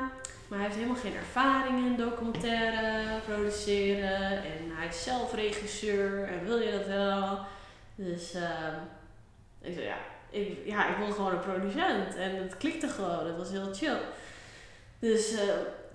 maar 0.48 0.58
hij 0.58 0.66
heeft 0.66 0.74
helemaal 0.74 1.02
geen 1.02 1.16
ervaring 1.16 1.86
in 1.86 1.96
documentaire 1.96 3.20
produceren. 3.20 4.30
En 4.30 4.70
hij 4.70 4.86
is 4.86 5.02
zelf 5.02 5.34
regisseur 5.34 6.28
en 6.28 6.44
wil 6.44 6.58
je 6.58 6.70
dat 6.70 6.86
wel? 6.86 7.38
Dus 7.94 8.34
ik 9.60 9.74
zei 9.74 9.86
ja, 9.86 9.96
ik, 10.30 10.58
ja, 10.64 10.88
ik 10.88 10.96
wilde 10.96 11.12
gewoon 11.12 11.32
een 11.32 11.40
producent. 11.40 12.14
En 12.16 12.36
het 12.36 12.56
klikte 12.56 12.88
gewoon. 12.88 13.26
Het 13.26 13.36
was 13.36 13.50
heel 13.50 13.74
chill. 13.74 13.98
Dus 14.98 15.32
uh, 15.32 15.40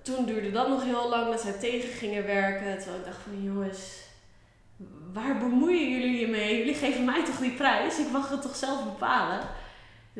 toen 0.02 0.26
duurde 0.26 0.52
dat 0.52 0.70
nog 0.70 0.84
heel 0.84 1.10
lang 1.10 1.32
dat 1.32 1.42
zij 1.42 1.54
tegen 1.54 1.90
gingen 1.90 2.26
werken. 2.26 2.78
Terwijl 2.78 3.00
ik 3.00 3.06
dacht 3.06 3.22
van 3.24 3.44
jongens, 3.44 4.02
waar 5.14 5.38
bemoeien 5.38 5.90
jullie 5.90 6.20
je 6.20 6.28
mee? 6.28 6.58
Jullie 6.58 6.76
geven 6.76 7.06
mij 7.06 7.26
toch 7.26 7.38
die 7.38 7.56
prijs? 7.56 8.00
Ik 8.00 8.12
mag 8.12 8.30
het 8.30 8.42
toch 8.42 8.56
zelf 8.56 8.84
bepalen? 8.84 9.60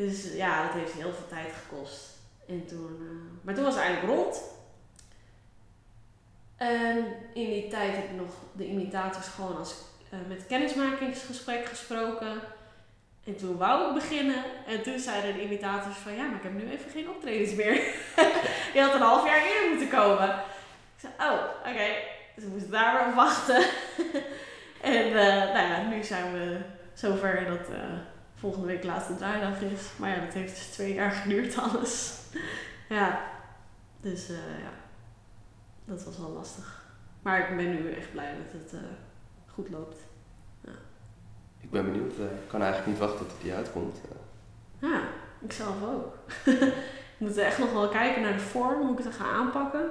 Dus 0.02 0.34
ja, 0.34 0.64
dat 0.64 0.74
heeft 0.74 0.94
heel 0.94 1.14
veel 1.14 1.28
tijd 1.28 1.54
gekost. 1.64 2.10
En 2.48 2.66
toen, 2.66 2.98
uh, 3.02 3.42
maar 3.42 3.54
toen 3.54 3.64
was 3.64 3.74
het 3.74 3.84
eigenlijk 3.84 4.14
rond. 4.14 4.42
En 6.58 6.98
in 7.34 7.50
die 7.50 7.68
tijd 7.68 7.96
heb 7.96 8.04
ik 8.04 8.16
nog 8.16 8.32
de 8.52 8.68
imitators 8.68 9.28
gewoon 9.28 9.58
als, 9.58 9.76
uh, 10.14 10.20
met 10.28 10.48
kennismakingsgesprek 10.48 11.66
gesproken. 11.66 12.42
En 13.24 13.36
toen 13.36 13.58
wou 13.58 13.88
ik 13.88 13.94
beginnen 13.94 14.44
en 14.68 14.84
toen 14.84 15.00
zeiden 15.00 15.34
de 15.34 15.42
imitators 15.42 15.98
van 15.98 16.14
ja, 16.14 16.26
maar 16.26 16.38
ik 16.38 16.44
heb 16.44 16.54
nu 16.54 16.72
even 16.72 16.92
geen 16.92 17.10
optredens 17.10 17.54
meer. 17.54 17.74
je 18.74 18.82
had 18.82 18.94
een 18.94 19.02
half 19.02 19.26
jaar 19.26 19.46
eerder 19.46 19.70
moeten 19.70 19.90
komen. 19.90 20.30
Ik 20.96 21.00
zei, 21.00 21.14
oh, 21.32 21.42
oké. 21.60 21.88
Dus 22.36 22.44
we 22.44 22.50
moesten 22.50 22.72
daar 22.72 23.16
wachten. 23.16 23.66
en 24.82 25.08
uh, 25.08 25.14
nou 25.54 25.68
ja, 25.68 25.82
nu 25.90 26.04
zijn 26.04 26.34
we 26.34 26.60
zover 26.94 27.46
dat 27.46 27.68
volgende 28.42 28.68
week 28.68 28.84
laatste 28.84 29.16
draaidag 29.16 29.62
is. 29.62 29.82
Maar 29.96 30.10
ja, 30.10 30.26
dat 30.26 30.34
heeft 30.34 30.56
dus 30.56 30.66
twee 30.68 30.94
jaar 30.94 31.12
geduurd 31.22 31.58
alles. 31.58 32.20
ja, 33.00 33.22
dus 34.02 34.30
uh, 34.30 34.38
ja. 34.38 34.72
dat 35.86 36.04
was 36.04 36.18
wel 36.18 36.30
lastig. 36.30 36.84
Maar 37.22 37.50
ik 37.52 37.58
ben 37.58 37.70
nu 37.72 37.92
echt 37.92 38.12
blij 38.12 38.34
dat 38.44 38.62
het 38.62 38.74
eh, 38.74 38.80
goed 39.54 39.70
loopt. 39.70 39.98
Ik 41.60 41.72
ben 41.72 41.86
benieuwd. 41.92 42.18
eh, 42.18 42.24
ik 42.26 42.48
kan 42.48 42.62
eigenlijk 42.62 42.92
niet 42.92 43.00
wachten 43.08 43.28
tot 43.28 43.42
die 43.42 43.54
uitkomt. 43.54 43.98
Eh, 44.10 44.90
Ja, 44.90 45.02
ik 45.40 45.52
zelf 45.54 45.76
ook. 45.84 46.16
ik 47.16 47.18
moet 47.18 47.38
echt 47.38 47.58
nog 47.58 47.74
wel 47.74 47.90
kijken 47.90 48.22
naar 48.22 48.34
de 48.34 48.40
vorm, 48.40 48.82
hoe 48.88 48.98
ik 48.98 49.04
het 49.04 49.14
ga 49.16 49.24
aanpakken. 49.26 49.86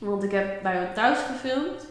Want 0.00 0.22
ik 0.22 0.30
heb 0.30 0.62
bij 0.62 0.80
me 0.80 0.92
thuis 0.92 1.18
gefilmd 1.18 1.86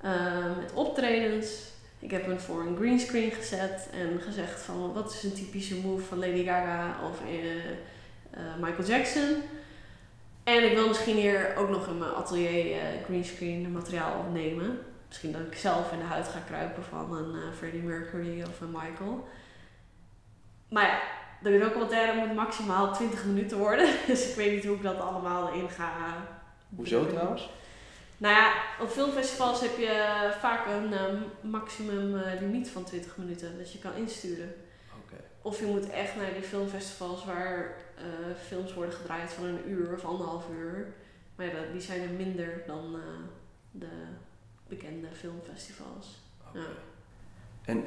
eh, 0.00 0.56
met 0.56 0.72
optredens. 0.72 1.72
Ik 1.98 2.10
heb 2.10 2.26
hem 2.26 2.38
voor 2.38 2.60
een 2.60 2.76
greenscreen 2.76 3.30
gezet 3.30 3.88
en 3.92 4.20
gezegd 4.20 4.60
van 4.60 4.92
wat 4.92 5.12
is 5.12 5.22
een 5.22 5.32
typische 5.32 5.76
move 5.76 6.04
van 6.04 6.18
Lady 6.18 6.44
Gaga 6.44 6.96
of 7.10 7.20
eh, 7.26 7.70
eh, 8.30 8.54
Michael 8.60 8.88
Jackson. 8.88 9.42
En 10.44 10.70
ik 10.70 10.74
wil 10.74 10.88
misschien 10.88 11.16
hier 11.16 11.56
ook 11.56 11.68
nog 11.68 11.86
in 11.86 11.98
mijn 11.98 12.14
atelier 12.14 12.72
eh, 12.72 13.04
greenscreen 13.04 13.72
materiaal 13.72 14.18
opnemen. 14.18 14.78
Misschien 15.08 15.32
dat 15.32 15.40
ik 15.40 15.54
zelf 15.54 15.92
in 15.92 15.98
de 15.98 16.04
huid 16.04 16.28
ga 16.28 16.38
kruipen 16.46 16.82
van 16.82 17.16
een 17.16 17.54
Freddie 17.56 17.82
Mercury 17.82 18.42
of 18.42 18.60
een 18.60 18.70
Michael. 18.70 19.28
Maar 20.68 20.86
ja, 20.86 21.00
de 21.42 21.58
documentaire 21.58 22.26
moet 22.26 22.34
maximaal 22.34 22.92
20 22.92 23.24
minuten 23.24 23.58
worden. 23.58 23.88
Dus 24.06 24.28
ik 24.28 24.34
weet 24.34 24.52
niet 24.52 24.64
hoe 24.64 24.76
ik 24.76 24.82
dat 24.82 25.00
allemaal 25.00 25.48
erin 25.48 25.70
ga. 25.70 26.14
hoezo 26.76 27.06
trouwens? 27.06 27.50
Nou 28.18 28.34
ja, 28.34 28.52
op 28.80 28.88
filmfestivals 28.88 29.60
heb 29.60 29.78
je 29.78 30.30
vaak 30.40 30.66
een 30.66 30.92
eh, 30.92 31.14
maximum 31.40 32.16
eh, 32.16 32.40
limiet 32.40 32.70
van 32.70 32.84
20 32.84 33.16
minuten 33.16 33.58
dat 33.58 33.72
je 33.72 33.78
kan 33.78 33.94
insturen. 33.94 34.54
Oké. 35.04 35.22
Of 35.42 35.60
je 35.60 35.66
moet 35.66 35.90
echt 35.90 36.16
naar 36.16 36.32
die 36.32 36.42
filmfestivals 36.42 37.24
waar 37.24 37.74
eh, 37.96 38.04
films 38.46 38.74
worden 38.74 38.94
gedraaid 38.94 39.32
van 39.32 39.44
een 39.44 39.68
uur 39.68 39.94
of 39.94 40.04
anderhalf 40.04 40.44
uur. 40.50 40.86
Maar 41.36 41.46
ja, 41.46 41.52
die 41.72 41.80
zijn 41.80 42.02
er 42.02 42.08
minder 42.08 42.62
dan 42.66 42.96
de 43.70 43.88
bekende 44.68 45.08
filmfestivals. 45.12 46.18
Ja. 46.54 46.60
En 47.64 47.84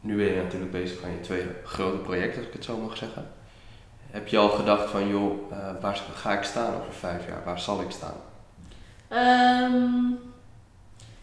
nu 0.00 0.16
ben 0.16 0.26
je 0.26 0.42
natuurlijk 0.42 0.72
bezig 0.72 1.02
aan 1.02 1.12
je 1.12 1.20
twee 1.20 1.46
grote 1.64 1.96
projecten, 1.96 2.38
als 2.38 2.46
ik 2.46 2.52
het 2.52 2.64
zo 2.64 2.76
mag 2.76 2.96
zeggen. 2.96 3.30
Heb 4.10 4.26
je 4.28 4.38
al 4.38 4.48
gedacht 4.48 4.90
van, 4.90 5.08
joh, 5.08 5.50
waar 5.80 5.96
ga 5.96 6.38
ik 6.38 6.44
staan 6.44 6.74
over 6.74 6.92
vijf 6.92 7.26
jaar? 7.26 7.44
Waar 7.44 7.60
zal 7.60 7.80
ik 7.80 7.90
staan? 7.90 8.16
Ehm, 9.08 10.12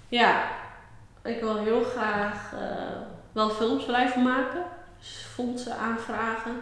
ja, 0.07 0.51
ik 1.23 1.39
wil 1.39 1.57
heel 1.57 1.84
graag 1.84 2.53
eh, 2.53 3.01
wel 3.31 3.49
films 3.49 3.86
blijven 3.86 4.23
maken. 4.23 4.63
Dus 4.99 5.25
fondsen 5.34 5.77
aanvragen. 5.77 6.55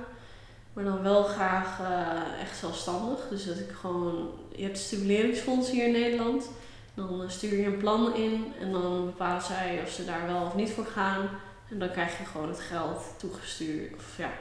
Maar 0.74 0.84
dan 0.84 1.01
wel 1.01 1.24
graag 1.24 1.80
eh, 1.80 2.41
echt 2.41 2.57
zelfstandig. 2.57 3.28
Dus 3.30 3.45
dat 3.45 3.57
ik 3.57 3.72
gewoon... 3.80 4.30
Je 4.55 4.63
hebt 4.63 4.78
stimuleringsfondsen 4.78 5.74
hier 5.74 5.86
in 5.86 5.91
Nederland. 5.91 6.49
Dan 6.93 7.22
eh, 7.22 7.30
stuur 7.30 7.57
je 7.59 7.65
een 7.65 7.78
plan 7.78 8.15
in. 8.15 8.53
En 8.59 8.72
dan 8.72 9.05
bepalen 9.05 9.41
zij 9.41 9.82
of 9.84 9.89
ze 9.89 10.05
daar 10.05 10.28
wel 10.28 10.45
of 10.45 10.55
niet 10.55 10.72
voor 10.72 10.86
gaan. 10.86 11.30
En 11.69 11.80
dan 11.80 11.91
krijg 11.91 12.17
je 12.17 12.26
gewoon 12.26 12.49
het 12.49 12.59
geld 12.59 13.03
toegestuurd. 13.17 13.95
Of 13.95 14.17
ja, 14.17 14.32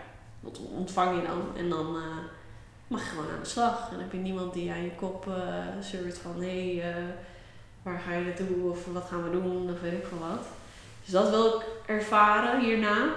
dat 0.41 0.59
ontvang 0.59 1.20
je 1.20 1.26
dan. 1.26 1.57
En 1.57 1.68
dan... 1.68 1.97
mag 2.91 3.03
je 3.03 3.09
gewoon 3.09 3.30
aan 3.34 3.43
de 3.43 3.49
slag. 3.49 3.84
En 3.84 3.91
dan 3.91 4.01
heb 4.01 4.12
je 4.12 4.18
niemand 4.18 4.53
die 4.53 4.70
aan 4.70 4.82
je 4.82 4.95
kop 4.95 5.28
eh 5.28 5.66
zeurt 5.80 6.18
van 6.18 6.43
hé, 6.43 6.80
eh, 6.80 6.95
waar 7.82 8.01
ga 8.01 8.14
je 8.14 8.24
naartoe 8.24 8.70
of 8.70 8.86
wat 8.93 9.05
gaan 9.05 9.24
we 9.24 9.30
doen 9.30 9.70
of 9.72 9.80
weet 9.80 9.93
ik 9.93 10.07
veel 10.07 10.18
wat. 10.18 10.47
Dus 11.05 11.12
dat 11.12 11.30
wil 11.30 11.47
ik 11.47 11.66
ervaren 11.86 12.61
hierna. 12.61 13.09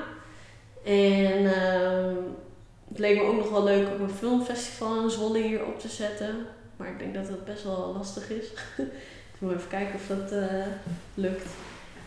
En 0.83 1.53
ehm, 1.53 2.15
het 2.87 2.99
leek 2.99 3.17
me 3.17 3.23
ook 3.23 3.37
nog 3.37 3.49
wel 3.49 3.63
leuk 3.63 3.87
om 3.95 4.01
een 4.01 4.09
filmfestival 4.09 5.03
in 5.03 5.09
Zwolle 5.09 5.41
hier 5.41 5.65
op 5.65 5.79
te 5.79 5.87
zetten. 5.87 6.45
Maar 6.77 6.87
ik 6.87 6.99
denk 6.99 7.13
dat 7.13 7.27
dat 7.27 7.45
best 7.45 7.63
wel 7.63 7.93
lastig 7.97 8.29
is. 8.29 8.47
dus 9.31 9.39
moet 9.39 9.53
even 9.53 9.67
kijken 9.69 9.95
of 9.95 10.07
dat 10.07 10.31
eh, 10.31 10.65
lukt. 11.13 11.45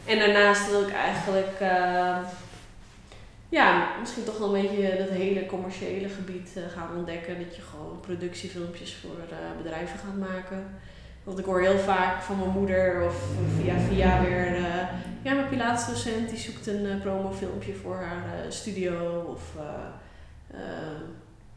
En 0.05 0.19
daarnaast 0.19 0.71
wil 0.71 0.83
ik 0.83 0.93
eigenlijk 0.93 1.61
eh, 1.61 2.19
ja, 3.49 3.97
misschien 4.01 4.25
toch 4.25 4.39
wel 4.39 4.57
een 4.57 4.63
beetje 4.63 4.97
dat 4.99 5.09
hele 5.09 5.47
commerciële 5.47 6.09
gebied 6.09 6.53
eh, 6.57 6.63
gaan 6.73 6.97
ontdekken. 6.97 7.39
Dat 7.45 7.57
je 7.57 7.63
gewoon 7.63 8.01
productiefilmpjes 8.01 8.95
voor 8.95 9.19
eh, 9.31 9.63
bedrijven 9.63 9.99
gaat 9.99 10.17
maken. 10.17 10.79
Want 11.25 11.39
ik 11.39 11.45
hoor 11.45 11.61
heel 11.61 11.79
vaak 11.79 12.23
van 12.23 12.39
mijn 12.39 12.51
moeder 12.51 13.05
of 13.05 13.23
via 13.61 13.79
via 13.79 14.21
weer... 14.21 14.55
eh, 14.55 14.89
ja, 15.23 15.35
mijn 15.35 15.49
Pilatesdocent 15.49 16.29
die 16.29 16.39
zoekt 16.39 16.67
een 16.67 17.01
promofilmpje 17.01 17.75
voor 17.75 17.97
haar 17.97 18.45
studio. 18.49 19.25
Of 19.29 19.55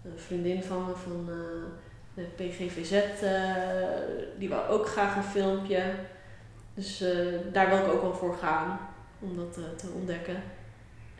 een 0.03 0.17
vriendin 0.19 0.63
van 0.63 0.85
me 0.85 0.93
van 0.95 1.29
de 2.13 2.21
PGVZ, 2.21 3.01
die 4.37 4.49
wil 4.49 4.65
ook 4.67 4.87
graag 4.87 5.15
een 5.15 5.23
filmpje. 5.23 5.83
Dus 6.73 7.03
daar 7.51 7.69
wil 7.69 7.77
ik 7.77 7.91
ook 7.93 8.01
wel 8.01 8.13
voor 8.13 8.37
gaan, 8.37 8.79
om 9.19 9.35
dat 9.35 9.53
te 9.53 9.87
ontdekken. 9.95 10.43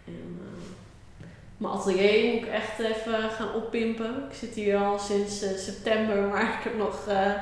En, 0.09 0.39
eh, 0.41 1.25
mijn 1.57 1.73
atelier 1.73 2.33
moet 2.33 2.43
ik 2.43 2.47
echt 2.47 2.79
even 2.79 3.29
gaan 3.29 3.53
oppimpen. 3.53 4.23
Ik 4.29 4.35
zit 4.35 4.53
hier 4.55 4.77
al 4.77 4.99
sinds 4.99 5.41
eh, 5.41 5.57
september, 5.57 6.21
maar 6.21 6.57
ik 6.57 6.63
heb 6.63 6.77
nog 6.77 7.07
eh, 7.07 7.33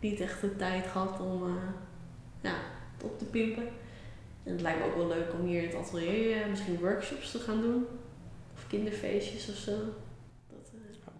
niet 0.00 0.20
echt 0.20 0.40
de 0.40 0.56
tijd 0.56 0.86
gehad 0.86 1.20
om 1.20 1.58
ja, 2.40 2.54
het 2.96 3.04
op 3.04 3.18
te 3.18 3.24
pimpen. 3.24 3.68
En 4.44 4.52
het 4.52 4.60
lijkt 4.60 4.78
me 4.78 4.84
ook 4.84 4.96
wel 4.96 5.08
leuk 5.08 5.32
om 5.32 5.46
hier 5.46 5.62
in 5.62 5.68
het 5.68 5.76
atelier 5.76 6.48
misschien 6.48 6.78
workshops 6.80 7.30
te 7.30 7.38
gaan 7.38 7.60
doen. 7.60 7.86
Of 8.54 8.66
kinderfeestjes 8.66 9.48
of 9.48 9.56
zo. 9.56 9.72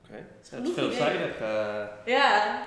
Oké. 0.05 0.26
Het 0.39 0.49
genoeg 0.49 0.66
is 0.66 0.74
veelzijdig. 0.74 1.39
ja, 2.05 2.62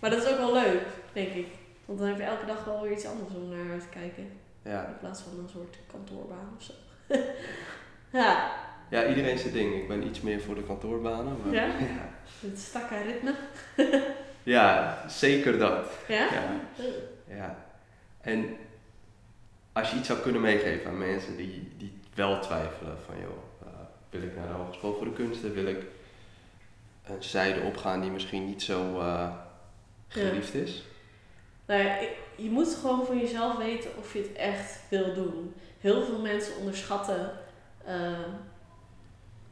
maar 0.00 0.10
dat 0.10 0.22
is 0.22 0.28
ook 0.28 0.38
wel 0.38 0.52
leuk, 0.52 0.82
denk 1.12 1.32
ik. 1.32 1.46
Want 1.84 1.98
dan 1.98 2.08
heb 2.08 2.18
je 2.18 2.24
elke 2.24 2.46
dag 2.46 2.64
wel 2.64 2.82
weer 2.82 2.92
iets 2.92 3.06
anders 3.06 3.34
om 3.34 3.48
naar 3.48 3.70
uit 3.70 3.80
te 3.80 3.88
kijken. 3.88 4.30
ja. 4.62 4.86
In 4.86 4.98
plaats 4.98 5.20
van 5.20 5.38
een 5.38 5.48
soort 5.48 5.78
kantoorbaan 5.86 6.54
of 6.56 6.62
zo. 6.62 6.72
ja, 8.20 8.52
ja, 8.90 9.06
iedereen 9.06 9.38
zijn 9.38 9.52
ding. 9.52 9.74
Ik 9.74 9.88
ben 9.88 10.06
iets 10.06 10.20
meer 10.20 10.40
voor 10.40 10.54
de 10.54 10.62
kantoorbanen. 10.62 11.36
Maar, 11.44 11.54
Ja? 11.54 11.64
ja. 11.94 12.10
het 12.40 12.58
stakke 12.58 13.02
ritme. 13.02 13.34
Ja, 14.42 15.04
zeker 15.08 15.58
dat. 15.58 15.86
Ja? 16.08 16.28
Ja. 16.32 16.60
Ja. 17.28 17.64
En 18.20 18.56
als 19.72 19.90
je 19.90 19.96
iets 19.96 20.06
zou 20.06 20.18
kunnen 20.18 20.40
meegeven 20.40 20.90
aan 20.90 20.98
mensen 20.98 21.36
die, 21.36 21.72
die 21.76 22.00
wel 22.14 22.40
twijfelen 22.40 22.98
van 23.06 23.14
joh, 23.20 23.66
eh, 23.66 23.68
wil 24.10 24.22
ik 24.22 24.36
naar 24.36 24.46
de 24.46 24.52
Hogeschool 24.52 24.94
voor 24.94 25.04
de 25.04 25.12
Kunsten, 25.12 25.54
wil 25.54 25.66
ik 25.66 25.82
een 27.06 27.22
zijde 27.22 27.60
opgaan 27.60 28.00
die 28.00 28.10
misschien 28.10 28.46
niet 28.46 28.62
zo 28.62 28.98
eh, 29.00 29.28
geliefd 30.08 30.54
is. 30.54 30.84
Nou 31.66 31.82
ja, 31.82 31.98
je 32.36 32.50
moet 32.50 32.78
gewoon 32.80 33.06
voor 33.06 33.16
jezelf 33.16 33.56
weten 33.56 33.90
of 33.98 34.12
je 34.12 34.18
het 34.18 34.32
echt 34.32 34.80
wil 34.88 35.14
doen. 35.14 35.54
Heel 35.80 36.04
veel 36.04 36.18
mensen 36.18 36.56
onderschatten 36.56 37.30
eh, 37.84 38.18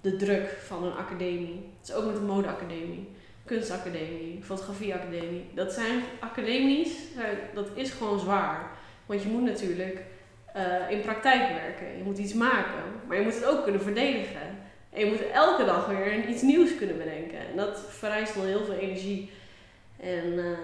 de 0.01 0.17
druk 0.17 0.49
van 0.49 0.85
een 0.85 0.97
academie. 0.97 1.71
Het 1.79 1.89
is 1.89 1.95
ook 1.95 2.05
met 2.05 2.15
de 2.15 2.21
modeacademie, 2.21 3.09
kunstacademie, 3.45 4.43
fotografieacademie. 4.43 5.51
Dat 5.55 5.73
zijn 5.73 6.03
academies, 6.21 6.89
eh, 7.17 7.25
dat 7.55 7.69
is 7.75 7.91
gewoon 7.91 8.19
zwaar. 8.19 8.71
Want 9.07 9.23
je 9.23 9.29
moet 9.29 9.43
natuurlijk 9.43 10.01
eh, 10.53 10.91
in 10.91 11.01
praktijk 11.01 11.49
werken. 11.49 11.97
Je 11.97 12.03
moet 12.05 12.19
iets 12.19 12.35
maken, 12.35 12.83
maar 13.07 13.17
je 13.17 13.23
moet 13.23 13.35
het 13.35 13.45
ook 13.45 13.63
kunnen 13.63 13.83
verdedigen. 13.83 14.65
En 14.91 15.01
je 15.01 15.07
moet 15.07 15.31
elke 15.31 15.65
dag 15.65 15.87
weer 15.87 16.29
iets 16.29 16.43
nieuws 16.43 16.77
kunnen 16.77 16.99
bedenken. 16.99 17.39
En 17.39 17.57
dat 17.57 17.85
vereist 17.89 18.35
wel 18.35 18.45
heel 18.45 18.65
veel 18.65 18.75
energie. 18.75 19.31
En, 20.01 20.57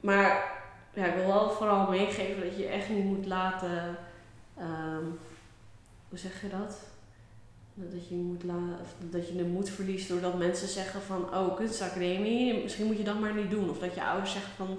maar 0.00 0.52
ja, 0.94 1.04
ik 1.04 1.14
wil 1.14 1.26
wel 1.26 1.50
vooral 1.50 1.90
meegeven 1.90 2.42
dat 2.44 2.56
je 2.56 2.66
echt 2.66 2.88
niet 2.88 3.04
moet 3.04 3.26
laten. 3.26 3.96
Ehm, 4.56 5.04
hoe 6.08 6.18
zeg 6.18 6.42
je 6.42 6.48
dat? 6.48 6.76
Dat 7.74 8.08
je, 8.08 8.14
moet 8.14 8.44
la 8.44 8.78
dat 9.10 9.28
je 9.28 9.36
de 9.36 9.44
moed 9.44 9.70
verliest 9.70 10.08
doordat 10.08 10.38
mensen 10.38 10.68
zeggen 10.68 11.02
van 11.02 11.34
oh, 11.34 11.56
kunstacademie, 11.56 12.62
misschien 12.62 12.86
moet 12.86 12.96
je 12.96 13.04
dat 13.04 13.20
maar 13.20 13.34
niet 13.34 13.50
doen. 13.50 13.70
Of 13.70 13.78
dat 13.78 13.94
je 13.94 14.04
ouders 14.04 14.32
zeggen 14.32 14.52
van 14.56 14.78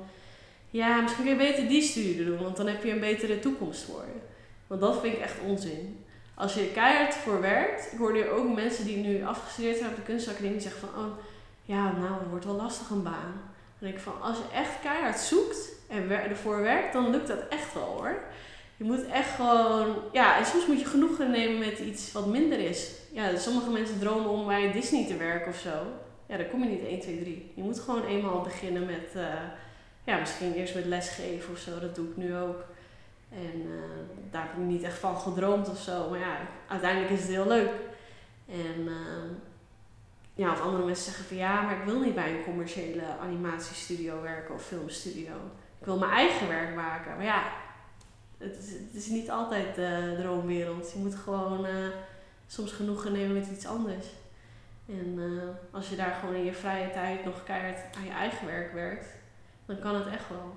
ja, 0.70 1.02
misschien 1.02 1.24
kun 1.24 1.34
je 1.34 1.52
beter 1.52 1.68
die 1.68 1.82
studie 1.82 2.26
doen, 2.26 2.38
want 2.38 2.58
dan 2.58 2.68
heb 2.68 2.84
je 2.84 2.92
een 2.92 3.00
betere 3.00 3.40
toekomst 3.40 3.84
voor 3.84 4.06
je. 4.14 4.20
Want 4.68 4.82
dat 4.82 5.02
vind 5.02 5.14
ik 5.14 5.22
echt 5.22 5.40
onzin. 5.46 6.06
Als 6.36 6.54
je 6.54 6.62
er 6.62 6.74
keihard 6.74 7.16
voor 7.16 7.42
werkt, 7.42 7.92
ik 7.92 7.98
hoor 7.98 8.14
nu 8.14 8.30
ook 8.30 8.56
mensen 8.56 8.86
die 8.86 8.98
nu 8.98 9.26
afgestudeerd 9.26 9.78
zijn 9.78 9.90
op 9.90 9.96
de 9.96 10.02
kunstacademie 10.02 10.60
zeggen 10.60 10.82
van 10.82 11.04
oh, 11.04 11.12
ja, 11.62 11.92
nou, 11.92 12.20
het 12.20 12.30
wordt 12.30 12.46
wel 12.46 12.56
lastig 12.56 12.90
een 12.90 13.04
baan. 13.04 13.34
Dan 13.80 13.92
denk 13.92 13.94
ik 13.94 14.00
van, 14.00 14.22
als 14.22 14.38
je 14.38 14.56
echt 14.58 14.80
keihard 14.82 15.20
zoekt 15.20 15.72
en 15.90 16.10
ervoor 16.10 16.62
werkt, 16.62 16.94
dan 16.94 17.10
lukt 17.10 17.28
dat 17.28 17.48
echt 17.50 17.74
wel 17.74 17.84
hoor. 17.84 18.24
Je 18.84 18.90
moet 18.90 19.06
echt 19.06 19.36
gewoon, 19.36 19.96
ja, 20.12 20.38
en 20.38 20.46
soms 20.46 20.68
moet 20.68 20.80
je 20.80 20.86
genoegen 20.86 21.32
nemen 21.32 21.60
met 21.60 21.80
iets 21.80 22.12
wat 22.12 22.26
minder 22.26 22.60
is. 22.60 22.92
Ja, 23.12 23.38
sommige 23.38 23.70
mensen 23.70 24.00
dromen 24.00 24.30
om 24.30 24.46
bij 24.46 24.72
Disney 24.72 25.08
te 25.08 25.18
werken 25.18 25.52
of 25.52 25.58
zo. 25.58 25.86
Ja, 26.26 26.38
daar 26.38 26.46
kom 26.46 26.64
je 26.64 26.70
niet 26.70 26.86
1, 26.86 27.00
2, 27.00 27.20
3. 27.20 27.52
Je 27.56 27.62
moet 27.62 27.80
gewoon 27.80 28.06
eenmaal 28.06 28.42
beginnen 28.42 28.86
met, 28.86 29.16
eh, 29.16 29.24
ja, 30.04 30.20
misschien 30.20 30.54
eerst 30.54 30.76
met 30.76 30.86
lesgeven 30.86 31.54
of 31.54 31.60
zo. 31.60 31.80
Dat 31.80 31.96
doe 31.96 32.10
ik 32.10 32.18
nu 32.18 32.36
ook. 32.36 32.64
En 33.30 33.62
eh, 33.62 34.32
daar 34.32 34.42
heb 34.42 34.52
ik 34.52 34.58
niet 34.58 34.84
echt 34.84 35.00
van 35.00 35.18
gedroomd 35.18 35.70
of 35.70 35.80
zo. 35.80 36.10
Maar 36.10 36.20
ja, 36.20 36.38
uiteindelijk 36.68 37.12
is 37.12 37.22
het 37.22 37.30
heel 37.30 37.48
leuk. 37.48 37.72
En 38.50 38.88
eh, 38.88 39.30
ja, 40.34 40.52
of 40.52 40.62
andere 40.62 40.86
mensen 40.86 41.06
zeggen 41.06 41.26
van 41.26 41.38
ja, 41.38 41.62
maar 41.62 41.78
ik 41.78 41.86
wil 41.86 42.00
niet 42.00 42.16
bij 42.16 42.30
een 42.30 42.44
commerciële 42.44 43.04
animatiestudio 43.22 44.22
werken 44.22 44.56
of 44.56 44.66
filmstudio. 44.66 45.34
Ik 45.80 45.86
wil 45.86 45.98
mijn 45.98 46.12
eigen 46.12 46.48
werk 46.48 46.76
maken. 46.76 47.16
Maar 47.16 47.26
ja, 47.26 47.44
het 48.44 48.58
is, 48.58 48.72
het 48.72 48.94
is 48.94 49.08
niet 49.08 49.32
altijd 49.32 49.76
de 49.76 50.16
droomwereld. 50.18 50.92
Je 50.92 51.00
moet 51.00 51.16
gewoon 51.16 51.66
uh, 51.66 51.72
soms 52.48 52.72
genoegen 52.72 53.12
nemen 53.12 53.34
met 53.34 53.48
iets 53.48 53.66
anders. 53.66 54.06
En 54.86 55.16
uh, 55.18 55.44
als 55.72 55.90
je 55.90 55.96
daar 55.96 56.14
gewoon 56.14 56.36
in 56.36 56.44
je 56.44 56.54
vrije 56.54 56.92
tijd 56.92 57.26
nog 57.26 57.44
keihard 57.44 57.96
aan 57.96 58.04
je 58.04 58.12
eigen 58.12 58.48
werk 58.48 58.74
werkt, 58.74 59.08
dan 59.66 59.80
kan 59.80 59.96
het 59.96 60.08
echt 60.08 60.30
wel. 60.30 60.54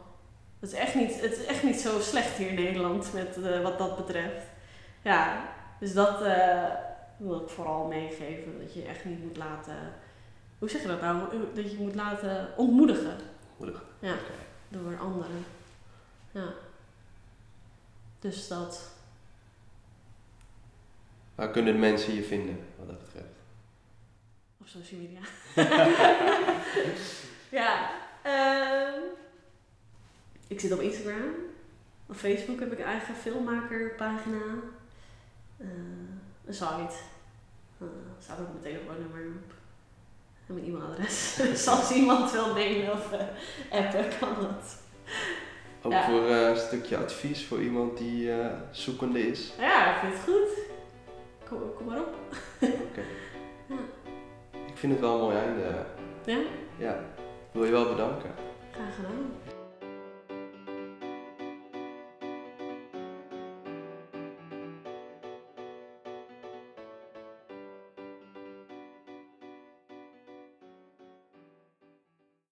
Het 0.61 0.73
is 0.73 0.79
echt 0.79 0.95
niet, 0.95 1.21
het 1.21 1.33
is 1.33 1.45
echt 1.45 1.63
niet 1.63 1.81
zo 1.81 2.01
slecht 2.01 2.37
hier 2.37 2.49
in 2.49 2.55
Nederland 2.55 3.13
met, 3.13 3.37
uh, 3.39 3.63
wat 3.63 3.79
dat 3.79 3.97
betreft. 3.97 4.47
Ja, 5.03 5.49
dus 5.81 5.95
dat 5.95 6.21
wil 7.17 7.41
ik 7.41 7.49
vooral 7.49 7.87
meegeven. 7.87 8.59
Dat 8.61 8.75
je 8.75 8.85
echt 8.85 9.05
niet 9.05 9.23
moet 9.23 9.37
laten. 9.37 9.77
Hoe 10.59 10.71
zeg 10.71 10.83
je 10.83 10.89
dat 10.89 11.01
nou? 11.01 11.21
Dat 11.55 11.71
je 11.71 11.77
moet 11.79 11.95
laten 11.95 12.49
ontmoedigen. 12.57 13.17
Ontmoedigen. 13.49 13.87
Ja, 13.99 14.15
door 14.69 14.99
anderen. 14.99 15.45
Ja. 16.31 16.53
Dus 18.27 18.49
dat. 18.49 18.91
Waar 21.35 21.51
kunnen 21.51 21.79
mensen 21.79 22.15
je 22.15 22.23
vinden, 22.23 22.59
wat 22.79 22.87
dat 22.87 22.99
betreft? 22.99 23.35
Op 24.61 24.67
social 24.67 25.01
media. 25.01 25.21
ja. 27.61 27.91
Uh, 28.27 29.03
ik 30.47 30.61
zit 30.61 30.73
op 30.73 30.81
Instagram. 30.81 31.35
Op 32.07 32.17
Facebook 32.17 32.61
heb 32.61 32.73
ik 32.73 32.79
een 32.79 32.85
eigen 32.85 33.15
filmmakerpagina. 33.15 34.45
Uh, 35.59 35.69
een 36.47 36.55
site. 36.55 36.95
Uh, 37.79 37.89
staat 38.19 38.41
ook 38.41 38.49
mijn 38.49 38.63
telefoonnummer 38.63 39.27
op. 39.27 39.53
En 40.47 40.55
mijn 40.55 40.67
e-mailadres. 40.67 41.35
dus 41.35 41.69
als 41.77 41.91
iemand 41.91 42.33
wil 42.33 42.53
mailen 42.53 42.93
of 42.93 43.13
uh, 43.13 43.21
appen, 43.71 44.19
kan 44.19 44.35
dat. 44.41 44.79
Ook 45.87 45.93
ja. 45.93 46.05
voor 46.05 46.23
uh, 46.23 46.49
een 46.49 46.57
stukje 46.57 46.97
advies 46.97 47.47
voor 47.47 47.61
iemand 47.61 47.99
die 47.99 48.27
uh, 48.27 48.47
zoekende 48.71 49.29
is. 49.29 49.53
Ja, 49.59 49.95
ik 49.95 50.01
vind 50.01 50.13
het 50.13 50.23
goed. 50.23 50.65
Kom, 51.49 51.59
kom 51.77 51.87
maar 51.87 51.99
op. 51.99 52.15
Oké. 52.61 52.73
Okay. 52.91 53.05
Ja. 53.69 53.77
Ik 54.67 54.77
vind 54.77 54.93
het 54.93 55.01
wel 55.01 55.15
een 55.15 55.21
mooi 55.21 55.37
einde. 55.37 55.87
Ja? 56.25 56.39
Ja. 56.79 57.05
Wil 57.53 57.65
je 57.65 57.71
wel 57.71 57.89
bedanken. 57.89 58.31
Graag 58.71 58.95
gedaan. 58.95 59.46